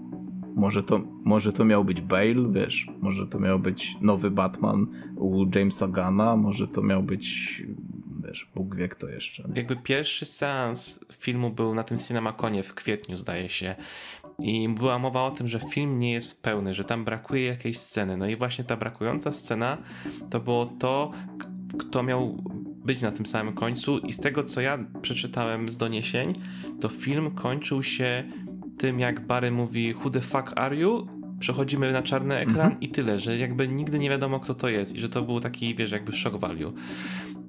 [0.55, 5.47] Może to, może to miał być Bale, wiesz, może to miał być nowy Batman u
[5.55, 7.63] Jamesa Gana, może to miał być,
[8.25, 9.49] wiesz, Bóg wie kto jeszcze.
[9.55, 13.75] Jakby pierwszy seans filmu był na tym Cinemaconie w kwietniu, zdaje się.
[14.39, 18.17] I była mowa o tym, że film nie jest pełny, że tam brakuje jakiejś sceny.
[18.17, 19.79] No i właśnie ta brakująca scena
[20.31, 21.11] to było to,
[21.79, 22.43] kto miał
[22.85, 23.99] być na tym samym końcu.
[23.99, 26.41] I z tego, co ja przeczytałem z doniesień,
[26.81, 28.25] to film kończył się
[28.79, 31.07] tym, jak Barry mówi who the fuck are you,
[31.39, 32.81] przechodzimy na czarny ekran mhm.
[32.81, 35.75] i tyle, że jakby nigdy nie wiadomo kto to jest i że to był taki,
[35.75, 36.73] wiesz, jakby shock value.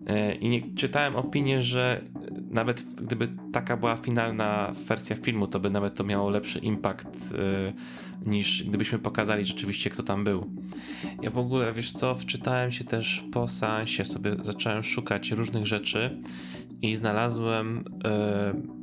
[0.07, 2.01] E, I nie, czytałem opinię, że
[2.49, 8.29] nawet gdyby taka była finalna wersja filmu, to by nawet to miało lepszy impact y,
[8.29, 10.49] niż gdybyśmy pokazali rzeczywiście, kto tam był.
[11.21, 16.17] Ja w ogóle, wiesz co, wczytałem się też po seansie, sobie zacząłem szukać różnych rzeczy
[16.81, 18.78] i znalazłem y,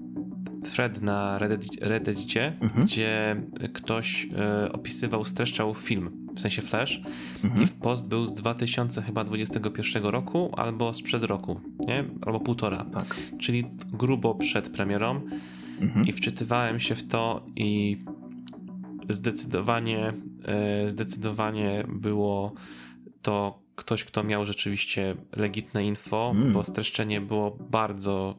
[0.73, 1.39] thread na
[1.81, 2.87] Reddicie, mhm.
[2.87, 7.01] gdzie ktoś e, opisywał streszczał film, w sensie Flash
[7.45, 7.63] mhm.
[7.63, 12.05] i w post był z 2021 roku albo sprzed roku, nie?
[12.27, 12.85] Albo półtora.
[12.85, 13.17] Tak.
[13.39, 15.21] Czyli grubo przed premierą
[15.81, 16.07] mhm.
[16.07, 17.99] i wczytywałem się w to i
[19.09, 20.13] zdecydowanie
[20.45, 22.53] e, zdecydowanie było
[23.23, 26.53] to ktoś, kto miał rzeczywiście legitne info, mm.
[26.53, 28.35] bo streszczenie było bardzo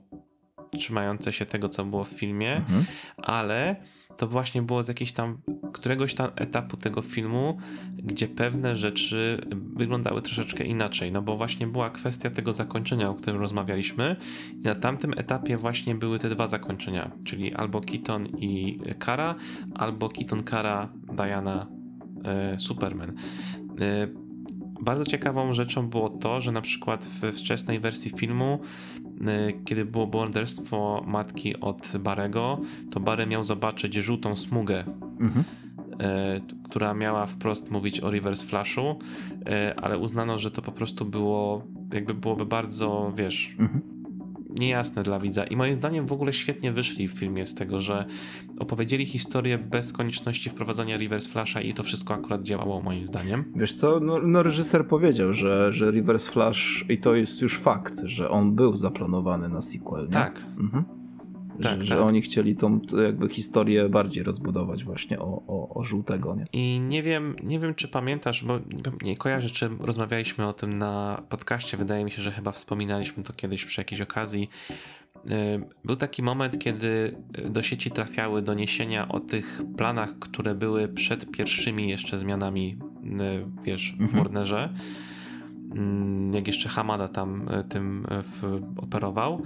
[0.72, 2.86] trzymające się tego, co było w filmie, mhm.
[3.18, 3.76] ale
[4.18, 5.38] to właśnie było z jakiegoś tam,
[5.74, 7.58] któregoś tam etapu tego filmu,
[7.98, 13.42] gdzie pewne rzeczy wyglądały troszeczkę inaczej, no bo właśnie była kwestia tego zakończenia, o którym
[13.42, 14.16] rozmawialiśmy
[14.54, 19.36] i na tamtym etapie właśnie były te dwa zakończenia, czyli albo Keaton i Kara,
[19.76, 21.68] albo Keaton, Kara, Diana,
[22.24, 23.14] e, Superman.
[23.82, 24.08] E,
[24.82, 28.60] bardzo ciekawą rzeczą było to, że na przykład w wczesnej wersji filmu
[29.66, 32.62] kiedy było morderstwo matki od Barego,
[32.92, 34.84] to Barry miał zobaczyć żółtą smugę,
[35.20, 35.44] mhm.
[35.98, 39.00] Y, która miała wprost mówić o reverse flashu,
[39.32, 41.64] y, ale uznano, że to po prostu było,
[41.94, 43.97] jakby byłoby bardzo, wiesz, mhm
[44.50, 45.44] niejasne dla widza.
[45.44, 48.06] I moim zdaniem w ogóle świetnie wyszli w filmie z tego, że
[48.60, 53.54] opowiedzieli historię bez konieczności wprowadzania reverse flasha i to wszystko akurat działało moim zdaniem.
[53.56, 58.02] Wiesz co, no, no reżyser powiedział, że, że reverse flash i to jest już fakt,
[58.04, 60.12] że on był zaplanowany na sequel, nie?
[60.12, 60.46] Tak.
[60.60, 60.97] Mhm
[61.62, 62.04] tak, że, tak.
[62.04, 66.36] oni chcieli tą jakby historię bardziej rozbudować właśnie o, o, o żółtego.
[66.36, 66.46] Nie?
[66.54, 68.60] I nie wiem, nie wiem, czy pamiętasz, bo
[69.02, 71.78] nie kojarzę, czy rozmawialiśmy o tym na podcaście.
[71.78, 74.50] Wydaje mi się, że chyba wspominaliśmy to kiedyś przy jakiejś okazji.
[75.26, 75.30] Y,
[75.86, 77.18] był taki moment, kiedy
[77.50, 83.96] do sieci trafiały doniesienia o tych planach, które były przed pierwszymi jeszcze zmianami, y, wiesz,
[83.98, 84.24] w mhm.
[84.24, 84.74] Warnerze.
[85.72, 88.06] Mm, jak jeszcze Hamada tam y, tym
[88.78, 89.42] operował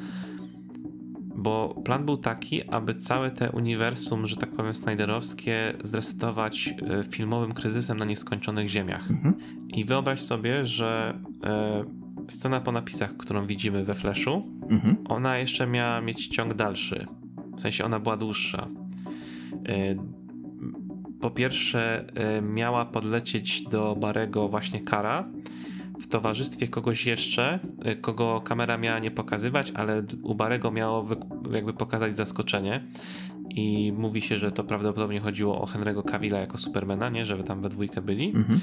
[1.42, 7.52] bo plan był taki, aby całe te uniwersum, że tak powiem, Snyderowskie zresetować e, filmowym
[7.52, 9.12] kryzysem na nieskończonych ziemiach.
[9.12, 9.34] Mhm.
[9.68, 11.84] I wyobraź sobie, że e,
[12.28, 14.98] scena po napisach, którą widzimy we Flashu, mhm.
[15.10, 17.08] ona jeszcze miała mieć ciąg dalszy.
[17.58, 18.68] W sensie ona była dłuższa.
[19.68, 19.96] E,
[21.22, 22.06] po pierwsze,
[22.42, 25.30] miała podlecieć do Barego właśnie Kara,
[26.02, 31.08] w towarzystwie kogoś jeszcze, y, kogo kamera miała nie pokazywać, ale u Barego miało
[31.52, 32.84] jakby pokazać zaskoczenie.
[33.50, 37.26] I mówi się, że to prawdopodobnie chodziło o Henry'ego Cavilla jako Supermana, nie?
[37.26, 38.26] Że tam we dwójkę byli.
[38.36, 38.60] Mhm.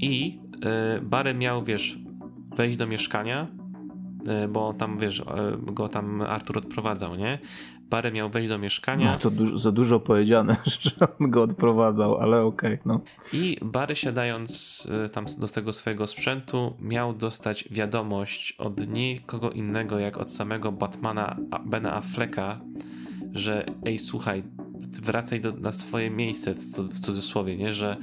[0.00, 0.40] I
[0.96, 1.98] y, Barry miał, wiesz,
[2.56, 3.46] wejść do mieszkania,
[4.48, 5.24] bo tam, wiesz, y,
[5.72, 7.38] go tam Artur odprowadzał, nie?
[7.90, 9.12] Barry miał wejść do mieszkania.
[9.12, 13.00] No to du za dużo powiedziane, że on go odprowadzał, ale okej, okay, no.
[13.32, 19.98] I Barry siadając y, tam do tego swojego sprzętu miał dostać wiadomość od nikogo innego
[19.98, 21.36] jak od samego Batmana
[21.66, 22.60] Bena Afflecka,
[23.32, 24.42] że ej słuchaj,
[25.02, 27.72] wracaj do, na swoje miejsce w, w cudzysłowie, nie?
[27.72, 27.96] Że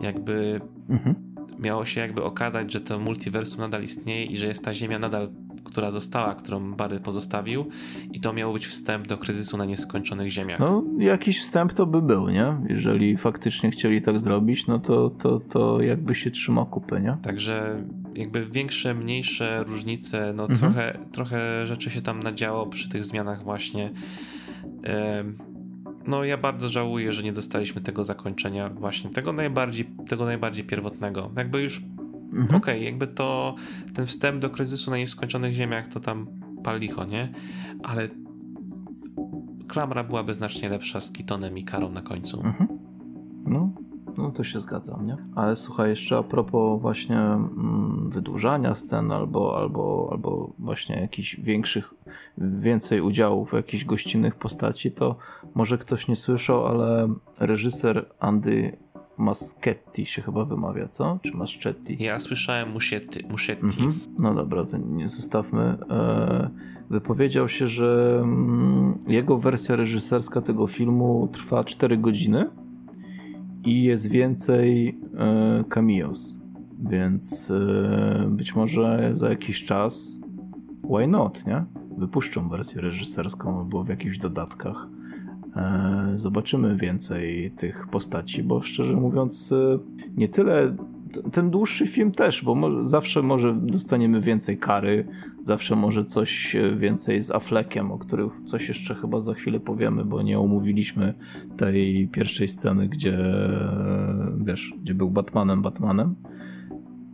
[0.00, 1.14] jakby mhm.
[1.58, 5.28] miało się jakby okazać, że to multiversum nadal istnieje i że jest ta ziemia nadal
[5.68, 7.66] która została, którą Barry pozostawił
[8.12, 10.60] i to miał być wstęp do kryzysu na nieskończonych ziemiach.
[10.60, 12.56] No, jakiś wstęp to by był, nie?
[12.68, 17.16] Jeżeli faktycznie chcieli tak zrobić, no to, to, to jakby się trzyma kupy, nie?
[17.22, 17.84] Także
[18.14, 20.58] jakby większe, mniejsze różnice, no mhm.
[20.58, 23.90] trochę, trochę rzeczy się tam nadziało przy tych zmianach właśnie.
[26.06, 31.30] No ja bardzo żałuję, że nie dostaliśmy tego zakończenia właśnie, tego najbardziej, tego najbardziej pierwotnego.
[31.36, 31.82] Jakby już
[32.32, 32.44] Mhm.
[32.44, 33.54] Okej, okay, jakby to
[33.94, 36.26] ten wstęp do kryzysu na nieskończonych ziemiach to tam
[36.62, 37.32] pal licho, nie?
[37.82, 38.08] Ale
[39.68, 42.42] klamra byłaby znacznie lepsza z Kitonem i Karą na końcu.
[42.44, 42.68] Mhm.
[43.46, 43.70] No,
[44.18, 45.16] no to się zgadzam, nie?
[45.34, 51.94] Ale słuchaj, jeszcze a propos właśnie mm, wydłużania scen albo, albo, albo właśnie jakichś większych,
[52.38, 55.16] więcej udziałów w jakichś gościnnych postaci, to
[55.54, 57.08] może ktoś nie słyszał, ale
[57.40, 58.76] reżyser Andy
[59.18, 61.18] Maschetti się chyba wymawia, co?
[61.22, 61.96] Czy Maschetti?
[62.00, 63.26] Ja słyszałem Muschetti.
[63.30, 63.66] Muschetti.
[63.66, 64.00] Mhm.
[64.18, 65.76] No dobra, to nie zostawmy.
[65.90, 66.50] E,
[66.90, 72.50] wypowiedział się, że mm, jego wersja reżyserska tego filmu trwa 4 godziny
[73.64, 76.42] i jest więcej e, cameos.
[76.90, 80.20] Więc e, być może za jakiś czas
[80.84, 81.64] why not, nie?
[81.98, 84.88] Wypuszczą wersję reżyserską albo w jakichś dodatkach
[86.16, 89.78] zobaczymy więcej tych postaci, bo szczerze mówiąc, e,
[90.16, 90.76] nie tyle
[91.32, 95.08] ten dłuższy film też, bo zawsze może dostaniemy więcej kary,
[95.42, 100.04] zawsze może coś e, więcej z Affleckiem, o którym coś jeszcze chyba za chwilę powiemy,
[100.04, 101.14] bo nie omówiliśmy
[101.56, 103.18] tej pierwszej sceny, gdzie
[104.38, 106.14] wiesz, gdzie był Batmanem, Batmanem.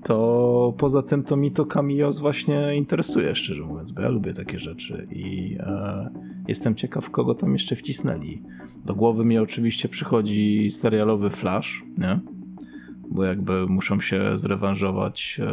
[0.05, 4.59] To poza tym to mi to Camillos właśnie interesuje, szczerze mówiąc, bo ja lubię takie
[4.59, 6.11] rzeczy i e,
[6.49, 8.43] Jestem ciekaw, kogo tam jeszcze wcisnęli.
[8.85, 12.21] Do głowy mi oczywiście przychodzi serialowy Flash, nie?
[13.11, 15.47] Bo jakby muszą się zrewanżować e,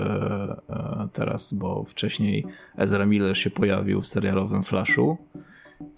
[0.69, 2.45] e, teraz, bo wcześniej
[2.77, 5.17] Ezra Miller się pojawił w serialowym Flashu.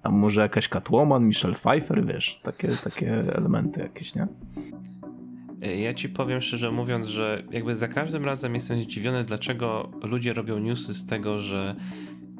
[0.04, 4.28] A może jakaś Catwoman, Michelle Pfeiffer, wiesz, takie, takie elementy jakieś, nie?
[5.64, 10.60] Ja ci powiem szczerze mówiąc, że jakby za każdym razem jestem zdziwiony, dlaczego ludzie robią
[10.60, 11.76] newsy z tego, że,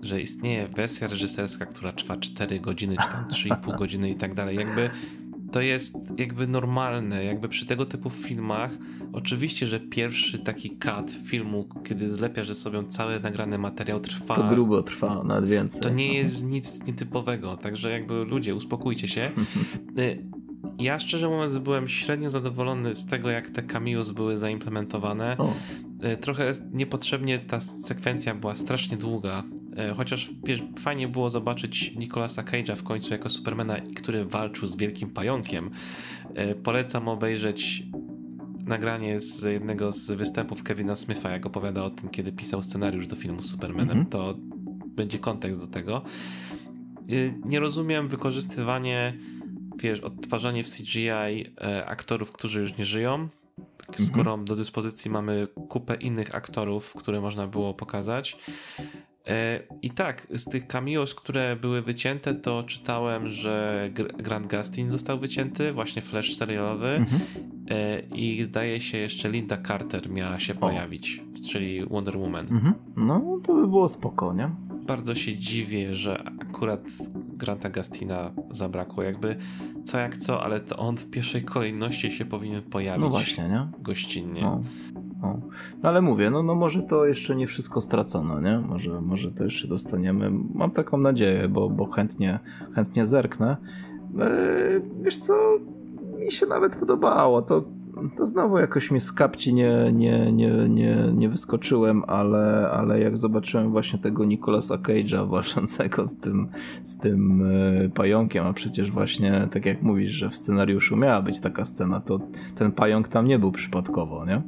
[0.02, 4.58] że istnieje wersja reżyserska, która trwa 4 godziny, czy tam 3,5 godziny i tak dalej.
[4.58, 4.90] Jakby
[5.54, 8.72] to jest jakby normalne, jakby przy tego typu filmach,
[9.14, 14.36] oczywiście, że pierwszy taki cut filmu, kiedy zlepiasz ze sobą cały nagrany materiał trwa...
[14.36, 15.82] To grubo trwa, nawet więcej.
[15.82, 19.32] To nie jest nic nietypowego, także jakby ludzie, uspokójcie się.
[20.80, 25.38] Ja szczerze mówiąc byłem średnio zadowolony z tego, jak te cameos były zaimplementowane.
[25.38, 25.54] O.
[26.02, 29.44] E, trochę niepotrzebnie ta sekwencja była strasznie długa,
[29.78, 34.76] e, chociaż wiesz, fajnie było zobaczyć Nicolasa Cage'a w końcu jako Supermana, który walczył z
[34.76, 35.70] wielkim pająkiem.
[36.36, 37.84] E, polecam obejrzeć
[38.66, 43.16] nagranie z jednego z występów Kevina Smitha, jak opowiada o tym, kiedy pisał scenariusz do
[43.16, 43.92] filmu z Supermanem.
[43.92, 44.10] Mm -hmm.
[44.10, 44.36] To
[44.96, 46.02] będzie kontekst do tego.
[47.46, 49.18] Nie rozumiem wykorzystywanie
[49.80, 53.30] wiesz, odtwarzanie w CGI e, aktorów, którzy już nie żyją,
[53.96, 54.46] skoro mhm.
[54.46, 58.38] do dyspozycji mamy kupę innych aktorów, które można było pokazać.
[59.28, 65.20] E, I tak, z tych cameos, które były wycięte, to czytałem, że Grant Gustin został
[65.20, 67.22] wycięty, właśnie Flash serialowy mhm.
[67.70, 70.58] E, i zdaje się jeszcze Linda Carter miała się o.
[70.58, 72.48] pojawić, czyli Wonder Woman.
[72.52, 72.74] Mhm.
[72.96, 74.50] No, to by było spoko, nie?
[74.88, 76.82] Bardzo się dziwię, że akurat
[77.34, 79.04] Granta Gustina zabrakło.
[79.04, 79.36] Jakby
[79.86, 83.04] co jak co, ale to on w pierwszej kolejności się powinien pojawić.
[83.04, 83.68] No właśnie, nie?
[83.80, 84.42] Gościnnie.
[84.42, 84.62] No.
[85.22, 85.40] No.
[85.84, 88.60] no ale mówię, no, no może to jeszcze nie wszystko stracono, nie?
[88.60, 90.32] Może, może to jeszcze dostaniemy.
[90.54, 92.40] Mam taką nadzieję, bo, bo chętnie,
[92.76, 93.58] chętnie zerknę.
[94.20, 95.34] Eee, wiesz co,
[96.20, 97.42] mi się nawet podobało.
[97.42, 97.64] To
[98.16, 103.18] to znowu jakoś mi z kapci nie, nie, nie, nie, nie wyskoczyłem, ale, ale jak
[103.18, 106.48] zobaczyłem właśnie tego Nicolasa Cage'a walczącego z tym,
[106.84, 111.42] z tym e, pająkiem, a przecież właśnie, tak jak mówisz, że w scenariuszu miała być
[111.42, 112.20] taka scena, to
[112.56, 114.42] ten pająk tam nie był przypadkowo, nie?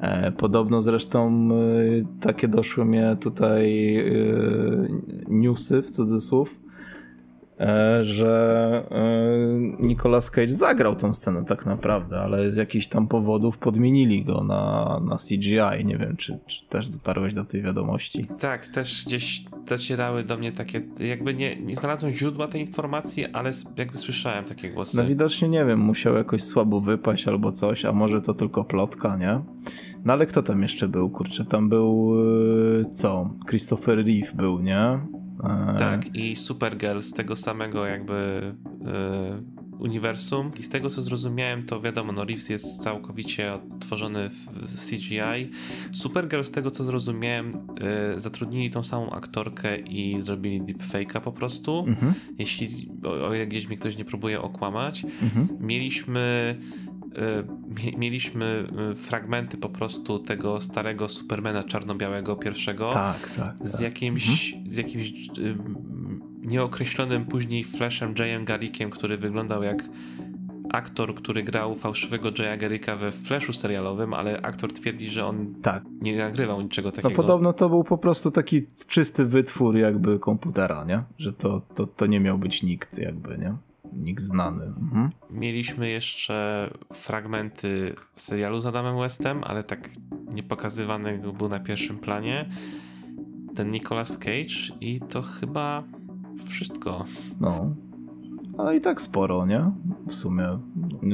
[0.00, 3.96] E, podobno zresztą e, takie doszły mnie tutaj
[5.28, 6.61] newsy w cudzysłów,
[8.02, 14.24] że e, Nicolas Cage zagrał tą scenę tak naprawdę, ale z jakichś tam powodów podmienili
[14.24, 15.84] go na, na CGI.
[15.84, 18.26] Nie wiem, czy, czy też dotarłeś do tej wiadomości.
[18.40, 23.52] Tak, też gdzieś docierały do mnie takie, jakby nie, nie znalazłem źródła tej informacji, ale
[23.76, 24.96] jakby słyszałem takie głosy.
[24.96, 29.16] No widocznie, nie wiem, musiał jakoś słabo wypaść albo coś, a może to tylko plotka,
[29.16, 29.40] nie?
[30.04, 32.14] No ale kto tam jeszcze był, kurczę, tam był
[32.80, 33.30] e, co?
[33.48, 34.98] Christopher Reeve był, nie?
[35.78, 38.14] Tak, i Supergirl z tego samego jakby
[38.86, 39.42] e,
[39.82, 40.50] uniwersum.
[40.58, 45.50] I z tego co zrozumiałem, to wiadomo, no Reeves jest całkowicie odtworzony w, w CGI.
[45.92, 51.84] Supergirl z tego co zrozumiałem, e, zatrudnili tą samą aktorkę i zrobili deepfake'a po prostu.
[51.88, 52.14] Mhm.
[52.38, 55.04] Jeśli, o, o gdzieś mi ktoś nie próbuje okłamać.
[55.22, 55.48] Mhm.
[55.60, 56.56] Mieliśmy
[57.98, 63.80] mieliśmy y, fragmenty po prostu tego starego Supermana czarno-białego pierwszego tak, tak, z tak.
[63.80, 64.72] jakimś, mhm.
[64.72, 65.56] z jakimś y,
[66.40, 69.88] nieokreślonym później Flashem Jayem Garrickiem, który wyglądał jak
[70.72, 75.84] aktor, który grał fałszywego Jaya Garricka we Flashu serialowym, ale aktor twierdzi, że on tak.
[76.00, 77.08] nie nagrywał niczego no takiego.
[77.08, 81.02] No podobno to był po prostu taki czysty wytwór jakby komputera, nie?
[81.18, 83.56] Że to, to, to nie miał być nikt jakby, nie?
[83.96, 84.64] Nikt znany.
[84.64, 85.10] Mhm.
[85.30, 89.90] Mieliśmy jeszcze fragmenty serialu z Adamem Westem, ale tak
[90.34, 92.48] nie pokazywany był na pierwszym planie.
[93.54, 95.84] Ten Nicolas Cage i to chyba
[96.46, 97.04] wszystko.
[97.40, 97.74] No,
[98.58, 99.70] ale i tak sporo, nie?
[100.08, 100.58] W sumie.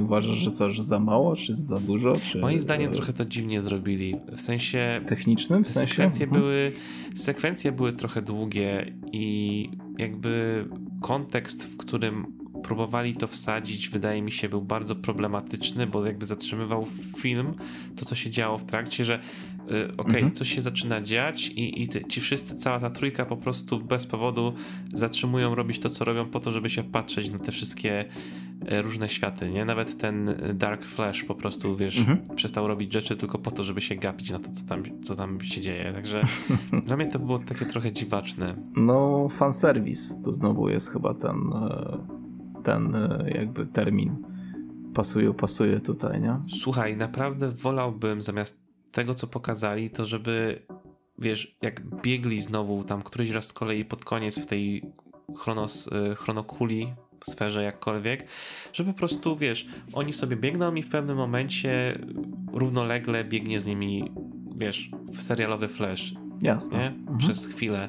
[0.03, 2.17] Uważasz, że co, że za mało, czy za dużo?
[2.23, 2.39] Czy...
[2.39, 4.17] Moim zdaniem trochę to dziwnie zrobili.
[4.37, 5.01] W sensie.
[5.07, 5.65] Technicznym?
[5.65, 5.89] W sensie?
[5.89, 6.43] Sekwencje, mhm.
[6.43, 6.73] były,
[7.15, 10.65] sekwencje były trochę długie i jakby
[11.01, 12.39] kontekst, w którym
[12.69, 16.87] próbowali to wsadzić, wydaje mi się, był bardzo problematyczny, bo jakby zatrzymywał
[17.19, 17.55] film,
[17.97, 20.33] to co się działo w trakcie, że yy, okej, okay, mhm.
[20.33, 24.53] coś się zaczyna dziać i, i ci wszyscy, cała ta trójka po prostu bez powodu
[24.95, 28.05] zatrzymują robić to, co robią po to, żeby się patrzeć na te wszystkie
[28.73, 29.65] y, różne światy, nie?
[29.65, 32.19] Nawet ten Dark Flash po prostu, wiesz, mhm.
[32.37, 35.41] przestał robić rzeczy tylko po to, żeby się gapić na to, co tam, co tam
[35.41, 35.93] się dzieje.
[35.93, 36.21] Także
[36.87, 38.57] dla mnie to było takie trochę dziwaczne.
[38.77, 42.18] No, fanserwis to znowu jest chyba ten e,
[42.63, 44.17] ten e, jakby termin
[44.95, 46.41] pasuje, pasuje tutaj, nie?
[46.49, 48.63] Słuchaj, naprawdę wolałbym zamiast
[48.93, 50.63] tego, co pokazali, to żeby
[51.19, 54.93] wiesz, jak biegli znowu tam któryś raz z kolei pod koniec w tej
[55.37, 56.95] chronos, y, chronokuli
[57.25, 58.27] sferze jakkolwiek,
[58.73, 61.99] że po prostu, wiesz, oni sobie biegną i w pewnym momencie
[62.53, 64.13] równolegle biegnie z nimi,
[64.57, 66.15] wiesz, w serialowy flash.
[66.43, 66.79] Jasne.
[66.79, 66.87] Nie?
[66.87, 67.19] Mhm.
[67.19, 67.89] Przez chwilę.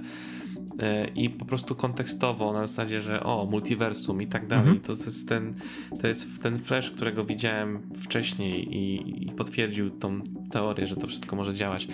[0.80, 4.70] E, I po prostu kontekstowo, na zasadzie, że o, multiversum i tak dalej.
[4.70, 4.80] Mhm.
[4.80, 5.54] To, jest ten,
[6.00, 11.36] to jest ten flash, którego widziałem wcześniej i, i potwierdził tą teorię, że to wszystko
[11.36, 11.88] może działać.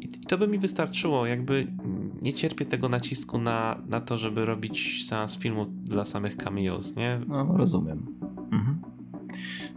[0.00, 1.26] I, I to by mi wystarczyło.
[1.26, 1.66] Jakby
[2.22, 7.20] nie cierpię tego nacisku na, na to, żeby robić seans filmu dla samych cameos, nie?
[7.28, 8.06] No, rozumiem.
[8.52, 8.78] Mhm.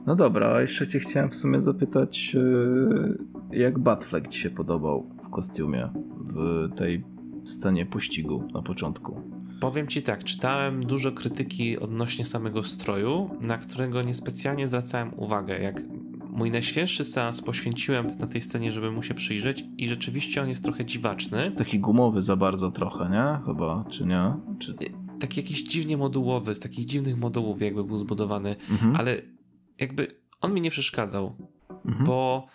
[0.06, 3.18] No dobra, a jeszcze cię chciałem w sumie zapytać, yy,
[3.52, 5.90] jak Batfleck ci się podobał w kostiumie
[6.26, 7.12] w tej
[7.45, 9.22] scenie pościgu na początku?
[9.60, 15.60] Powiem ci tak, czytałem dużo krytyki odnośnie samego stroju, na którego niespecjalnie zwracałem uwagę.
[15.60, 15.82] Jak
[16.30, 20.64] mój najświeższy seans poświęciłem na tej scenie, żeby mu się przyjrzeć i rzeczywiście on jest
[20.64, 21.52] trochę dziwaczny.
[21.52, 23.45] Taki gumowy za bardzo trochę, nie?
[23.45, 24.34] Chyba, czy nie?
[24.60, 24.76] Czy...
[25.20, 28.95] Taki jakiś dziwnie modułowy, z takich dziwnych modułów jakby był zbudowany, Mhm.
[28.95, 29.22] ale
[29.80, 30.07] jakby
[30.41, 31.36] on mi nie przeszkadzał,
[31.86, 32.06] Mhm.
[32.06, 32.48] bo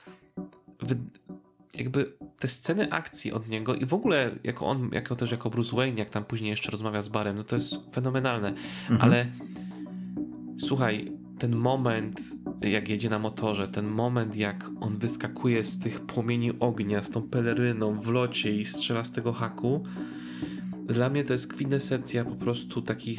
[1.77, 5.77] jakby te sceny akcji od niego i w ogóle jako on, jako też jako Bruce
[5.77, 9.01] Wayne, jak tam później jeszcze rozmawia z Barem, no to jest fenomenalne, Mhm.
[9.01, 9.27] ale
[10.61, 12.21] słuchaj, ten moment,
[12.63, 17.23] jak jedzie na motorze, ten moment, jak on wyskakuje z tych płomieni ognia, z tą
[17.23, 19.83] peleryną w locie i strzela z tego haku,
[20.87, 23.19] dla mnie to jest kwintesencja po prostu takich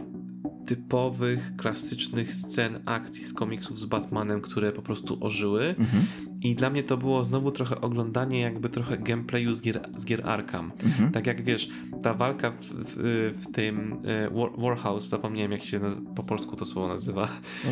[0.70, 5.64] typowych, klasycznych scen akcji z komiksów z Batmanem, które po prostu ożyły.
[5.68, 6.04] Mhm.
[6.44, 10.28] I dla mnie to było znowu trochę oglądanie jakby trochę gameplayu z gier, z gier
[10.28, 10.72] Arkham.
[10.84, 11.12] Mhm.
[11.12, 11.70] Tak jak wiesz,
[12.04, 16.56] ta walka w, w, w tym e, War, Warhouse, zapomniałem jak się naz- po polsku
[16.56, 17.28] to słowo nazywa.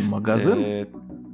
[0.09, 0.51] Magazyn?
[0.53, 0.85] E,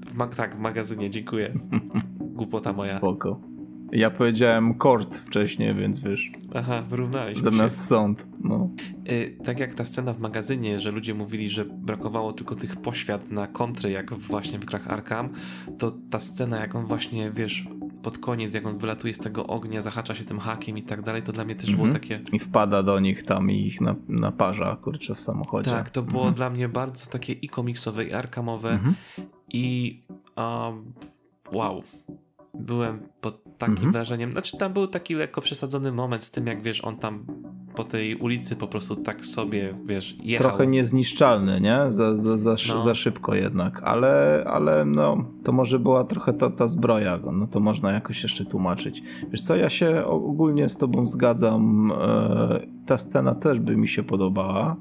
[0.07, 1.53] w ma- tak, w magazynie, dziękuję.
[2.39, 2.97] Głupota moja.
[2.97, 3.52] Spoko.
[3.95, 8.27] Ja powiedziałem kort wcześniej, więc wiesz, Aha, wyrównaliśmy zamiast sąd.
[8.43, 8.69] No.
[8.77, 8.93] się.
[9.15, 13.31] E, tak jak ta scena w magazynie, że ludzie mówili, że brakowało tylko tych poświat
[13.31, 15.29] na kontry, jak właśnie w grach Arkham,
[15.77, 17.65] to ta scena, jak on właśnie, wiesz,
[18.03, 21.21] pod koniec, jak on wylatuje z tego ognia, zahacza się tym hakiem i tak dalej,
[21.23, 22.01] to dla mnie też było Mhm.
[22.01, 22.21] takie...
[22.33, 25.71] I wpada do nich tam i ich na, naparza, kurczę, w samochodzie.
[25.71, 26.35] Tak, to było Mhm.
[26.35, 28.95] dla mnie bardzo takie i komiksowe, i arkamowe, Mhm.
[29.53, 29.99] i
[30.37, 30.93] um,
[31.53, 31.83] wow.
[32.59, 33.91] Byłem pod takim Mhm.
[33.91, 34.31] wrażeniem.
[34.31, 37.25] Znaczy, tam był taki lekko przesadzony moment z tym, jak wiesz, on tam
[37.75, 40.47] po tej ulicy po prostu tak sobie, wiesz, jechał.
[40.47, 41.79] Trochę niezniszczalny, nie?
[41.89, 42.81] Za, za, za, No.
[42.81, 47.59] za szybko jednak, ale, ale no, to może była trochę ta, ta zbroja, no to
[47.59, 49.03] można jakoś jeszcze tłumaczyć.
[49.31, 54.03] Wiesz co, ja się ogólnie z tobą zgadzam, e, ta scena też by mi się
[54.03, 54.75] podobała,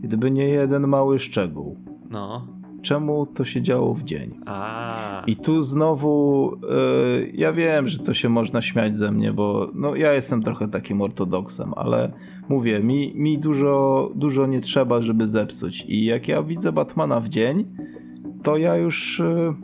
[0.00, 1.76] gdyby nie jeden mały szczegół.
[2.10, 2.46] No.
[2.86, 4.40] Czemu to się działo w dzień?
[4.46, 5.22] A.
[5.26, 9.96] I tu znowu, y, ja wiem, że to się można śmiać ze mnie, bo no,
[9.96, 12.12] ja jestem trochę takim ortodoksem, ale
[12.48, 15.84] mówię, mi, mi dużo, dużo nie trzeba, żeby zepsuć.
[15.88, 17.64] I jak ja widzę Batmana w dzień,
[18.42, 19.54] to ja już y,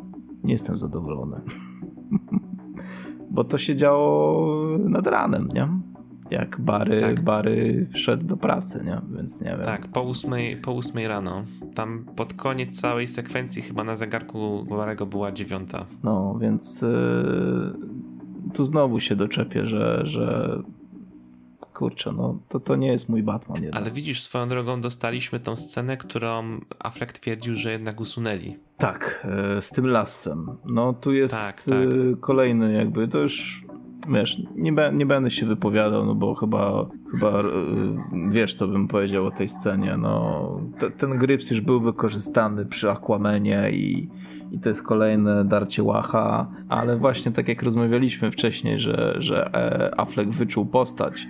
[0.44, 1.40] nie jestem zadowolony.
[3.35, 5.69] bo to się działo nad ranem, nie?
[6.32, 7.20] Jak Bary, Tak.
[7.20, 9.00] Bary szedł do pracy, nie?
[9.16, 9.64] Więc nie wiem.
[9.64, 11.44] Tak, po ósmej, po ósmej rano.
[11.74, 15.86] Tam pod koniec całej sekwencji chyba na zegarku Barego była dziewiąta.
[16.02, 17.72] No, więc yy,
[18.54, 20.59] tu znowu się doczepię, że, że
[21.74, 23.82] kurczę, no to, to nie jest mój Batman jednak.
[23.82, 28.56] Ale widzisz, swoją drogą dostaliśmy tą scenę, którą Affleck twierdził, że jednak usunęli.
[28.78, 29.26] Tak,
[29.56, 30.46] yy, z tym lasem.
[30.64, 31.74] No tu jest Tak, tak.
[31.74, 33.62] yy, kolejny jakby, to już
[34.09, 38.89] wiesz, nie, be, nie będę się wypowiadał, no bo chyba, chyba yy, wiesz, co bym
[38.89, 39.97] powiedział o tej scenie.
[39.97, 44.09] No, te, ten gryps już był wykorzystany przy Aquamanie i,
[44.53, 50.01] i to jest kolejne darcie łacha, ale właśnie tak jak rozmawialiśmy wcześniej, że, że e,
[50.01, 51.29] Affleck wyczuł postać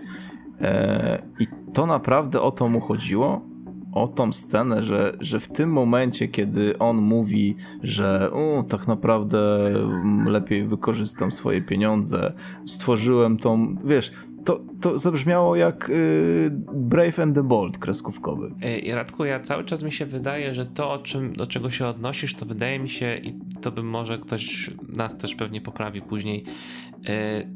[0.60, 3.51] e, i to naprawdę o to mu chodziło,
[3.92, 8.30] o tą scenę, że, że w tym momencie, kiedy on mówi, że
[8.68, 12.32] tak naprawdę mm, lepiej wykorzystam swoje pieniądze,
[12.66, 14.12] stworzyłem tą, wiesz,
[14.44, 18.54] to, to zabrzmiało jak y, Brave and the Bold kreskówkowy.
[18.62, 21.86] Ej, Radku, ja cały czas mi się wydaje, że to, o czym, do czego się
[21.86, 26.44] odnosisz, to wydaje mi się, i to by może ktoś nas też pewnie poprawi później,
[26.91, 26.91] e,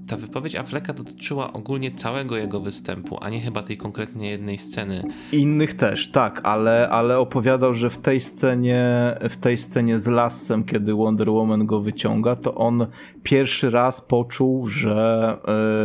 [0.06, 5.02] ta wypowiedź Afflecka dotyczyła ogólnie całego jego występu, a nie chyba tej konkretnie jednej sceny.
[5.32, 10.64] Innych też, tak, ale, ale opowiadał, że w tej scenie, w tej scenie z lasem,
[10.64, 12.86] kiedy Wonder Woman go wyciąga, to on
[13.22, 15.38] pierwszy raz poczuł, że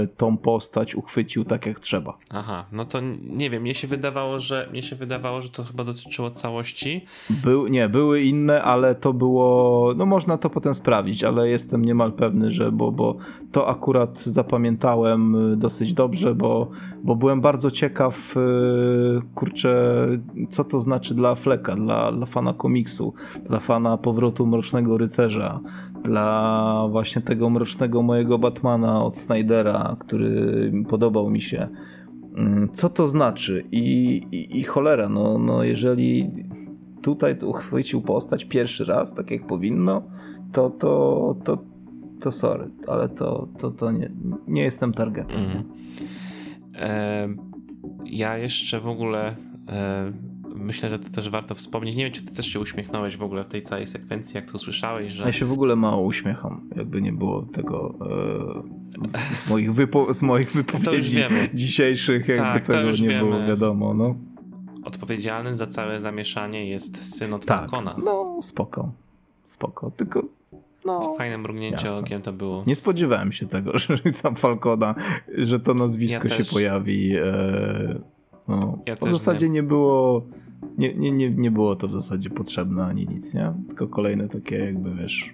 [0.04, 2.18] y, tą postać uchwycił tak jak trzeba.
[2.30, 5.84] Aha, no to nie wiem, mnie się wydawało, że mnie się wydawało, że to chyba
[5.84, 7.06] dotyczyło całości.
[7.30, 12.14] Był, nie, były inne, ale to było, no można to potem sprawdzić, ale jestem niemal
[12.14, 13.16] pewny, że, bo, bo
[13.52, 16.70] to akurat zapamiętałem dosyć dobrze, bo,
[17.04, 20.08] bo byłem bardzo ciekaw, y, kurczę,
[20.50, 23.14] co to znaczy dla Fleka, dla, dla fana komiksu,
[23.46, 25.60] dla fana powrotu Mrocznego Rycerza,
[26.04, 31.68] dla właśnie tego mrocznego mojego Batmana od Snydera, który podobał mi się.
[32.38, 33.66] Mm, co to znaczy?
[33.72, 36.32] I, i, i cholera, no, no jeżeli
[37.02, 40.04] tutaj uchwycił postać pierwszy raz, tak jak powinno,
[40.52, 41.58] to, to, to,
[42.22, 44.12] to sorry, ale to, to, to nie,
[44.48, 45.42] nie jestem targetem.
[45.42, 45.64] Mm.
[46.76, 47.28] E,
[48.06, 49.36] ja jeszcze w ogóle
[49.70, 50.12] e,
[50.56, 51.96] myślę, że to też warto wspomnieć.
[51.96, 54.56] Nie wiem, czy ty też się uśmiechnąłeś w ogóle w tej całej sekwencji, jak to
[54.56, 55.26] usłyszałeś, że...
[55.26, 57.96] Ja się w ogóle mało uśmiecham, jakby nie było tego
[59.10, 61.18] e, z, moich wypo z moich wypowiedzi
[61.54, 63.30] dzisiejszych, jakby tak, tego nie wiemy.
[63.30, 64.16] było wiadomo, no.
[64.84, 67.96] Odpowiedzialnym za całe zamieszanie jest syn od tak, Falcona.
[68.04, 68.92] no spoko,
[69.44, 70.24] spoko, tylko
[70.86, 72.00] no, Fajne mrugnięcie jasne.
[72.00, 72.64] okiem to było.
[72.68, 74.96] Nie spodziewałem się tego, że tam Falcona,
[75.38, 77.16] że to nazwisko ja się pojawi.
[77.16, 77.24] E,
[78.48, 79.54] no, ja w zasadzie nie.
[79.54, 80.26] nie było
[80.78, 83.54] nie, nie, nie, nie było to w zasadzie potrzebne ani nic, nie?
[83.68, 85.34] Tylko kolejne takie jakby, wiesz,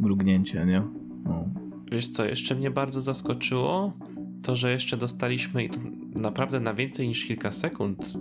[0.00, 0.82] mrugnięcie, nie?
[1.24, 1.48] No.
[1.92, 3.92] Wiesz co, jeszcze mnie bardzo zaskoczyło
[4.42, 5.78] to, że jeszcze dostaliśmy i to
[6.14, 8.12] naprawdę na więcej niż kilka sekund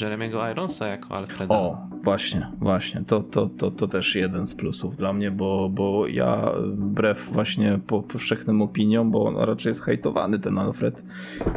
[0.00, 1.54] Jeremiego Ironsa jako Alfreda.
[1.54, 3.04] O, właśnie, właśnie.
[3.06, 7.78] To, to, to, to też jeden z plusów dla mnie, bo, bo ja wbrew właśnie
[8.08, 11.04] powszechnym opiniom, bo on raczej jest hejtowany ten Alfred,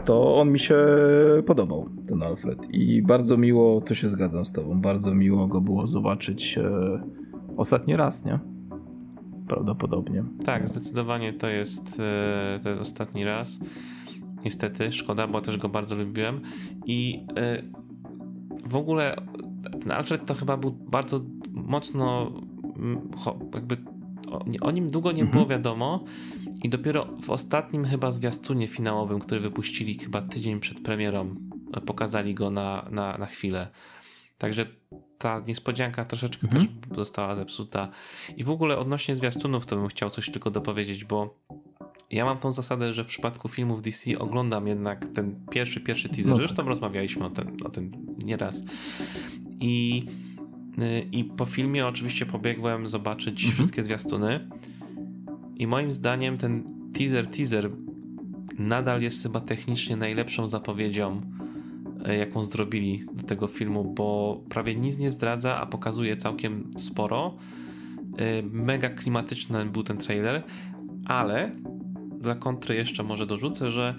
[0.05, 0.77] to on mi się
[1.45, 2.67] podobał, ten Alfred.
[2.73, 6.71] I bardzo miło, to się zgadzam z tobą, bardzo miło go było zobaczyć e,
[7.57, 8.39] ostatni raz, nie?
[9.47, 10.23] Prawdopodobnie.
[10.45, 13.59] Tak, zdecydowanie to jest, e, to jest ostatni raz.
[14.45, 16.41] Niestety, szkoda, bo też go bardzo lubiłem.
[16.85, 17.63] I e,
[18.65, 19.15] w ogóle
[19.81, 21.21] ten Alfred to chyba był bardzo
[21.51, 22.31] mocno
[22.75, 23.09] mm,
[23.53, 23.77] jakby
[24.61, 25.47] o, nim długo nie było mhm.
[25.47, 26.03] wiadomo
[26.63, 31.35] i dopiero w ostatnim chyba zwiastunie finałowym, który wypuścili chyba tydzień przed premierą,
[31.73, 33.67] e, pokazali go na, na, na chwilę.
[34.37, 34.65] Także
[35.17, 36.67] ta niespodzianka troszeczkę mhm.
[36.67, 37.89] też została zepsuta.
[38.37, 41.39] I w ogóle odnośnie zwiastunów to bym chciał coś tylko dopowiedzieć, bo
[42.11, 46.27] ja mam tą zasadę, że w przypadku filmów DC oglądam jednak ten pierwszy, pierwszy teaser.
[46.27, 46.47] No tak.
[46.47, 47.91] Zresztą rozmawialiśmy o tym, o tym
[48.25, 48.63] nieraz.
[49.59, 50.05] I,
[50.79, 53.53] y, I po filmie oczywiście pobiegłem zobaczyć mhm.
[53.53, 54.49] wszystkie zwiastuny.
[55.55, 56.63] I moim zdaniem ten
[56.93, 57.71] teaser, teaser
[58.57, 61.21] nadal jest chyba technicznie najlepszą zapowiedzią,
[62.09, 67.37] y, jaką zrobili do tego filmu, bo prawie nic nie zdradza, a pokazuje całkiem sporo.
[68.19, 70.43] Y, mega klimatyczny był ten trailer,
[71.05, 71.51] ale
[72.25, 73.95] dla kontry jeszcze może dorzucę, że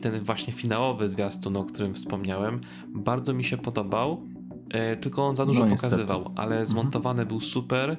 [0.00, 4.22] ten właśnie finałowy zwiastun, o którym wspomniałem, bardzo mi się podobał,
[4.70, 6.66] e, tylko on za dużo no, pokazywał, ale mhm.
[6.66, 7.28] zmontowany mhm.
[7.28, 7.96] był super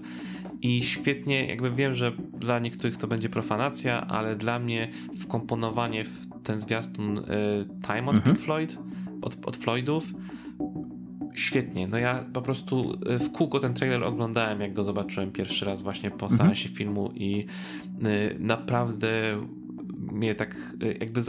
[0.62, 6.28] i świetnie, jakby wiem, że dla niektórych to będzie profanacja, ale dla mnie wkomponowanie w
[6.44, 7.24] ten zwiastun y,
[7.88, 8.22] Time od mhm.
[8.24, 8.78] Pink Floyd,
[9.22, 10.14] od, od Floydów,
[11.36, 11.88] świetnie.
[11.88, 15.82] No ja po prostu e, w kółko ten trailer oglądałem, jak go zobaczyłem pierwszy raz
[15.82, 16.56] właśnie po mhm.
[16.56, 17.46] filmu i
[18.40, 19.12] naprawdę
[20.18, 21.22] mnie tak e, jakby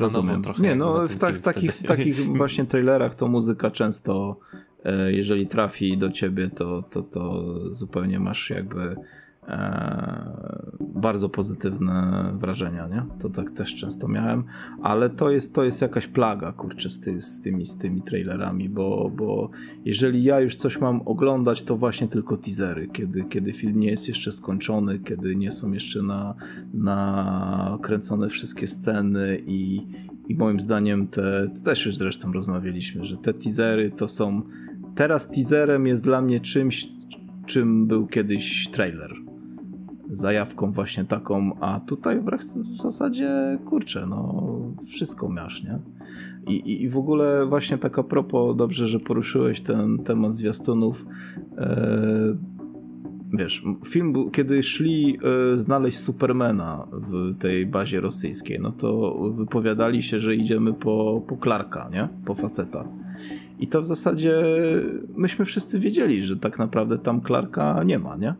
[0.00, 0.26] Rozumiem.
[0.26, 0.62] na nowo trochę.
[0.62, 4.38] Nie, no w tak, takich, takich właśnie trailerach to muzyka często
[4.84, 7.44] e, jeżeli trafi do ciebie, to, to, to
[7.74, 8.96] zupełnie masz jakby
[11.00, 13.02] bardzo pozytywne wrażenia, nie?
[13.20, 14.44] To tak też często miałem,
[14.82, 18.68] ale to jest, to jest jakaś plaga, kurczę, z, ty, z, tymi, z tymi trailerami,
[18.68, 19.50] bo, bo
[19.84, 24.08] jeżeli ja już coś mam oglądać, to właśnie tylko teasery, kiedy, kiedy film nie jest
[24.08, 26.34] jeszcze skończony, kiedy nie są jeszcze na,
[26.74, 29.86] na kręcone wszystkie sceny i,
[30.28, 34.42] i moim zdaniem te, też już zresztą rozmawialiśmy, że te teasery to są
[34.94, 36.86] teraz teaserem jest dla mnie czymś,
[37.46, 39.29] czym był kiedyś trailer
[40.12, 42.20] zajawką właśnie taką, a tutaj
[42.78, 44.50] w zasadzie, kurczę, no
[44.86, 45.78] wszystko masz, nie?
[46.46, 51.06] I, i, I w ogóle właśnie tak a propos, dobrze, że poruszyłeś ten temat zwiastunów.
[51.58, 52.36] E,
[53.38, 55.18] wiesz, film, kiedy szli
[55.54, 61.36] e, znaleźć Supermana w tej bazie rosyjskiej, no to wypowiadali się, że idziemy po, po
[61.36, 62.08] Clarka, nie?
[62.24, 62.88] Po faceta.
[63.58, 64.42] I to w zasadzie
[65.16, 68.34] myśmy wszyscy wiedzieli, że tak naprawdę tam Clarka nie ma, nie?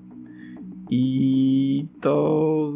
[0.90, 2.72] I to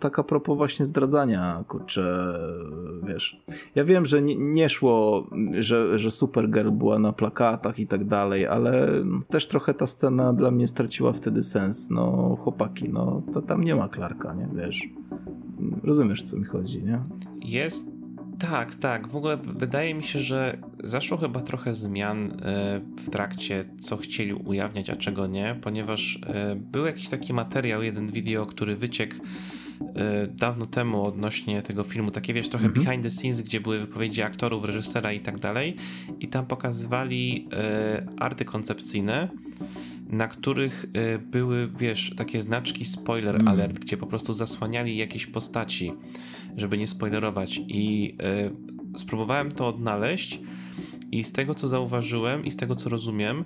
[0.00, 2.34] tak a propos właśnie zdradzania, kurczę,
[3.06, 3.42] wiesz.
[3.74, 5.26] Ja wiem, że nie, nie, szło,
[5.58, 8.88] że, że Supergirl była na plakatach i tak dalej, ale
[9.28, 11.90] też trochę ta scena dla mnie straciła wtedy sens.
[11.90, 14.88] No, chłopaki, no, to tam nie ma Clarka, nie, wiesz.
[15.82, 17.00] Rozumiesz, co mi chodzi, nie?
[17.42, 17.95] Jest
[18.38, 19.08] Tak, tak.
[19.08, 24.34] W ogóle wydaje mi się, że zaszło chyba trochę zmian e, w trakcie, co chcieli
[24.34, 30.26] ujawniać, a czego nie, ponieważ e, był jakiś taki materiał, jeden wideo, który wyciekł e,
[30.26, 32.84] dawno temu odnośnie tego filmu, takie wiesz, trochę mhm.
[32.84, 35.76] behind the scenes, gdzie były wypowiedzi aktorów, reżysera i tak dalej
[36.20, 37.48] i tam pokazywali
[38.18, 39.28] arty koncepcyjne
[40.10, 40.86] na których
[41.30, 43.48] były, wiesz, takie znaczki spoiler mm.
[43.48, 45.92] alert, gdzie po prostu zasłaniali jakieś postaci
[46.56, 47.60] żeby nie spoilerować.
[47.68, 48.16] I
[48.94, 50.40] y, spróbowałem to odnaleźć,
[51.12, 53.44] i z tego co zauważyłem, i z tego co rozumiem,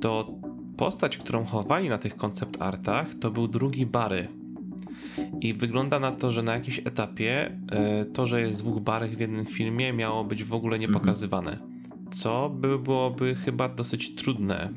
[0.00, 0.34] to
[0.76, 4.28] postać, którą chowali na tych koncept artach, to był drugi Bary.
[5.40, 7.58] I wygląda na to, że na jakimś etapie
[8.02, 11.52] y, to, że jest dwóch Barych w jednym filmie, miało być w ogóle niepokazywane.
[11.52, 11.70] Mhm.
[12.10, 14.72] Co by byłoby chyba dosyć trudne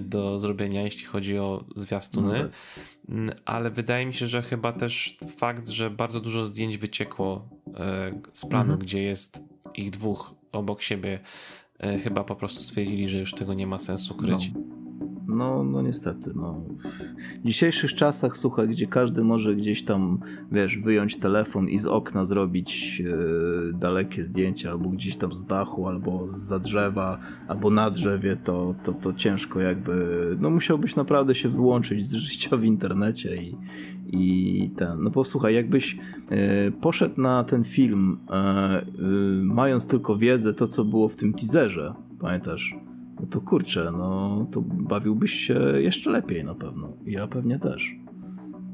[0.00, 2.28] do zrobienia, jeśli chodzi o zwiastuny.
[2.28, 2.50] No tak
[3.44, 8.46] ale wydaje mi się, że chyba też fakt, że bardzo dużo zdjęć wyciekło e, z
[8.46, 8.78] planu, mhm.
[8.78, 11.20] gdzie jest ich dwóch obok siebie,
[11.78, 14.50] e, chyba po prostu stwierdzili, że już tego nie ma sensu kryć.
[14.54, 14.83] No.
[15.28, 16.64] No, no niestety, no.
[17.44, 20.18] W dzisiejszych czasach, słuchaj, gdzie każdy może gdzieś tam,
[20.52, 25.88] wiesz, wyjąć telefon i z okna zrobić e, dalekie zdjęcie, albo gdzieś tam z dachu,
[25.88, 27.18] albo za drzewa,
[27.48, 29.96] albo na drzewie, to, to, to ciężko jakby,
[30.40, 33.56] no musiałbyś naprawdę się wyłączyć z życia w internecie i,
[34.12, 35.98] i ten, no posłuchaj, jakbyś
[36.30, 38.86] e, poszedł na ten film, e,
[39.42, 42.83] mając tylko wiedzę, to co było w tym teaserze, pamiętasz?
[43.20, 46.92] No to kurczę, no to bawiłbyś się jeszcze lepiej na pewno.
[47.06, 47.94] Ja pewnie też.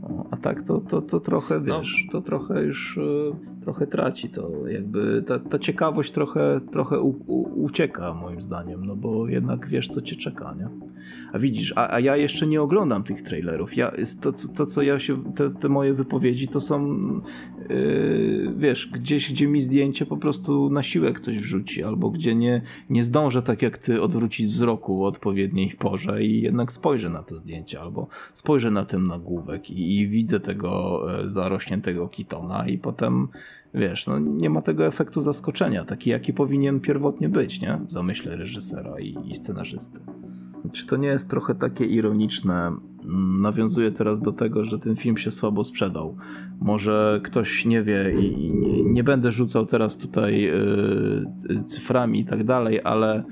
[0.02, 1.78] No, a tak to, to, to trochę, no.
[1.78, 2.12] wiesz, no.
[2.12, 7.64] to trochę już e, trochę traci to, jakby ta, ta ciekawość trochę, trochę u, u,
[7.64, 10.68] ucieka moim zdaniem, no bo jednak wiesz, co cię czeka, nie?
[11.32, 13.76] A widzisz, a, a ja jeszcze nie oglądam tych trailerów.
[13.76, 16.98] Ja, to, to, to co ja się, te, te moje wypowiedzi to są,
[17.70, 22.62] yy, wiesz, gdzieś, gdzie mi zdjęcie po prostu na siłę ktoś wrzuci, albo gdzie nie,
[22.90, 27.36] nie zdążę tak jak ty odwrócić wzroku o odpowiedniej porze i jednak spojrzę na to
[27.36, 33.28] zdjęcie, albo spojrzę na ten nagłówek i, i widzę tego e, zarośniętego kitona i potem
[33.74, 37.80] wiesz, no nie ma tego efektu zaskoczenia, taki jaki powinien pierwotnie być, nie?
[37.88, 40.00] W zamyśle reżysera i, i scenarzysty.
[40.72, 42.72] Czy to nie jest trochę takie ironiczne?
[43.04, 46.16] Mm, nawiązuje teraz do tego, że ten film się słabo sprzedał.
[46.60, 48.52] Może ktoś nie wie i
[48.84, 53.24] nie, będę rzucał teraz tutaj yy, cyframi i tak dalej, ale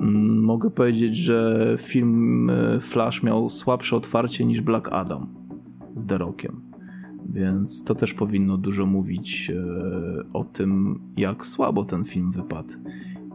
[0.00, 0.06] yy,
[0.40, 5.26] mogę powiedzieć, że film y, Flash miał słabsze otwarcie niż Black Adam
[5.94, 6.60] z The Rockiem.
[7.28, 12.74] Więc to też powinno dużo mówić yy, o tym, jak słabo ten film wypadł.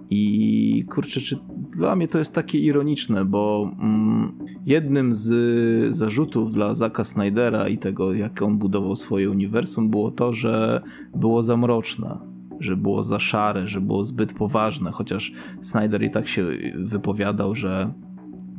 [0.09, 1.37] I kurczę, czy
[1.77, 4.31] dla mnie to jest takie ironiczne, bo mm,
[4.65, 10.33] jednym z zarzutów dla Zaka Snydera i tego, jak on budował swoje uniwersum, było to,
[10.33, 10.81] że
[11.15, 12.17] było za mroczne,
[12.59, 17.93] że było za szare, że było zbyt poważne, chociaż Snyder i tak się wypowiadał, że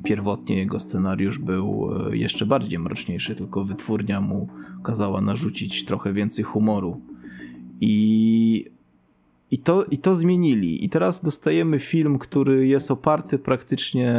[0.05, 4.49] pierwotnie jego scenariusz był e, jeszcze bardziej mroczniejszy, tylko wytwórnia mu
[4.83, 7.01] kazała narzucić trochę więcej humoru.
[7.81, 8.65] I
[9.51, 10.85] i to, I to zmienili.
[10.85, 14.15] I teraz dostajemy film, który jest oparty praktycznie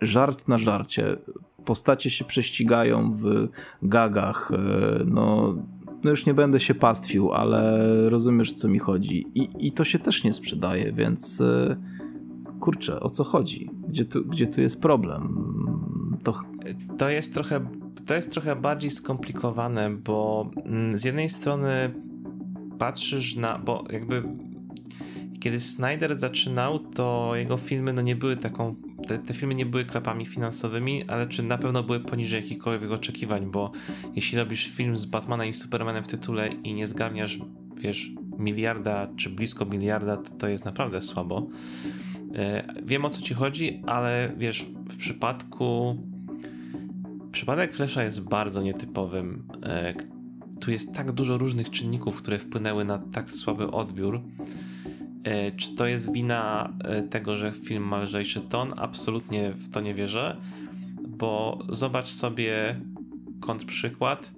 [0.00, 1.16] żart na żarcie.
[1.64, 3.48] Postacie się prześcigają w
[3.82, 4.52] gagach.
[4.54, 5.56] E, no,
[6.04, 9.26] no już nie będę się pastwił, ale rozumiesz, co mi chodzi.
[9.34, 11.76] I, i to się też nie sprzedaje, więc e,
[12.60, 13.70] kurczę, o co chodzi?
[13.88, 15.44] Gdzie tu, gdzie tu jest problem?
[16.24, 16.40] To...
[16.98, 17.60] to jest trochę
[18.06, 21.94] to jest trochę bardziej skomplikowane, bo mm, z jednej strony
[22.78, 24.22] patrzysz na, bo jakby
[25.40, 28.76] kiedy Snyder zaczynał, to jego filmy no nie były taką,
[29.06, 33.50] te, te, filmy nie były klapami finansowymi, ale czy na pewno były poniżej jakichkolwiek oczekiwań,
[33.50, 33.72] bo
[34.16, 37.38] jeśli robisz film z Batmanem i Supermanem w tytule i nie zgarniasz,
[37.76, 41.46] wiesz, miliarda czy blisko miliarda, to, to jest naprawdę słabo.
[42.34, 45.96] E, wiem o co ci chodzi, ale wiesz, w przypadku
[47.32, 49.42] przypadek Flesza jest bardzo nietypowym.
[50.60, 54.20] Tu jest tak dużo różnych czynników, które wpłynęły na tak słaby odbiór.
[55.24, 58.74] E, czy to jest wina e, tego, że film ma lżejszy ton?
[58.76, 60.36] Absolutnie w to nie wierzę,
[61.08, 62.80] bo zobacz sobie
[63.40, 64.32] kontrprzykład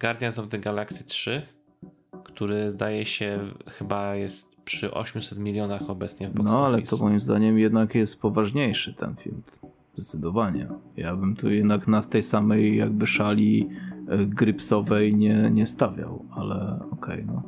[0.00, 1.42] Guardians of the Galaxy 3,
[2.24, 7.20] który zdaje się chyba jest przy 800 milionach obecnie w box No ale to moim
[7.20, 9.42] zdaniem jednak jest poważniejszy ten film.
[9.94, 10.68] Zdecydowanie.
[10.96, 13.68] Ja bym tu jednak na tej samej jakby szali
[14.16, 17.42] grypsowej nie, nie stawiał, ale okej, okay, no.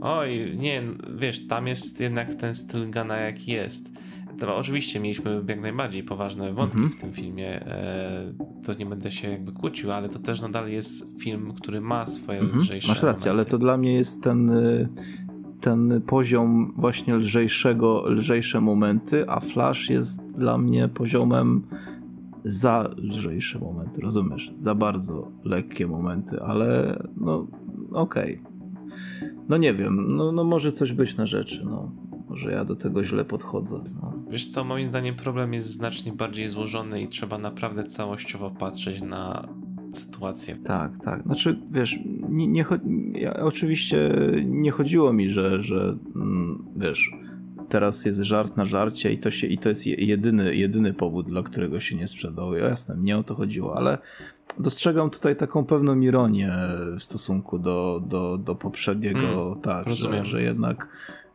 [0.00, 0.82] Oj, nie,
[1.18, 3.92] wiesz, tam jest jednak ten styl Gana jaki jest.
[4.38, 6.96] To oczywiście mieliśmy jak najbardziej poważne wątki mm -hmm.
[6.96, 8.32] w tym filmie, e,
[8.64, 12.38] to nie będę się jakby kłócił, ale to też nadal jest film, który ma swoje
[12.38, 12.58] mm -hmm.
[12.58, 14.88] lżejsze Masz rację, ale to dla mnie jest ten, y,
[15.60, 21.62] ten poziom właśnie lżejszego, lżejsze momenty, a Flash jest dla mnie poziomem
[22.46, 24.52] za lżejsze momenty, rozumiesz?
[24.54, 27.46] Za bardzo lekkie momenty, ale no
[27.92, 28.40] okej.
[28.40, 28.56] Okay.
[29.48, 31.92] No nie wiem, no, no może coś być na rzeczy, no.
[32.28, 33.84] Może ja do tego źle podchodzę.
[33.94, 34.14] No.
[34.30, 39.48] Wiesz co, moim zdaniem problem jest znacznie bardziej złożony i trzeba naprawdę całościowo patrzeć na
[39.92, 40.56] sytuację.
[40.64, 41.22] Tak, tak.
[41.22, 41.98] Znaczy, wiesz,
[42.28, 42.64] nie, nie,
[43.12, 44.10] ja, oczywiście
[44.46, 47.10] nie chodziło mi, że, że mm, wiesz,
[47.68, 51.42] teraz jest żart na żarcie i to, się, i to jest jedyny, jedyny powód, dla
[51.42, 52.54] którego się nie sprzedał.
[52.54, 53.98] Jasne, nie o to chodziło, ale
[54.58, 56.52] dostrzegam tutaj taką pewną ironię
[56.98, 60.88] w stosunku do, do, do poprzedniego, mm, tak, że, że jednak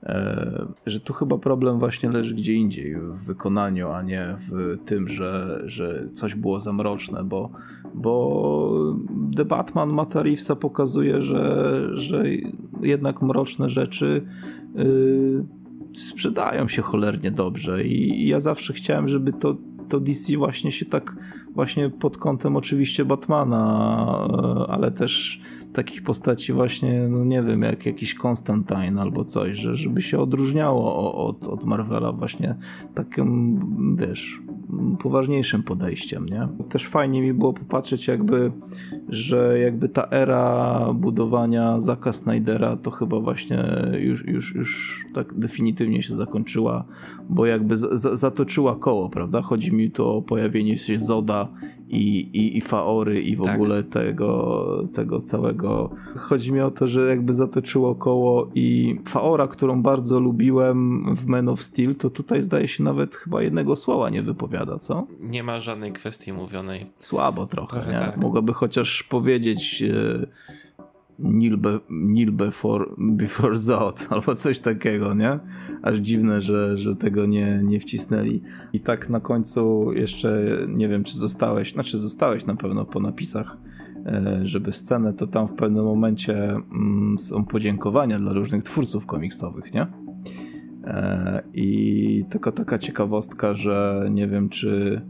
[0.04, 5.10] E, że tu chyba problem właśnie leży gdzie indziej, w wykonaniu, a nie w tym,
[5.10, 7.50] że, że coś było za mroczne, bo,
[7.94, 8.96] bo
[9.38, 12.24] The Batman Mata Reevesa pokazuje, że, że
[12.82, 14.22] jednak mroczne rzeczy
[14.76, 15.46] yy,
[15.94, 19.58] sprzedają się cholernie dobrze i, ja zawsze chciałem, żeby to
[19.92, 21.16] to DC właśnie się tak
[21.56, 25.42] właśnie pod kątem oczywiście Batmana, e, ale też
[25.74, 31.14] takich postaci właśnie, no nie wiem, jak jakiś Constantine albo coś, że, żeby się odróżniało
[31.26, 32.56] od, od Marvela właśnie
[32.96, 33.60] takim,
[34.00, 34.42] wiesz,
[35.00, 36.48] poważniejszym podejściem, nie?
[36.70, 38.52] Też fajnie mi było popatrzeć jakby,
[39.10, 43.64] że jakby ta era budowania Zaka Snydera to chyba właśnie
[44.00, 46.86] już, już, już tak definitywnie się zakończyła,
[47.30, 49.42] bo jakby z, zatoczyła koło, prawda?
[49.42, 51.48] Chodzi mi tu o pojawienie się Zoda
[51.92, 53.56] i, i, i Faory i w tak.
[53.56, 55.90] ogóle tego, tego całego.
[56.16, 61.50] Chodzi mi o to, że jakby zatoczyło koło i Faora, którą bardzo lubiłem w Men
[61.50, 65.08] of Steel, to tutaj zdaje się nawet chyba jednego słowa nie wypowiada, co?
[65.20, 66.92] Nie ma żadnej kwestii mówionej.
[67.00, 68.00] Słabo trochę, trochę nie?
[68.00, 68.18] Tak.
[68.18, 69.82] Mogłaby chociaż powiedzieć...
[69.82, 70.28] Yy,
[71.24, 75.40] Nil, be, Nil before, before Zod, albo coś takiego, nie?
[75.82, 78.42] Aż dziwne, że, że tego nie, nie wcisnęli.
[78.74, 83.58] I tak na końcu jeszcze nie wiem, czy zostałeś, znaczy zostałeś na pewno po napisach,
[84.06, 89.74] e, żeby scenę, to tam w pewnym momencie mm, są podziękowania dla różnych twórców komiksowych,
[89.74, 89.88] nie?
[90.84, 95.02] E, I tylko taka ciekawostka, że nie wiem, czy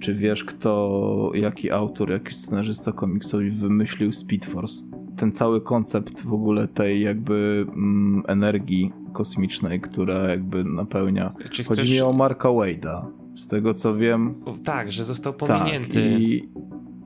[0.00, 4.99] czy wiesz, kto, jaki autor, jaki scenarzysta komiksowy wymyślił Speed Force?
[5.16, 11.34] Ten cały koncept w ogóle tej jakby mm, energii kosmicznej, która jakby napełnia.
[11.50, 11.78] Czy chcesz...
[11.78, 13.06] Chodzi mi o Marka Wade'a.
[13.36, 14.34] Z tego co wiem.
[14.64, 16.10] Tak, że został pominięty.
[16.12, 16.48] Tak, i,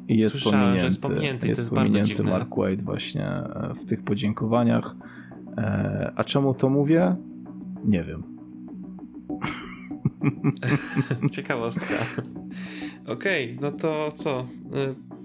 [0.09, 0.81] i jest Słyszałem, pominięty.
[0.81, 4.97] Że jest pominięty, jest, jest pominięty Mark Wade właśnie e, w tych podziękowaniach.
[5.59, 7.17] E, a czemu to mówię?
[7.85, 8.23] Nie wiem.
[11.33, 11.95] Ciekawostka.
[13.07, 14.39] Okej, okay, no to co?
[14.39, 14.45] E,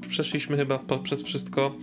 [0.08, 1.76] przeszliśmy chyba poprzez wszystko.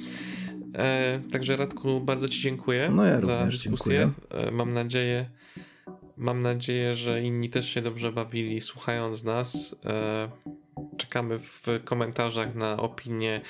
[0.77, 4.11] E, także Radku, bardzo Ci dziękuję no ja za dyskusję.
[4.31, 5.31] E, mam nadzieję,
[6.17, 9.77] mam nadzieję, że inni też się dobrze bawili słuchając nas.
[9.85, 10.29] E,
[10.97, 13.41] czekamy w komentarzach na opinię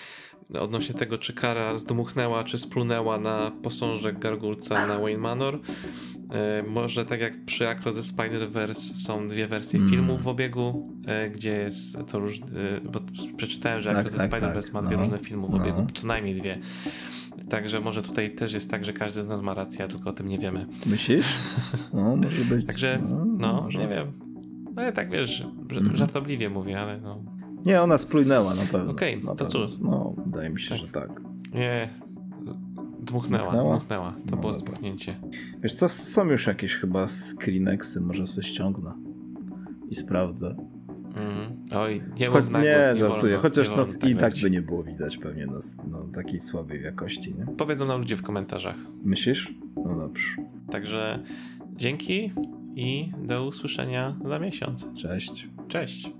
[0.60, 5.60] odnośnie tego, czy Kara zdmuchnęła, czy splunęła na posążek gargulca na Wayne Manor.
[6.66, 9.90] Może tak jak przy Across the Spider-Verse są dwie wersje mm.
[9.90, 10.84] filmów w obiegu,
[11.34, 12.46] gdzie jest to różne,
[12.84, 13.00] bo
[13.36, 14.72] przeczytałem, że tak, Across tak, the Spider-Verse tak.
[14.72, 15.02] ma dwie no.
[15.02, 15.56] różne filmy w no.
[15.56, 16.58] obiegu, co najmniej dwie.
[17.50, 20.28] Także może tutaj też jest tak, że każdy z nas ma rację, tylko o tym
[20.28, 20.66] nie wiemy.
[20.86, 21.26] Myślisz?
[21.94, 22.66] No, może być.
[22.66, 23.78] Także, no, no może.
[23.78, 24.12] nie wiem.
[24.74, 25.96] No ale tak wiesz, mm.
[25.96, 27.24] żartobliwie mówię, ale no.
[27.66, 28.92] Nie, ona splunęła na pewno.
[28.92, 29.78] Okej, okay, to cóż.
[29.78, 30.78] No, wydaje mi się, tak.
[30.78, 31.20] że tak.
[31.54, 31.90] Nie,
[33.00, 33.76] dmuchnęła, dmuchnęła.
[33.76, 34.12] dmuchnęła.
[34.12, 34.74] To no, było dobra.
[35.62, 38.92] Wiesz co, są już jakieś chyba screenexy, może sobie ściągnę
[39.88, 40.56] i sprawdzę.
[41.16, 41.56] Mm.
[41.74, 43.32] Oj, nie Choć, na Nie, nie żartuję.
[43.32, 46.40] Wolno, Chociaż nie nas tak i tak by nie było widać pewnie nas no, takiej
[46.40, 47.46] słabej jakości, nie?
[47.56, 48.76] Powiedzą nam ludzie w komentarzach.
[49.04, 49.54] Myślisz?
[49.76, 50.36] No dobrze.
[50.70, 51.22] Także
[51.76, 52.32] dzięki
[52.74, 54.86] i do usłyszenia za miesiąc.
[54.96, 55.48] Cześć.
[55.68, 56.10] Cześć.